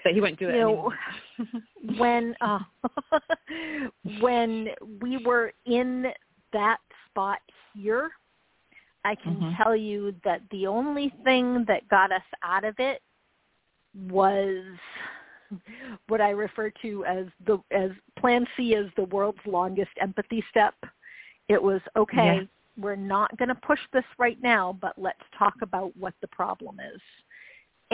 But 0.04 0.14
he 0.14 0.22
won't 0.22 0.38
do 0.40 0.50
it 0.50 0.56
you 0.56 0.62
know, 0.62 0.94
when 1.98 2.36
uh, 2.42 2.60
when 4.20 4.70
we 5.02 5.18
were 5.18 5.54
in 5.66 6.08
that 6.52 6.80
spot 7.10 7.40
here, 7.74 8.12
I 9.06 9.16
can 9.16 9.36
Mhm. 9.42 9.58
tell 9.58 9.76
you 9.76 10.14
that 10.24 10.42
the 10.50 10.68
only 10.68 11.10
thing 11.24 11.66
that 11.66 11.88
got 11.90 12.12
us 12.12 12.24
out 12.42 12.64
of 12.64 12.80
it 12.80 13.02
was 14.10 14.64
what 16.08 16.22
I 16.22 16.32
refer 16.32 16.70
to 16.82 17.06
as 17.06 17.28
the 17.46 17.60
as 17.72 17.92
Plan 18.18 18.48
C 18.56 18.76
as 18.76 18.88
the 18.96 19.06
world's 19.06 19.46
longest 19.46 19.92
empathy 20.00 20.44
step. 20.50 20.76
It 21.48 21.62
was 21.62 21.82
okay. 21.96 22.36
Yeah. 22.36 22.42
We're 22.76 22.96
not 22.96 23.36
going 23.38 23.50
to 23.50 23.56
push 23.56 23.80
this 23.92 24.06
right 24.18 24.42
now, 24.42 24.74
but 24.82 24.98
let's 24.98 25.22
talk 25.38 25.62
about 25.62 25.96
what 25.96 26.16
the 26.22 26.28
problem 26.28 26.80
is. 26.80 27.02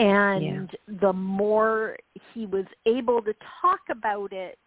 And 0.00 0.70
the 1.00 1.12
more 1.12 1.96
he 2.32 2.46
was 2.46 2.64
able 2.86 3.20
to 3.22 3.34
talk 3.60 3.80
about 3.90 4.32
it 4.32 4.58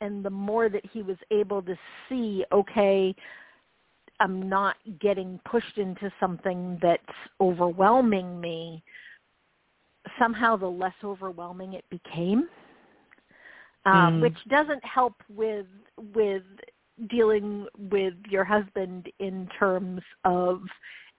and 0.00 0.24
the 0.24 0.30
more 0.30 0.68
that 0.68 0.84
he 0.92 1.02
was 1.02 1.16
able 1.30 1.62
to 1.62 1.76
see, 2.08 2.44
okay, 2.52 3.14
I'm 4.20 4.48
not 4.48 4.76
getting 5.00 5.40
pushed 5.44 5.78
into 5.78 6.12
something 6.18 6.78
that's 6.82 7.02
overwhelming 7.40 8.40
me, 8.40 8.82
somehow 10.18 10.56
the 10.56 10.66
less 10.66 10.94
overwhelming 11.04 11.74
it 11.74 11.84
became. 11.90 12.48
Um, 13.84 14.18
Mm. 14.18 14.20
which 14.22 14.48
doesn't 14.48 14.84
help 14.84 15.14
with 15.28 15.66
with 16.12 16.42
dealing 17.06 17.68
with 17.78 18.14
your 18.28 18.42
husband 18.44 19.08
in 19.20 19.46
terms 19.58 20.02
of 20.24 20.62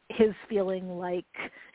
his 0.09 0.33
feeling 0.49 0.97
like 0.97 1.25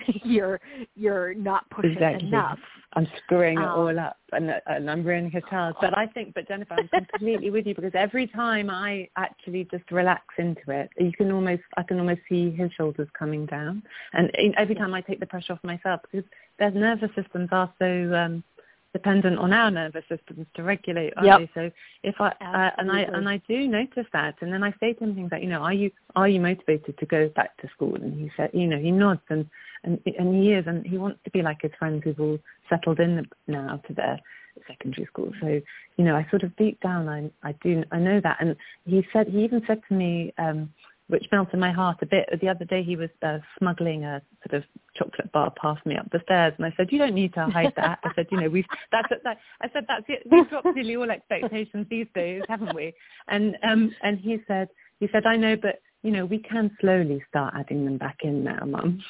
you're 0.25 0.61
you're 0.95 1.35
not 1.35 1.68
pushing 1.71 1.92
Exactly. 1.92 2.29
enough. 2.29 2.59
I'm 2.95 3.07
screwing 3.25 3.59
it 3.59 3.64
Um, 3.64 3.79
all 3.79 3.99
up 3.99 4.16
and 4.33 4.51
and 4.66 4.90
I'm 4.90 5.03
ruining 5.03 5.31
his 5.31 5.42
child. 5.49 5.77
But 5.81 5.97
I 5.97 6.07
think, 6.07 6.35
but 6.35 6.47
Jennifer, 6.49 6.75
I'm 6.75 6.88
completely 6.88 7.51
with 7.51 7.66
you 7.66 7.75
because 7.75 7.92
every 7.95 8.27
time 8.27 8.68
I 8.71 9.09
actually 9.16 9.66
just 9.71 9.90
relax 9.90 10.23
into 10.38 10.62
it, 10.68 10.90
you 10.99 11.12
can 11.12 11.31
almost 11.33 11.62
I 11.77 11.83
can 11.83 11.99
almost 11.99 12.21
see 12.29 12.51
his 12.51 12.71
shoulders 12.73 13.09
coming 13.18 13.47
down, 13.47 13.83
and 14.12 14.31
every 14.57 14.75
time 14.75 14.95
I 14.95 15.01
take 15.01 15.21
the 15.21 15.27
pressure 15.27 15.55
off 15.55 15.64
myself 15.64 16.01
because 16.03 16.29
their 16.59 16.71
nervous 16.71 17.11
systems 17.14 17.49
are 17.53 17.73
so 17.79 18.14
um, 18.14 18.45
dependent 18.92 19.38
on 19.38 19.52
our 19.52 19.70
nervous 19.70 20.05
systems 20.09 20.46
to 20.55 20.62
regulate, 20.62 21.12
aren't 21.16 21.26
Yep. 21.26 21.38
they? 21.40 21.50
So 21.55 21.70
if 22.02 22.20
I 22.20 22.28
uh, 22.28 22.70
and 22.78 22.90
I 22.90 23.00
and 23.00 23.28
I 23.28 23.38
do 23.48 23.66
notice 23.66 24.07
that, 24.12 24.37
and 24.40 24.52
then 24.52 24.62
I 24.62 24.72
say 24.81 24.92
to 24.94 25.05
him 25.05 25.14
things 25.14 25.33
like, 25.33 25.42
you 25.42 25.48
know, 25.48 25.62
are 25.62 25.72
you 25.72 25.90
are 26.14 26.28
you 26.28 26.40
motivated 26.40 26.98
to 26.98 27.07
go 27.07 27.28
back 27.31 27.57
to 27.59 27.68
school? 27.68 27.94
And 27.96 28.18
he 28.20 28.31
said, 28.37 28.50
you 28.52 28.66
know, 28.66 28.78
he 28.78 28.90
nods 28.90 29.20
and 29.28 29.48
and 29.85 30.00
and 30.18 30.42
he 30.42 30.52
is, 30.52 30.66
and 30.66 30.87
he 30.87 30.98
wants 30.98 31.20
to 31.24 31.31
be 31.31 31.42
like 31.42 31.62
his 31.62 31.72
friends 31.78 32.02
who've 32.05 32.20
all 32.20 32.38
settled 32.68 33.00
in 33.00 33.26
now 33.46 33.81
to 33.87 33.94
their 33.94 34.20
secondary 34.68 35.07
school. 35.07 35.33
So 35.40 35.61
you 35.96 36.05
know, 36.05 36.14
I 36.14 36.26
sort 36.31 36.42
of 36.42 36.55
deep 36.57 36.81
down, 36.81 37.09
I 37.09 37.31
I 37.48 37.52
do 37.62 37.85
I 37.92 37.98
know 37.98 38.20
that, 38.20 38.37
and 38.40 38.57
he 38.85 39.07
said 39.12 39.28
he 39.28 39.42
even 39.44 39.62
said 39.66 39.81
to 39.88 39.94
me. 39.94 40.33
um 40.38 40.70
which 41.12 41.27
melted 41.31 41.61
my 41.61 41.70
heart 41.70 41.98
a 42.01 42.07
bit. 42.07 42.27
The 42.40 42.48
other 42.48 42.64
day 42.64 42.83
he 42.83 42.96
was 42.96 43.11
uh, 43.22 43.38
smuggling 43.59 44.03
a 44.05 44.22
sort 44.48 44.62
of 44.62 44.64
chocolate 44.96 45.31
bar 45.31 45.53
past 45.61 45.85
me 45.85 45.94
up 45.98 46.11
the 46.11 46.20
stairs, 46.25 46.55
and 46.57 46.64
I 46.64 46.72
said, 46.75 46.90
"You 46.90 46.98
don't 46.98 47.14
need 47.14 47.35
to 47.35 47.44
hide 47.44 47.75
that." 47.77 47.98
I 48.03 48.14
said, 48.14 48.29
"You 48.31 48.40
know, 48.40 48.48
we've 48.48 48.64
that's 48.92 49.09
that." 49.11 49.37
I 49.61 49.68
said, 49.75 49.85
"That's 49.87 50.07
it. 50.09 50.22
We've 50.31 50.48
dropped 50.48 50.75
nearly 50.75 50.96
all 50.96 51.11
expectations 51.11 51.87
these 51.90 52.07
days, 52.14 52.40
haven't 52.48 52.75
we?" 52.75 52.94
And 53.29 53.59
um, 53.62 53.94
and 54.03 54.18
he 54.18 54.38
said, 54.48 54.68
he 55.01 55.09
said, 55.12 55.27
"I 55.27 55.37
know, 55.37 55.55
but 55.55 55.82
you 56.03 56.12
know, 56.12 56.24
we 56.24 56.39
can 56.39 56.74
slowly 56.80 57.22
start 57.28 57.53
adding 57.59 57.84
them 57.84 57.99
back 57.99 58.20
in 58.22 58.43
now, 58.43 58.64
Mum." 58.64 59.05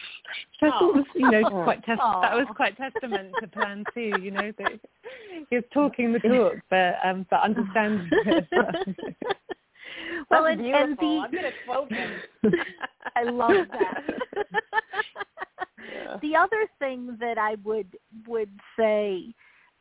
So 0.59 0.66
I 0.66 0.70
thought 0.70 0.95
was, 0.97 1.05
you 1.14 1.31
know, 1.31 1.49
quite 1.62 1.85
tes- 1.85 1.99
that 1.99 2.35
was 2.35 2.49
quite 2.57 2.77
testament 2.77 3.33
to 3.41 3.47
Plan 3.47 3.85
Two. 3.95 4.12
You 4.20 4.33
know, 4.33 4.53
that 4.59 4.72
he 5.51 5.55
was 5.55 5.64
talking 5.72 6.12
the 6.12 6.18
talk, 6.18 6.55
but 6.68 6.97
um, 7.05 7.27
but 7.31 7.43
understanding. 7.43 8.11
well. 10.31 10.45
That's 10.45 10.61
and, 10.61 10.75
and 10.75 10.99
the 10.99 11.05
I'm 11.05 11.33
gonna. 11.33 11.53
I 13.17 13.25
love 13.25 13.67
that. 13.73 14.03
The 16.23 16.37
other 16.37 16.67
thing 16.79 17.17
that 17.21 17.39
I 17.39 17.57
would 17.65 17.97
would 18.27 18.51
say 18.79 19.35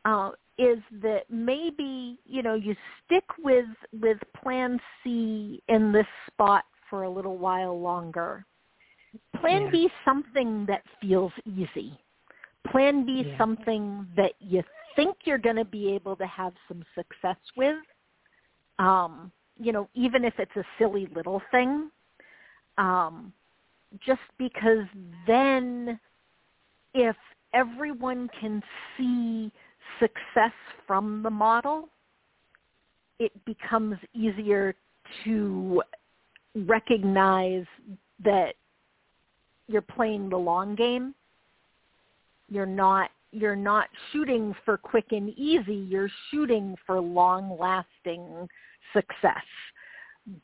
uh, 0.04 0.30
is 0.58 0.78
that 1.02 1.24
maybe 1.30 2.18
you 2.24 2.42
know 2.42 2.54
you 2.54 2.74
stick 3.04 3.24
with 3.38 3.66
with 4.00 4.18
Plan 4.42 4.80
C 5.02 5.62
in 5.68 5.92
this 5.92 6.06
spot 6.26 6.64
for 6.90 7.04
a 7.04 7.10
little 7.10 7.38
while 7.38 7.80
longer, 7.80 8.44
Plan 9.40 9.62
Yeah. 9.64 9.70
B 9.70 9.90
something 10.04 10.66
that 10.66 10.82
feels 11.00 11.32
easy. 11.44 11.98
Plan 12.68 13.04
B 13.04 13.24
Yeah. 13.26 13.38
something 13.38 14.06
that 14.16 14.32
you 14.40 14.62
think 14.96 15.16
you're 15.24 15.38
going 15.38 15.56
to 15.56 15.64
be 15.64 15.92
able 15.92 16.16
to 16.16 16.26
have 16.26 16.54
some 16.68 16.84
success 16.94 17.38
with. 17.56 17.76
Um, 18.78 19.32
you 19.58 19.72
know, 19.72 19.88
even 19.94 20.24
if 20.24 20.34
it's 20.38 20.56
a 20.56 20.64
silly 20.78 21.08
little 21.14 21.42
thing. 21.50 21.90
Um, 22.78 23.32
just 24.06 24.20
because 24.38 24.86
then 25.26 25.98
if 26.94 27.16
everyone 27.52 28.28
can 28.40 28.62
see 28.96 29.52
success 30.00 30.52
from 30.86 31.22
the 31.22 31.30
model, 31.30 31.88
it 33.18 33.32
becomes 33.44 33.96
easier 34.14 34.74
to 35.24 35.82
recognize 36.54 37.66
that 38.24 38.54
you're 39.68 39.82
playing 39.82 40.28
the 40.28 40.36
long 40.36 40.74
game. 40.74 41.14
You're 42.48 42.66
not 42.66 43.10
you're 43.34 43.56
not 43.56 43.88
shooting 44.12 44.54
for 44.62 44.76
quick 44.76 45.06
and 45.12 45.30
easy, 45.38 45.74
you're 45.74 46.10
shooting 46.30 46.76
for 46.86 47.00
long 47.00 47.56
lasting 47.58 48.46
success. 48.92 49.44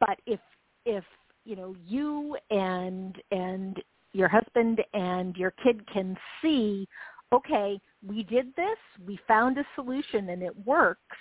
But 0.01 0.19
if 0.27 0.41
if 0.85 1.05
you 1.45 1.57
know 1.57 1.75
you 1.87 2.37
and 2.51 3.17
and 3.31 3.81
your 4.13 4.29
husband 4.29 4.81
and 4.95 5.37
your 5.37 5.51
kid 5.63 5.87
can 5.93 6.17
see, 6.43 6.89
okay, 7.33 7.79
we 8.07 8.23
did 8.23 8.55
this, 8.57 8.79
we 9.07 9.19
found 9.29 9.59
a 9.59 9.65
solution 9.75 10.31
and 10.31 10.43
it 10.43 10.67
works, 10.67 11.17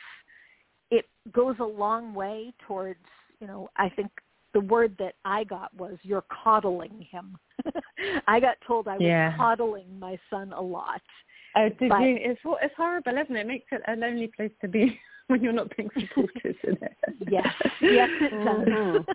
it 0.90 1.06
goes 1.34 1.56
a 1.60 1.64
long 1.66 2.14
way 2.14 2.54
towards, 2.66 3.04
you 3.42 3.48
know, 3.48 3.70
I 3.76 3.90
think 3.90 4.10
the 4.54 4.62
word 4.62 4.96
that 5.00 5.16
I 5.26 5.44
got 5.44 5.76
was 5.76 5.98
you're 6.02 6.24
coddling 6.44 7.06
him. 7.12 7.38
I 8.28 8.40
got 8.40 8.56
told 8.66 8.88
I 8.88 8.94
was 8.94 9.02
Yeah. 9.02 9.36
coddling 9.36 10.00
my 10.00 10.18
son 10.30 10.54
a 10.54 10.62
lot. 10.62 11.02
Oh, 11.56 11.68
did 11.70 11.90
But- 11.90 12.00
you? 12.00 12.18
It's 12.22 12.40
it's 12.62 12.74
horrible, 12.78 13.18
isn't 13.18 13.36
it? 13.36 13.42
It 13.42 13.48
makes 13.48 13.68
it 13.72 13.82
a 13.88 13.96
lonely 13.96 14.32
place 14.36 14.52
to 14.62 14.68
be 14.68 14.98
when 15.28 15.44
you're 15.44 15.54
not 15.54 15.76
being 15.76 15.90
supported. 16.00 16.56
Isn't 16.64 16.82
it? 16.82 16.98
Yes, 17.30 17.48
yes, 17.82 18.10
it 18.22 18.44
does. 18.44 19.06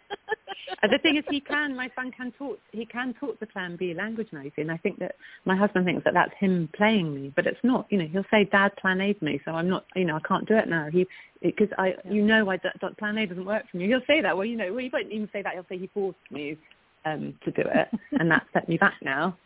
Uh, 0.82 0.88
the 0.88 0.98
thing 0.98 1.16
is, 1.16 1.24
he 1.28 1.40
can. 1.40 1.76
My 1.76 1.90
son 1.94 2.10
can 2.12 2.32
talk. 2.32 2.58
He 2.72 2.84
can 2.86 3.14
talk 3.14 3.38
the 3.40 3.46
Plan 3.46 3.76
B 3.76 3.94
language 3.94 4.28
now. 4.32 4.42
And 4.56 4.70
I 4.70 4.76
think 4.78 4.98
that 4.98 5.16
my 5.44 5.56
husband 5.56 5.84
thinks 5.84 6.04
that 6.04 6.14
that's 6.14 6.32
him 6.38 6.68
playing 6.74 7.14
me, 7.14 7.32
but 7.34 7.46
it's 7.46 7.58
not. 7.62 7.86
You 7.90 7.98
know, 7.98 8.06
he'll 8.06 8.24
say 8.30 8.44
Dad 8.50 8.74
Plan 8.76 9.00
A 9.00 9.12
to 9.12 9.24
me, 9.24 9.40
so 9.44 9.52
I'm 9.52 9.68
not. 9.68 9.84
You 9.94 10.04
know, 10.04 10.16
I 10.16 10.20
can't 10.26 10.46
do 10.46 10.56
it 10.56 10.68
now. 10.68 10.88
He 10.90 11.06
because 11.42 11.68
I, 11.78 11.94
you 12.08 12.22
know, 12.22 12.48
I 12.50 12.58
that 12.58 12.98
Plan 12.98 13.18
A 13.18 13.26
doesn't 13.26 13.44
work 13.44 13.64
for 13.70 13.76
me. 13.76 13.86
He'll 13.86 14.00
say 14.06 14.20
that. 14.22 14.36
Well, 14.36 14.46
you 14.46 14.56
know, 14.56 14.72
well, 14.72 14.82
he 14.82 14.90
won't 14.92 15.10
even 15.10 15.28
say 15.32 15.42
that. 15.42 15.54
He'll 15.54 15.66
say 15.68 15.78
he 15.78 15.88
forced 15.92 16.18
me 16.30 16.56
um, 17.04 17.34
to 17.44 17.50
do 17.50 17.62
it, 17.62 17.88
and 18.12 18.30
that 18.30 18.46
set 18.52 18.68
me 18.68 18.76
back 18.76 18.94
now. 19.02 19.36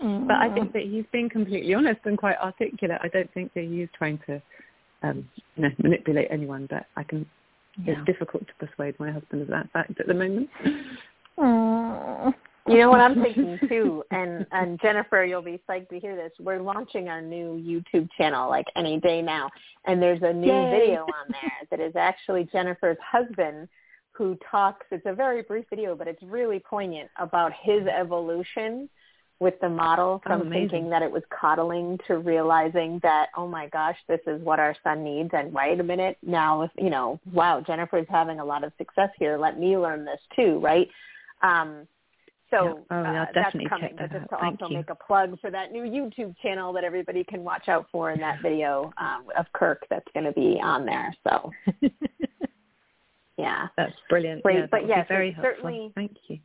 But 0.00 0.36
I 0.36 0.48
think 0.54 0.72
that 0.72 0.82
he's 0.82 1.04
being 1.12 1.28
completely 1.28 1.74
honest 1.74 2.00
and 2.04 2.16
quite 2.16 2.36
articulate. 2.38 3.00
I 3.02 3.08
don't 3.08 3.32
think 3.34 3.52
that 3.54 3.64
he's 3.64 3.88
trying 3.96 4.18
to, 4.26 4.40
um, 5.02 5.28
you 5.56 5.62
know, 5.62 5.70
manipulate 5.82 6.28
anyone. 6.30 6.66
But 6.68 6.86
I 6.96 7.02
can. 7.02 7.26
Yeah. 7.84 7.94
It's 7.96 8.06
difficult 8.06 8.44
to 8.48 8.66
persuade 8.66 8.98
my 8.98 9.10
husband 9.10 9.42
of 9.42 9.48
that 9.48 9.70
fact 9.72 9.98
at 10.00 10.06
the 10.06 10.14
moment. 10.14 10.50
You 12.66 12.78
know 12.78 12.90
what 12.90 13.00
I'm 13.00 13.20
thinking 13.22 13.58
too, 13.68 14.04
and 14.10 14.46
and 14.52 14.80
Jennifer, 14.80 15.24
you'll 15.24 15.42
be 15.42 15.60
psyched 15.68 15.88
to 15.88 15.98
hear 15.98 16.14
this. 16.14 16.30
We're 16.38 16.60
launching 16.60 17.08
our 17.08 17.22
new 17.22 17.54
YouTube 17.56 18.08
channel 18.16 18.48
like 18.48 18.66
any 18.76 19.00
day 19.00 19.22
now, 19.22 19.50
and 19.86 20.00
there's 20.00 20.22
a 20.22 20.32
new 20.32 20.52
Yay. 20.52 20.70
video 20.70 21.02
on 21.02 21.32
there 21.32 21.68
that 21.70 21.80
is 21.80 21.96
actually 21.96 22.48
Jennifer's 22.52 22.98
husband 23.00 23.68
who 24.12 24.38
talks. 24.48 24.86
It's 24.90 25.06
a 25.06 25.14
very 25.14 25.42
brief 25.42 25.64
video, 25.70 25.96
but 25.96 26.06
it's 26.06 26.22
really 26.22 26.60
poignant 26.60 27.08
about 27.18 27.52
his 27.60 27.86
evolution 27.86 28.88
with 29.40 29.54
the 29.60 29.68
model 29.68 30.20
from 30.22 30.42
amazing. 30.42 30.68
thinking 30.68 30.90
that 30.90 31.02
it 31.02 31.10
was 31.10 31.22
coddling 31.30 31.98
to 32.06 32.18
realizing 32.18 33.00
that 33.02 33.26
oh 33.36 33.48
my 33.48 33.66
gosh, 33.68 33.96
this 34.06 34.20
is 34.26 34.40
what 34.42 34.60
our 34.60 34.76
son 34.84 35.02
needs, 35.02 35.30
and 35.32 35.52
wait 35.52 35.80
a 35.80 35.82
minute, 35.82 36.18
now 36.22 36.62
if 36.62 36.70
you 36.76 36.90
know, 36.90 37.18
wow, 37.32 37.62
Jennifer's 37.66 38.06
having 38.10 38.38
a 38.38 38.44
lot 38.44 38.62
of 38.64 38.72
success 38.78 39.08
here. 39.18 39.36
Let 39.38 39.58
me 39.58 39.76
learn 39.76 40.04
this 40.04 40.20
too, 40.36 40.58
right? 40.60 40.88
Um, 41.42 41.88
so 42.50 42.84
Yeah. 42.90 42.96
Oh, 42.96 42.96
uh, 43.02 43.12
that's 43.12 43.34
definitely 43.34 43.68
coming. 43.68 43.88
check 43.90 43.96
But 43.98 44.10
that 44.10 44.18
just 44.20 44.30
to 44.30 44.36
Thank 44.40 44.60
also 44.60 44.70
you. 44.72 44.76
make 44.78 44.90
a 44.90 44.94
plug 44.96 45.40
for 45.40 45.50
that 45.50 45.70
new 45.72 45.84
YouTube 45.84 46.34
channel 46.42 46.72
that 46.74 46.84
everybody 46.84 47.22
can 47.24 47.42
watch 47.44 47.68
out 47.68 47.86
for 47.92 48.10
in 48.10 48.18
that 48.20 48.42
video 48.42 48.92
um, 48.98 49.24
of 49.38 49.46
Kirk 49.54 49.86
that's 49.88 50.08
going 50.14 50.24
to 50.26 50.32
be 50.32 50.60
on 50.62 50.84
there. 50.84 51.14
So 51.28 51.50
yeah, 53.38 53.68
That's 53.76 53.94
brilliant. 54.10 54.42
Great, 54.42 54.58
Yeah, 54.58 54.66
but 54.70 54.86
yes, 54.86 55.06
be 55.08 55.14
very 55.14 55.36
certainly- 55.40 55.92
Thank 55.94 56.16
you. 56.28 56.38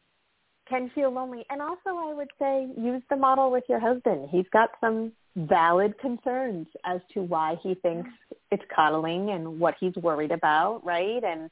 Can 0.68 0.90
feel 0.96 1.12
lonely. 1.12 1.46
And 1.50 1.62
also, 1.62 1.90
I 1.90 2.14
would 2.14 2.32
say 2.40 2.68
use 2.78 3.02
the 3.10 3.16
model 3.16 3.52
with 3.52 3.64
your 3.70 3.80
husband. 3.80 4.30
He's 4.32 4.46
got 4.52 4.72
some 4.82 5.12
valid 5.36 5.98
concerns 6.00 6.68
as 6.86 7.02
to 7.14 7.22
why 7.22 7.58
he 7.62 7.76
thinks 7.76 8.10
it's 8.52 8.64
coddling 8.74 9.32
and 9.32 9.60
what 9.60 9.76
he's 9.80 9.96
worried 9.98 10.32
about, 10.32 10.84
right? 10.86 11.24
And 11.24 11.50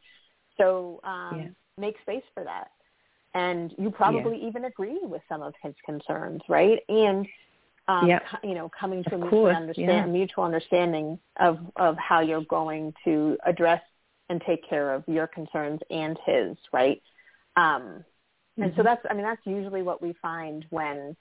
so 0.57 0.99
um, 1.03 1.39
Yeah. 1.39 1.47
make 1.77 1.99
space 2.01 2.23
for 2.33 2.43
that. 2.43 2.71
And 3.35 3.73
you 3.77 3.89
probably 3.89 4.37
even 4.47 4.65
agree 4.65 4.99
with 5.01 5.21
some 5.27 5.41
of 5.41 5.53
his 5.61 5.73
concerns, 5.85 6.41
right? 6.47 6.79
And 6.87 7.27
um, 7.87 8.07
Yep. 8.07 8.23
you 8.43 8.53
know, 8.53 8.69
coming 8.69 9.03
to 9.03 9.15
Of 9.15 9.21
a 9.21 9.23
mutual, 9.25 9.47
understand, 9.47 9.87
yeah. 9.87 10.05
mutual 10.05 10.43
understanding 10.45 11.19
of 11.39 11.59
of 11.75 11.97
how 11.97 12.21
you're 12.21 12.45
going 12.45 12.93
to 13.03 13.37
address 13.45 13.81
and 14.29 14.41
take 14.45 14.67
care 14.67 14.93
of 14.93 15.03
your 15.07 15.27
concerns 15.27 15.81
and 15.89 16.17
his, 16.25 16.55
right? 16.71 17.01
Um, 17.57 18.05
and 18.57 18.73
so 18.75 18.81
Mhm. 18.81 18.85
that's, 18.85 19.05
I 19.09 19.13
mean, 19.13 19.23
that's 19.23 19.45
usually 19.45 19.81
what 19.81 20.01
we 20.01 20.13
find 20.13 20.65
when, 20.69 21.15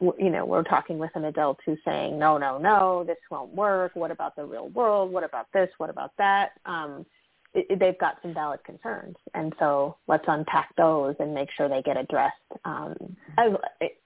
you 0.00 0.30
know, 0.30 0.44
we're 0.44 0.62
talking 0.62 0.98
with 0.98 1.14
an 1.16 1.24
adult 1.24 1.58
who's 1.64 1.82
saying, 1.84 2.18
no, 2.18 2.36
no, 2.38 2.58
no, 2.58 3.04
this 3.04 3.18
won't 3.30 3.54
work. 3.54 3.92
What 3.94 4.10
about 4.10 4.36
the 4.36 4.44
real 4.44 4.68
world? 4.68 5.10
What 5.12 5.24
about 5.24 5.50
this? 5.52 5.70
What 5.78 5.90
about 5.90 6.12
that? 6.18 6.52
Um, 6.66 7.06
it, 7.54 7.66
it- 7.70 7.78
they've 7.78 7.98
got 7.98 8.20
some 8.22 8.34
valid 8.34 8.62
concerns. 8.64 9.16
And 9.34 9.54
so 9.58 9.96
let's 10.06 10.24
unpack 10.28 10.74
those 10.76 11.16
and 11.20 11.32
make 11.34 11.50
sure 11.52 11.68
they 11.68 11.82
get 11.82 11.96
addressed 11.96 12.36
um, 12.64 13.16
as, 13.38 13.52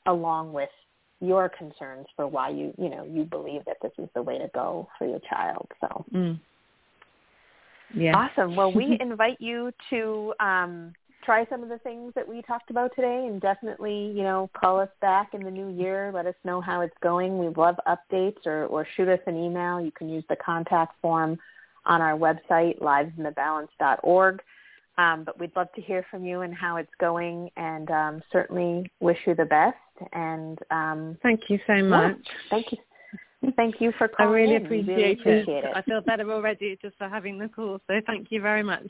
along 0.06 0.52
with 0.52 0.70
your 1.20 1.48
concerns 1.48 2.06
for 2.16 2.26
why 2.26 2.50
you, 2.50 2.72
you 2.78 2.88
know, 2.88 3.04
you 3.04 3.24
believe 3.24 3.64
that 3.64 3.76
this 3.82 3.92
is 3.98 4.08
the 4.14 4.22
way 4.22 4.38
to 4.38 4.48
go 4.54 4.88
for 4.98 5.06
your 5.06 5.20
child. 5.20 5.68
So 5.80 6.04
Mm. 6.12 6.38
Yeah. 7.94 8.16
Awesome. 8.16 8.56
Well, 8.56 8.72
we 8.72 8.96
invite 9.00 9.40
you 9.40 9.70
to 9.90 10.34
um, 10.40 10.94
try 11.22 11.46
some 11.48 11.62
of 11.62 11.68
the 11.68 11.78
things 11.78 12.12
that 12.14 12.28
we 12.28 12.42
talked 12.42 12.70
about 12.70 12.92
today, 12.94 13.26
and 13.28 13.40
definitely, 13.40 14.12
you 14.14 14.22
know, 14.22 14.50
call 14.58 14.80
us 14.80 14.88
back 15.00 15.34
in 15.34 15.42
the 15.44 15.50
new 15.50 15.68
year. 15.70 16.10
Let 16.14 16.26
us 16.26 16.34
know 16.44 16.60
how 16.60 16.80
it's 16.80 16.96
going. 17.02 17.38
We 17.38 17.48
love 17.48 17.76
updates, 17.86 18.46
or, 18.46 18.66
or 18.66 18.86
shoot 18.96 19.08
us 19.08 19.20
an 19.26 19.36
email. 19.36 19.80
You 19.80 19.92
can 19.92 20.08
use 20.08 20.24
the 20.28 20.36
contact 20.36 20.94
form 21.00 21.38
on 21.86 22.00
our 22.00 22.16
website, 22.16 22.80
livesinthebalance.org. 22.80 24.40
Um, 24.98 25.24
but 25.24 25.40
we'd 25.40 25.56
love 25.56 25.68
to 25.74 25.80
hear 25.80 26.04
from 26.10 26.24
you 26.24 26.42
and 26.42 26.54
how 26.54 26.76
it's 26.76 26.92
going, 27.00 27.50
and 27.56 27.90
um, 27.90 28.22
certainly 28.30 28.90
wish 29.00 29.18
you 29.26 29.34
the 29.34 29.46
best. 29.46 29.76
And 30.12 30.58
um, 30.70 31.16
Thank 31.22 31.42
you 31.48 31.58
so 31.66 31.82
much. 31.82 32.16
thank 32.50 32.66
you, 32.72 32.78
thank 33.56 33.80
you 33.80 33.92
for 33.96 34.08
calling. 34.08 34.32
I 34.32 34.34
really 34.34 34.56
in. 34.56 34.62
We 34.68 34.80
appreciate, 34.80 35.20
appreciate 35.20 35.64
it. 35.64 35.70
I 35.74 35.82
feel 35.82 36.02
better 36.02 36.30
already 36.30 36.78
just 36.82 36.96
for 36.98 37.08
having 37.08 37.38
the 37.38 37.48
call. 37.48 37.80
So 37.86 37.94
thank 38.06 38.28
you 38.30 38.42
very 38.42 38.62
much. 38.62 38.86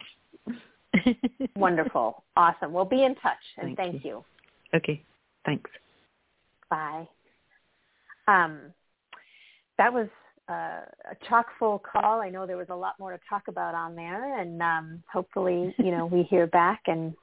Wonderful, 1.57 2.23
awesome. 2.37 2.73
We'll 2.73 2.85
be 2.85 3.05
in 3.05 3.15
touch, 3.17 3.37
and 3.59 3.77
Thank 3.77 3.93
thank 3.93 4.05
you. 4.05 4.25
Okay. 4.75 5.03
Thanks. 5.45 5.71
Bye. 6.71 7.09
Um, 8.29 8.61
that 9.79 9.93
was 9.93 10.09
uh, 10.49 10.83
a 11.11 11.17
chock 11.29 11.47
full 11.59 11.81
call. 11.81 12.21
I 12.21 12.29
know 12.29 12.47
there 12.47 12.57
was 12.57 12.69
a 12.71 12.75
lot 12.75 12.95
more 12.99 13.13
to 13.13 13.21
talk 13.29 13.49
about 13.49 13.75
on 13.75 13.95
there, 13.95 14.39
and 14.39 14.63
um, 14.63 15.03
hopefully, 15.13 15.75
you 15.79 15.91
know, 15.91 16.07
we 16.07 16.23
hear 16.25 16.47
back 16.47 16.83
and 16.87 17.15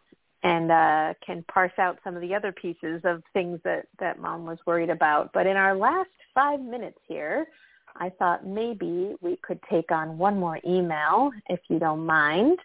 and 0.42 0.72
uh, 0.72 1.14
can 1.26 1.44
parse 1.52 1.78
out 1.78 2.00
some 2.04 2.16
of 2.16 2.22
the 2.22 2.34
other 2.34 2.54
pieces 2.54 3.02
of 3.04 3.22
things 3.34 3.60
that 3.64 3.88
that 4.00 4.20
mom 4.20 4.46
was 4.46 4.58
worried 4.66 4.90
about. 4.90 5.32
But 5.34 5.48
in 5.48 5.58
our 5.58 5.76
last 5.76 6.10
five 6.34 6.62
minutes 6.62 7.00
here, 7.08 7.48
I 7.96 8.10
thought 8.10 8.46
maybe 8.46 9.16
we 9.22 9.38
could 9.42 9.60
take 9.70 9.92
on 9.92 10.18
one 10.18 10.40
more 10.40 10.60
email, 10.66 11.32
if 11.50 11.60
you 11.70 11.80
don't 11.80 12.06
mind. 12.06 12.58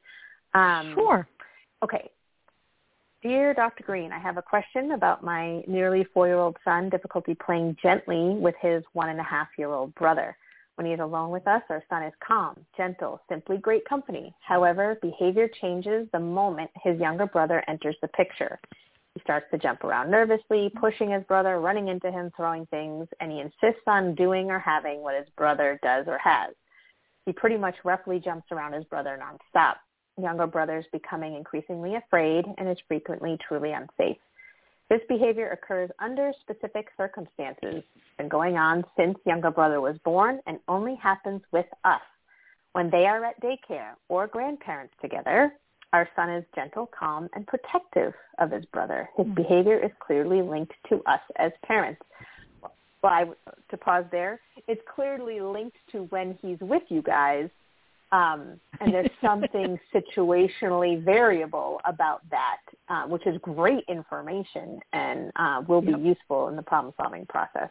Um, 0.54 0.94
Sure. 0.94 1.28
Okay. 1.82 2.10
Dear 3.22 3.54
Dr. 3.54 3.84
Greene, 3.84 4.12
I 4.12 4.18
have 4.18 4.36
a 4.36 4.42
question 4.42 4.92
about 4.92 5.24
my 5.24 5.62
nearly 5.66 6.04
four-year-old 6.12 6.58
son 6.62 6.90
difficulty 6.90 7.34
playing 7.34 7.76
gently 7.82 8.36
with 8.38 8.54
his 8.60 8.84
one 8.92 9.08
and 9.08 9.18
a 9.18 9.24
half 9.24 9.48
year 9.56 9.70
old 9.70 9.94
brother. 9.94 10.36
When 10.74 10.86
he 10.86 10.92
is 10.92 11.00
alone 11.00 11.30
with 11.30 11.46
us, 11.46 11.62
our 11.70 11.82
son 11.88 12.02
is 12.02 12.12
calm, 12.26 12.66
gentle, 12.76 13.22
simply 13.28 13.56
great 13.56 13.88
company. 13.88 14.34
However, 14.40 14.98
behavior 15.00 15.48
changes 15.60 16.08
the 16.12 16.20
moment 16.20 16.70
his 16.82 17.00
younger 17.00 17.26
brother 17.26 17.64
enters 17.68 17.96
the 18.02 18.08
picture. 18.08 18.58
He 19.14 19.20
starts 19.20 19.46
to 19.52 19.58
jump 19.58 19.84
around 19.84 20.10
nervously, 20.10 20.70
pushing 20.78 21.12
his 21.12 21.22
brother, 21.24 21.60
running 21.60 21.88
into 21.88 22.10
him, 22.10 22.32
throwing 22.36 22.66
things, 22.66 23.06
and 23.20 23.30
he 23.30 23.40
insists 23.40 23.86
on 23.86 24.16
doing 24.16 24.50
or 24.50 24.58
having 24.58 25.00
what 25.00 25.16
his 25.16 25.28
brother 25.36 25.78
does 25.82 26.06
or 26.08 26.18
has. 26.18 26.52
He 27.24 27.32
pretty 27.32 27.56
much 27.56 27.76
roughly 27.84 28.18
jumps 28.18 28.48
around 28.50 28.72
his 28.72 28.84
brother 28.84 29.18
nonstop 29.18 29.76
younger 30.20 30.46
brother 30.46 30.78
is 30.78 30.86
becoming 30.92 31.34
increasingly 31.34 31.96
afraid 31.96 32.44
and 32.58 32.68
is 32.68 32.78
frequently 32.88 33.38
truly 33.46 33.72
unsafe. 33.72 34.18
This 34.90 35.00
behavior 35.08 35.50
occurs 35.50 35.90
under 35.98 36.32
specific 36.40 36.88
circumstances 36.96 37.82
and 38.18 38.30
going 38.30 38.56
on 38.56 38.84
since 38.96 39.16
younger 39.24 39.50
brother 39.50 39.80
was 39.80 39.96
born 40.04 40.40
and 40.46 40.58
only 40.68 40.94
happens 40.96 41.40
with 41.52 41.66
us. 41.84 42.02
When 42.72 42.90
they 42.90 43.06
are 43.06 43.24
at 43.24 43.40
daycare 43.40 43.94
or 44.08 44.26
grandparents 44.26 44.94
together, 45.00 45.52
our 45.92 46.08
son 46.16 46.28
is 46.28 46.44
gentle, 46.54 46.90
calm, 46.98 47.28
and 47.34 47.46
protective 47.46 48.12
of 48.38 48.50
his 48.50 48.64
brother. 48.66 49.08
His 49.16 49.26
mm-hmm. 49.26 49.34
behavior 49.34 49.78
is 49.78 49.92
clearly 50.04 50.42
linked 50.42 50.72
to 50.88 51.00
us 51.06 51.20
as 51.36 51.52
parents. 51.64 52.02
Well, 53.02 53.12
I, 53.12 53.24
to 53.70 53.76
pause 53.76 54.04
there, 54.10 54.40
it's 54.66 54.80
clearly 54.92 55.40
linked 55.40 55.76
to 55.92 56.04
when 56.10 56.36
he's 56.42 56.58
with 56.60 56.82
you 56.88 57.00
guys, 57.00 57.48
um, 58.14 58.60
and 58.80 58.94
there's 58.94 59.10
something 59.20 59.78
situationally 59.92 61.02
variable 61.02 61.80
about 61.84 62.22
that, 62.30 62.60
uh, 62.88 63.02
which 63.08 63.26
is 63.26 63.36
great 63.42 63.84
information 63.88 64.80
and 64.92 65.32
uh, 65.36 65.62
will 65.66 65.82
be 65.82 65.90
yep. 65.90 66.00
useful 66.00 66.48
in 66.48 66.56
the 66.56 66.62
problem-solving 66.62 67.26
process. 67.26 67.70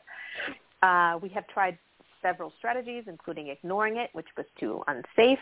Uh, 0.82 1.18
we 1.22 1.30
have 1.30 1.48
tried 1.48 1.78
several 2.22 2.52
strategies, 2.58 3.06
including 3.08 3.48
ignoring 3.48 3.98
it, 3.98 4.10
which 4.14 4.28
was 4.36 4.46
too 4.60 4.84
unsafe 4.88 5.40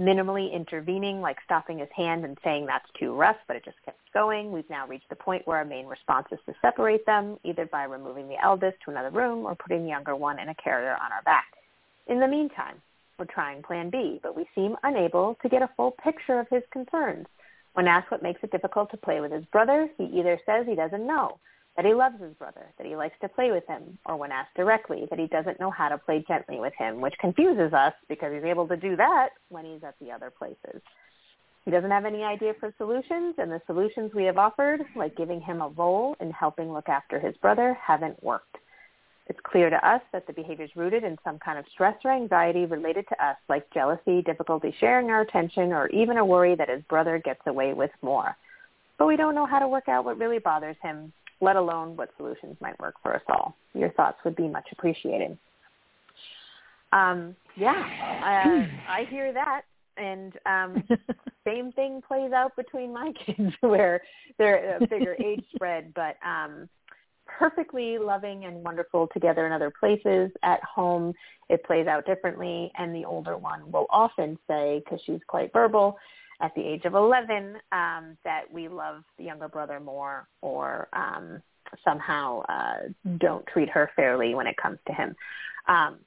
minimally 0.00 0.52
intervening, 0.52 1.20
like 1.20 1.38
stopping 1.44 1.78
his 1.78 1.88
hand 1.96 2.24
and 2.24 2.38
saying 2.44 2.66
that's 2.66 2.88
too 3.00 3.12
rough, 3.14 3.34
but 3.48 3.56
it 3.56 3.64
just 3.64 3.76
kept 3.84 3.98
going. 4.14 4.52
We've 4.52 4.70
now 4.70 4.86
reached 4.86 5.08
the 5.08 5.16
point 5.16 5.44
where 5.44 5.56
our 5.56 5.64
main 5.64 5.86
response 5.86 6.28
is 6.30 6.38
to 6.46 6.54
separate 6.62 7.04
them, 7.04 7.36
either 7.42 7.66
by 7.66 7.82
removing 7.82 8.28
the 8.28 8.40
eldest 8.40 8.76
to 8.84 8.92
another 8.92 9.10
room 9.10 9.44
or 9.44 9.56
putting 9.56 9.82
the 9.82 9.88
younger 9.88 10.14
one 10.14 10.38
in 10.38 10.50
a 10.50 10.54
carrier 10.54 10.96
on 11.02 11.10
our 11.10 11.22
back. 11.22 11.46
In 12.06 12.20
the 12.20 12.28
meantime, 12.28 12.80
we're 13.18 13.26
trying 13.26 13.62
Plan 13.62 13.90
B, 13.90 14.20
but 14.22 14.36
we 14.36 14.46
seem 14.54 14.76
unable 14.82 15.36
to 15.42 15.48
get 15.48 15.62
a 15.62 15.70
full 15.76 15.92
picture 16.02 16.38
of 16.38 16.48
his 16.50 16.62
concerns. 16.72 17.26
When 17.74 17.88
asked 17.88 18.10
what 18.10 18.22
makes 18.22 18.42
it 18.42 18.50
difficult 18.50 18.90
to 18.90 18.96
play 18.96 19.20
with 19.20 19.32
his 19.32 19.44
brother, 19.46 19.88
he 19.98 20.04
either 20.04 20.40
says 20.46 20.66
he 20.66 20.74
doesn't 20.74 21.06
know, 21.06 21.38
that 21.76 21.84
he 21.84 21.94
loves 21.94 22.20
his 22.20 22.34
brother, 22.34 22.66
that 22.76 22.86
he 22.86 22.96
likes 22.96 23.16
to 23.20 23.28
play 23.28 23.50
with 23.50 23.66
him, 23.66 23.98
or 24.04 24.16
when 24.16 24.32
asked 24.32 24.54
directly, 24.56 25.06
that 25.10 25.18
he 25.18 25.26
doesn't 25.26 25.60
know 25.60 25.70
how 25.70 25.88
to 25.88 25.98
play 25.98 26.24
gently 26.26 26.58
with 26.58 26.72
him, 26.78 27.00
which 27.00 27.14
confuses 27.20 27.72
us 27.72 27.92
because 28.08 28.32
he's 28.32 28.44
able 28.44 28.66
to 28.66 28.76
do 28.76 28.96
that 28.96 29.30
when 29.48 29.64
he's 29.64 29.84
at 29.84 29.94
the 30.00 30.10
other 30.10 30.30
places. 30.36 30.82
He 31.64 31.70
doesn't 31.70 31.90
have 31.90 32.04
any 32.04 32.22
idea 32.22 32.54
for 32.58 32.72
solutions, 32.78 33.34
and 33.38 33.50
the 33.50 33.60
solutions 33.66 34.12
we 34.14 34.24
have 34.24 34.38
offered, 34.38 34.80
like 34.96 35.16
giving 35.16 35.40
him 35.40 35.60
a 35.60 35.68
role 35.68 36.16
in 36.20 36.30
helping 36.30 36.72
look 36.72 36.88
after 36.88 37.20
his 37.20 37.36
brother, 37.36 37.76
haven't 37.80 38.22
worked. 38.22 38.56
It's 39.28 39.38
clear 39.42 39.68
to 39.68 39.88
us 39.88 40.00
that 40.12 40.26
the 40.26 40.32
behavior 40.32 40.64
is 40.64 40.70
rooted 40.74 41.04
in 41.04 41.18
some 41.22 41.38
kind 41.38 41.58
of 41.58 41.66
stress 41.72 41.96
or 42.04 42.10
anxiety 42.10 42.64
related 42.64 43.06
to 43.08 43.24
us, 43.24 43.36
like 43.48 43.70
jealousy, 43.74 44.22
difficulty 44.22 44.74
sharing 44.80 45.10
our 45.10 45.20
attention, 45.20 45.72
or 45.72 45.88
even 45.88 46.16
a 46.16 46.24
worry 46.24 46.54
that 46.54 46.70
his 46.70 46.82
brother 46.88 47.20
gets 47.22 47.40
away 47.46 47.74
with 47.74 47.90
more. 48.00 48.36
But 48.98 49.06
we 49.06 49.16
don't 49.16 49.34
know 49.34 49.46
how 49.46 49.58
to 49.58 49.68
work 49.68 49.88
out 49.88 50.06
what 50.06 50.18
really 50.18 50.38
bothers 50.38 50.76
him, 50.82 51.12
let 51.42 51.56
alone 51.56 51.94
what 51.96 52.10
solutions 52.16 52.56
might 52.60 52.78
work 52.80 52.94
for 53.02 53.14
us 53.14 53.22
all. 53.28 53.54
Your 53.74 53.90
thoughts 53.90 54.18
would 54.24 54.34
be 54.34 54.48
much 54.48 54.66
appreciated. 54.72 55.36
Um, 56.92 57.36
yeah, 57.54 57.70
uh, 58.24 58.90
I 58.90 59.06
hear 59.10 59.32
that. 59.34 59.62
And 59.98 60.32
um, 60.46 60.84
same 61.46 61.72
thing 61.72 62.02
plays 62.06 62.32
out 62.32 62.56
between 62.56 62.94
my 62.94 63.12
kids 63.26 63.52
where 63.60 64.00
they're 64.38 64.76
a 64.76 64.86
bigger 64.86 65.16
age 65.22 65.44
spread, 65.54 65.92
but 65.94 66.16
um, 66.26 66.68
perfectly 67.38 67.98
loving 67.98 68.44
and 68.44 68.62
wonderful 68.64 69.08
together 69.12 69.46
in 69.46 69.52
other 69.52 69.72
places. 69.78 70.30
At 70.42 70.62
home, 70.62 71.14
it 71.48 71.64
plays 71.64 71.86
out 71.86 72.06
differently. 72.06 72.70
And 72.76 72.94
the 72.94 73.04
older 73.04 73.36
one 73.36 73.70
will 73.70 73.86
often 73.90 74.38
say, 74.48 74.82
because 74.84 75.00
she's 75.04 75.20
quite 75.26 75.52
verbal, 75.52 75.96
at 76.40 76.54
the 76.54 76.62
age 76.62 76.84
of 76.84 76.94
11 76.94 77.56
um, 77.72 78.16
that 78.24 78.42
we 78.52 78.68
love 78.68 79.02
the 79.18 79.24
younger 79.24 79.48
brother 79.48 79.80
more 79.80 80.28
or 80.40 80.88
um, 80.92 81.42
somehow 81.84 82.42
uh, 82.48 82.88
don't 83.18 83.46
treat 83.46 83.68
her 83.68 83.90
fairly 83.96 84.34
when 84.34 84.46
it 84.46 84.56
comes 84.56 84.78
to 84.86 84.92
him. 84.92 85.16
Um, 85.66 85.98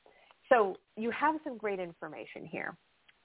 so 0.50 0.78
you 0.98 1.12
have 1.12 1.36
some 1.44 1.58
great 1.58 1.80
information 1.80 2.46
here. 2.46 2.76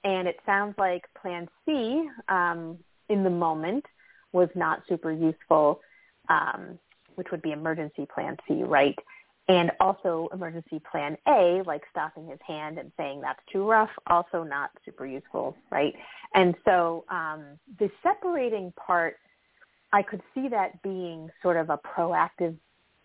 And 0.03 0.27
it 0.27 0.37
sounds 0.45 0.75
like 0.77 1.03
Plan 1.19 1.47
C 1.65 2.07
um, 2.29 2.77
in 3.09 3.23
the 3.23 3.29
moment 3.29 3.85
was 4.31 4.49
not 4.55 4.83
super 4.87 5.11
useful, 5.11 5.81
um, 6.29 6.77
which 7.17 7.31
would 7.31 7.41
be 7.41 7.51
Emergency 7.51 8.07
Plan 8.13 8.37
C, 8.47 8.63
right? 8.63 8.97
and 9.49 9.71
also 9.79 10.27
emergency 10.33 10.81
plan 10.91 11.17
A, 11.27 11.61
like 11.65 11.83
stopping 11.89 12.27
his 12.27 12.39
hand 12.45 12.77
and 12.77 12.91
saying 12.97 13.21
that's 13.21 13.39
too 13.51 13.67
rough, 13.67 13.89
also 14.07 14.43
not 14.43 14.71
super 14.83 15.05
useful, 15.05 15.55
right? 15.71 15.93
And 16.33 16.55
so 16.65 17.05
um, 17.09 17.45
the 17.79 17.89
separating 18.03 18.73
part, 18.73 19.17
I 19.93 20.01
could 20.01 20.21
see 20.35 20.49
that 20.49 20.81
being 20.81 21.29
sort 21.41 21.55
of 21.55 21.69
a 21.69 21.77
proactive 21.77 22.57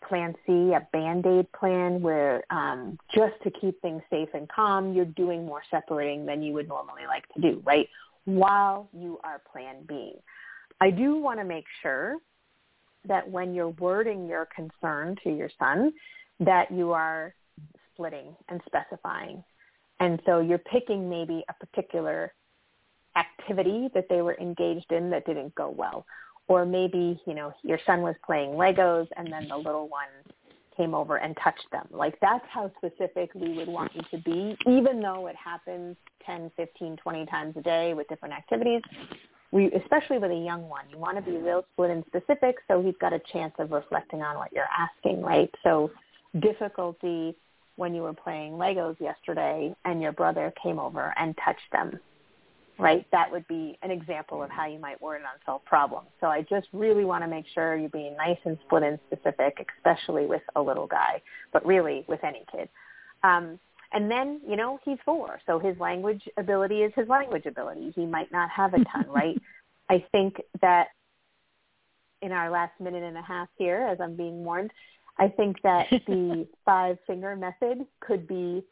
plan 0.09 0.35
C, 0.45 0.73
a 0.73 0.87
band-aid 0.93 1.53
plan 1.53 2.03
where 2.03 2.43
um, 2.51 2.99
just 3.15 3.35
to 3.45 3.51
keep 3.53 3.81
things 3.81 4.03
safe 4.11 4.31
and 4.35 4.49
calm, 4.49 4.93
you're 4.95 5.05
doing 5.05 5.47
more 5.47 5.63
separating 5.71 6.27
than 6.27 6.43
you 6.43 6.53
would 6.55 6.67
normally 6.67 7.07
like 7.07 7.29
to 7.35 7.41
do, 7.41 7.63
right? 7.65 7.89
While 8.25 8.89
you 8.93 9.21
are 9.23 9.41
plan 9.53 9.85
B. 9.87 10.15
I 10.81 10.91
do 10.91 11.17
want 11.19 11.39
to 11.39 11.45
make 11.45 11.67
sure 11.83 12.17
that 13.07 13.29
when 13.29 13.55
you're 13.55 13.69
wording 13.69 14.27
your 14.27 14.49
concern 14.55 15.17
to 15.25 15.31
your 15.31 15.51
son, 15.59 15.93
that 16.41 16.71
you 16.71 16.93
are 16.93 17.35
splitting 17.93 18.35
and 18.49 18.61
specifying. 18.67 19.43
And 20.01 20.21
so 20.27 20.41
you're 20.41 20.59
picking 20.59 21.09
maybe 21.09 21.45
a 21.49 21.67
particular 21.67 22.33
activity 23.17 23.89
that 23.95 24.09
they 24.09 24.23
were 24.23 24.37
engaged 24.41 24.91
in 24.91 25.11
that 25.11 25.27
didn't 25.27 25.55
go 25.55 25.71
well. 25.71 26.07
Or 26.49 26.65
maybe, 26.65 27.21
you 27.27 27.35
know, 27.35 27.53
your 27.63 27.79
son 27.87 28.03
was 28.03 28.17
playing 28.25 28.51
Legos 28.51 29.07
and 29.17 29.33
then 29.33 29.49
the 29.49 29.57
little 29.57 29.89
one 29.89 30.09
came 30.77 30.95
over 30.95 31.17
and 31.17 31.37
touched 31.43 31.67
them. 31.71 31.87
Like 31.91 32.19
that's 32.21 32.45
how 32.49 32.71
specific 32.79 33.31
we 33.35 33.55
would 33.55 33.69
want 33.69 33.95
you 33.95 34.03
to 34.11 34.19
be, 34.19 34.57
even 34.67 35.01
though 35.01 35.27
it 35.27 35.37
happens 35.37 35.97
10, 36.27 36.51
15, 36.57 36.97
20 36.97 37.27
times 37.27 37.55
a 37.57 37.63
day 37.63 37.95
with 37.95 38.09
different 38.09 38.35
activities. 38.35 38.83
We, 39.53 39.71
especially 39.73 40.19
with 40.19 40.31
a 40.31 40.35
young 40.35 40.69
one, 40.69 40.85
you 40.91 40.99
want 40.99 41.17
to 41.19 41.23
be 41.23 41.37
real 41.37 41.65
split 41.73 41.91
and 41.91 42.05
specific 42.07 42.57
so 42.69 42.83
he's 42.83 42.97
got 43.01 43.13
a 43.13 43.21
chance 43.33 43.53
of 43.59 43.71
reflecting 43.71 44.23
on 44.23 44.37
what 44.37 44.51
you're 44.53 44.65
asking, 44.77 45.23
right? 45.23 45.55
So 45.63 45.91
difficulty 46.41 47.37
when 47.77 47.95
you 47.95 48.03
were 48.03 48.15
playing 48.15 48.53
Legos 48.53 48.99
yesterday 48.99 49.75
and 49.85 50.01
your 50.01 50.13
brother 50.13 50.53
came 50.63 50.79
over 50.79 51.13
and 51.19 51.37
touched 51.45 51.71
them, 51.71 52.01
right? 52.79 53.07
That 53.13 53.31
would 53.31 53.47
be 53.47 53.79
an 53.83 53.91
example 53.91 54.43
of 54.43 54.51
how 54.51 54.67
you 54.67 54.79
might 54.79 55.01
word 55.03 55.21
an 55.21 55.27
unsolved 55.39 55.67
problem. 55.67 56.05
So 56.21 56.29
I 56.29 56.43
just 56.43 56.69
really 56.73 57.05
want 57.05 57.23
to 57.23 57.29
make 57.29 57.45
sure 57.55 57.77
you're 57.77 57.91
being 57.91 58.17
nice 58.17 58.39
and 58.45 58.59
split 58.65 58.83
and 58.83 58.99
specific, 59.07 59.67
especially 59.79 60.27
with 60.27 60.43
a 60.57 60.63
little 60.63 60.87
guy, 60.87 61.21
but 61.53 61.65
really 61.67 62.05
with 62.09 62.25
any 62.25 62.45
kid. 62.51 62.69
Um, 63.23 63.59
and 63.93 64.11
then, 64.11 64.41
you 64.47 64.57
know, 64.57 64.79
he's 64.85 64.99
four, 65.05 65.41
so 65.47 65.59
his 65.59 65.79
language 65.79 66.23
ability 66.37 66.83
is 66.83 66.93
his 66.95 67.09
language 67.09 67.47
ability. 67.47 67.93
He 67.95 68.07
might 68.07 68.33
not 68.33 68.51
have 68.51 68.75
a 68.75 68.85
ton, 68.85 69.07
right? 69.09 69.41
I 69.89 70.05
think 70.13 70.41
that 70.61 70.89
in 72.23 72.33
our 72.33 72.51
last 72.51 72.73
minute 72.81 73.03
and 73.03 73.19
a 73.19 73.23
half 73.23 73.49
here, 73.57 73.87
as 73.91 74.01
I'm 74.01 74.17
being 74.17 74.45
warned, 74.45 74.73
I 75.19 75.29
think 75.29 75.61
that 75.63 75.91
the 76.07 76.47
five 76.65 76.99
finger 77.07 77.37
method 77.37 77.87
could 78.01 78.27
be 78.27 78.65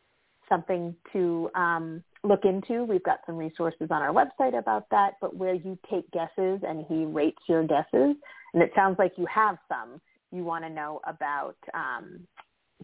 something 0.48 0.94
to 1.12 1.50
um, 1.54 2.02
look 2.24 2.44
into. 2.44 2.84
We've 2.84 3.02
got 3.02 3.20
some 3.26 3.36
resources 3.36 3.88
on 3.90 4.02
our 4.02 4.12
website 4.12 4.58
about 4.58 4.88
that, 4.90 5.14
but 5.20 5.36
where 5.36 5.54
you 5.54 5.78
take 5.90 6.10
guesses 6.10 6.60
and 6.66 6.84
he 6.88 7.04
rates 7.04 7.42
your 7.46 7.64
guesses, 7.64 8.16
and 8.54 8.62
it 8.62 8.72
sounds 8.74 8.98
like 8.98 9.12
you 9.16 9.26
have 9.26 9.58
some. 9.68 10.00
You 10.32 10.44
want 10.44 10.64
to 10.64 10.70
know 10.70 11.00
about 11.04 11.56
um, 11.74 12.26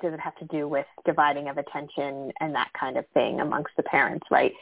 does 0.00 0.12
it 0.12 0.20
have 0.20 0.36
to 0.36 0.44
do 0.46 0.68
with 0.68 0.86
dividing 1.04 1.48
of 1.48 1.58
attention 1.58 2.32
and 2.40 2.54
that 2.54 2.70
kind 2.78 2.96
of 2.96 3.06
thing 3.14 3.40
amongst 3.40 3.72
the 3.76 3.82
parents, 3.82 4.26
right? 4.30 4.52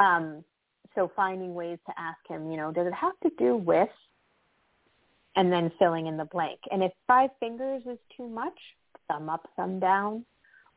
Um, 0.00 0.44
so 0.94 1.10
finding 1.16 1.54
ways 1.54 1.78
to 1.86 1.92
ask 1.98 2.18
him, 2.28 2.50
you 2.50 2.56
know, 2.56 2.70
does 2.70 2.86
it 2.86 2.94
have 2.94 3.18
to 3.22 3.30
do 3.38 3.56
with 3.56 3.88
and 5.36 5.52
then 5.52 5.70
filling 5.78 6.06
in 6.06 6.16
the 6.16 6.24
blank. 6.26 6.60
And 6.70 6.82
if 6.82 6.92
five 7.06 7.30
fingers 7.40 7.82
is 7.86 7.98
too 8.16 8.28
much, 8.28 8.56
thumb 9.08 9.28
up, 9.28 9.48
thumb 9.56 9.80
down, 9.80 10.24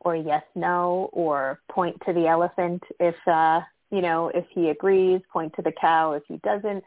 or 0.00 0.16
yes, 0.16 0.42
no, 0.54 1.10
or 1.12 1.60
point 1.70 1.96
to 2.06 2.12
the 2.12 2.26
elephant 2.26 2.82
if, 3.00 3.16
uh, 3.26 3.60
you 3.90 4.00
know, 4.00 4.30
if 4.34 4.44
he 4.50 4.68
agrees, 4.68 5.20
point 5.32 5.52
to 5.54 5.62
the 5.62 5.72
cow 5.80 6.12
if 6.12 6.22
he 6.28 6.38
doesn't. 6.38 6.84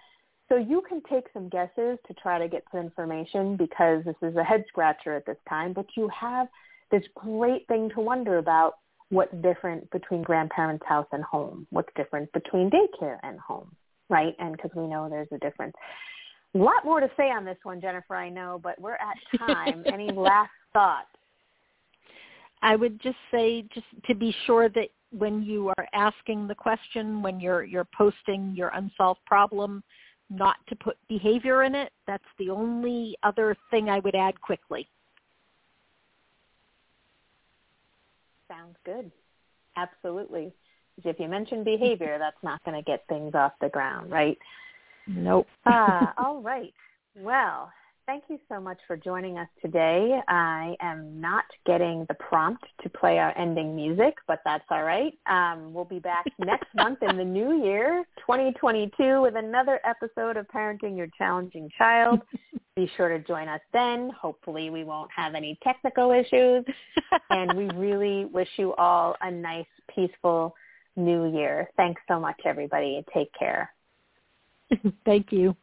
So 0.49 0.57
you 0.57 0.81
can 0.87 1.01
take 1.09 1.27
some 1.33 1.47
guesses 1.47 1.97
to 2.07 2.13
try 2.21 2.37
to 2.37 2.47
get 2.47 2.63
some 2.71 2.81
information 2.81 3.55
because 3.55 4.03
this 4.03 4.15
is 4.21 4.35
a 4.35 4.43
head 4.43 4.65
scratcher 4.67 5.15
at 5.15 5.25
this 5.25 5.37
time, 5.47 5.71
but 5.71 5.85
you 5.95 6.09
have 6.09 6.47
this 6.91 7.03
great 7.15 7.67
thing 7.67 7.89
to 7.95 8.01
wonder 8.01 8.37
about 8.37 8.75
what's 9.09 9.33
different 9.41 9.89
between 9.91 10.21
grandparents' 10.21 10.85
house 10.87 11.07
and 11.11 11.23
home, 11.23 11.67
what's 11.69 11.89
different 11.95 12.31
between 12.31 12.69
daycare 12.69 13.17
and 13.23 13.39
home, 13.39 13.69
right? 14.09 14.35
And 14.39 14.53
because 14.53 14.71
we 14.75 14.87
know 14.87 15.09
there's 15.09 15.27
a 15.31 15.37
difference. 15.37 15.73
A 16.55 16.57
lot 16.57 16.83
more 16.85 16.99
to 16.99 17.09
say 17.17 17.29
on 17.29 17.45
this 17.45 17.57
one, 17.63 17.81
Jennifer, 17.81 18.15
I 18.15 18.29
know, 18.29 18.59
but 18.61 18.79
we're 18.79 18.95
at 18.95 19.17
time. 19.37 19.83
Any 19.91 20.11
last 20.11 20.51
thoughts? 20.73 21.07
I 22.61 22.75
would 22.75 23.01
just 23.01 23.17
say 23.31 23.63
just 23.73 23.87
to 24.07 24.15
be 24.15 24.35
sure 24.45 24.69
that 24.69 24.89
when 25.11 25.43
you 25.43 25.69
are 25.69 25.87
asking 25.93 26.47
the 26.47 26.55
question, 26.55 27.21
when 27.21 27.39
you're 27.39 27.63
you're 27.63 27.87
posting 27.97 28.53
your 28.55 28.69
unsolved 28.75 29.19
problem, 29.25 29.83
not 30.31 30.55
to 30.69 30.75
put 30.75 30.97
behavior 31.09 31.63
in 31.63 31.75
it. 31.75 31.91
That's 32.07 32.23
the 32.39 32.49
only 32.49 33.17
other 33.23 33.55
thing 33.69 33.89
I 33.89 33.99
would 33.99 34.15
add 34.15 34.39
quickly. 34.39 34.87
Sounds 38.51 38.75
good. 38.85 39.11
Absolutely. 39.77 40.51
If 41.03 41.19
you 41.19 41.27
mention 41.27 41.63
behavior, 41.63 42.17
that's 42.19 42.43
not 42.43 42.63
going 42.63 42.77
to 42.77 42.83
get 42.83 43.05
things 43.07 43.33
off 43.33 43.53
the 43.61 43.69
ground, 43.69 44.11
right? 44.11 44.37
Nope. 45.07 45.47
ah, 45.65 46.13
all 46.17 46.41
right. 46.41 46.73
Well, 47.15 47.71
thank 48.05 48.25
you 48.27 48.39
so 48.49 48.59
much 48.59 48.77
for 48.87 48.97
joining 48.97 49.37
us 49.37 49.47
today. 49.61 50.19
I 50.27 50.75
am 50.81 51.19
not 51.19 51.45
getting 51.65 52.05
the 52.07 52.13
prompt 52.15 52.63
to 52.83 52.89
play 52.89 53.19
our 53.19 53.35
ending 53.37 53.75
music, 53.75 54.15
but 54.27 54.39
that's 54.43 54.65
all 54.69 54.83
right. 54.83 55.13
Um, 55.27 55.73
we'll 55.73 55.85
be 55.85 55.99
back 55.99 56.25
next 56.39 56.67
month 56.75 56.99
in 57.01 57.17
the 57.17 57.23
new 57.23 57.63
year, 57.63 58.03
2022, 58.19 59.21
with 59.21 59.35
another 59.35 59.79
episode 59.85 60.37
of 60.37 60.45
Parenting 60.49 60.97
Your 60.97 61.07
Challenging 61.17 61.69
Child. 61.77 62.21
Be 62.81 62.91
sure 62.97 63.09
to 63.09 63.19
join 63.19 63.47
us 63.47 63.61
then. 63.73 64.11
Hopefully 64.19 64.69
we 64.69 64.83
won't 64.83 65.11
have 65.15 65.35
any 65.35 65.57
technical 65.63 66.11
issues. 66.11 66.65
and 67.29 67.55
we 67.55 67.65
really 67.75 68.25
wish 68.25 68.49
you 68.57 68.73
all 68.75 69.15
a 69.21 69.29
nice, 69.29 69.65
peaceful 69.93 70.55
new 70.95 71.31
year. 71.37 71.69
Thanks 71.77 72.01
so 72.07 72.19
much, 72.19 72.39
everybody. 72.45 73.03
Take 73.13 73.31
care. 73.37 73.71
Thank 75.05 75.31
you. 75.31 75.55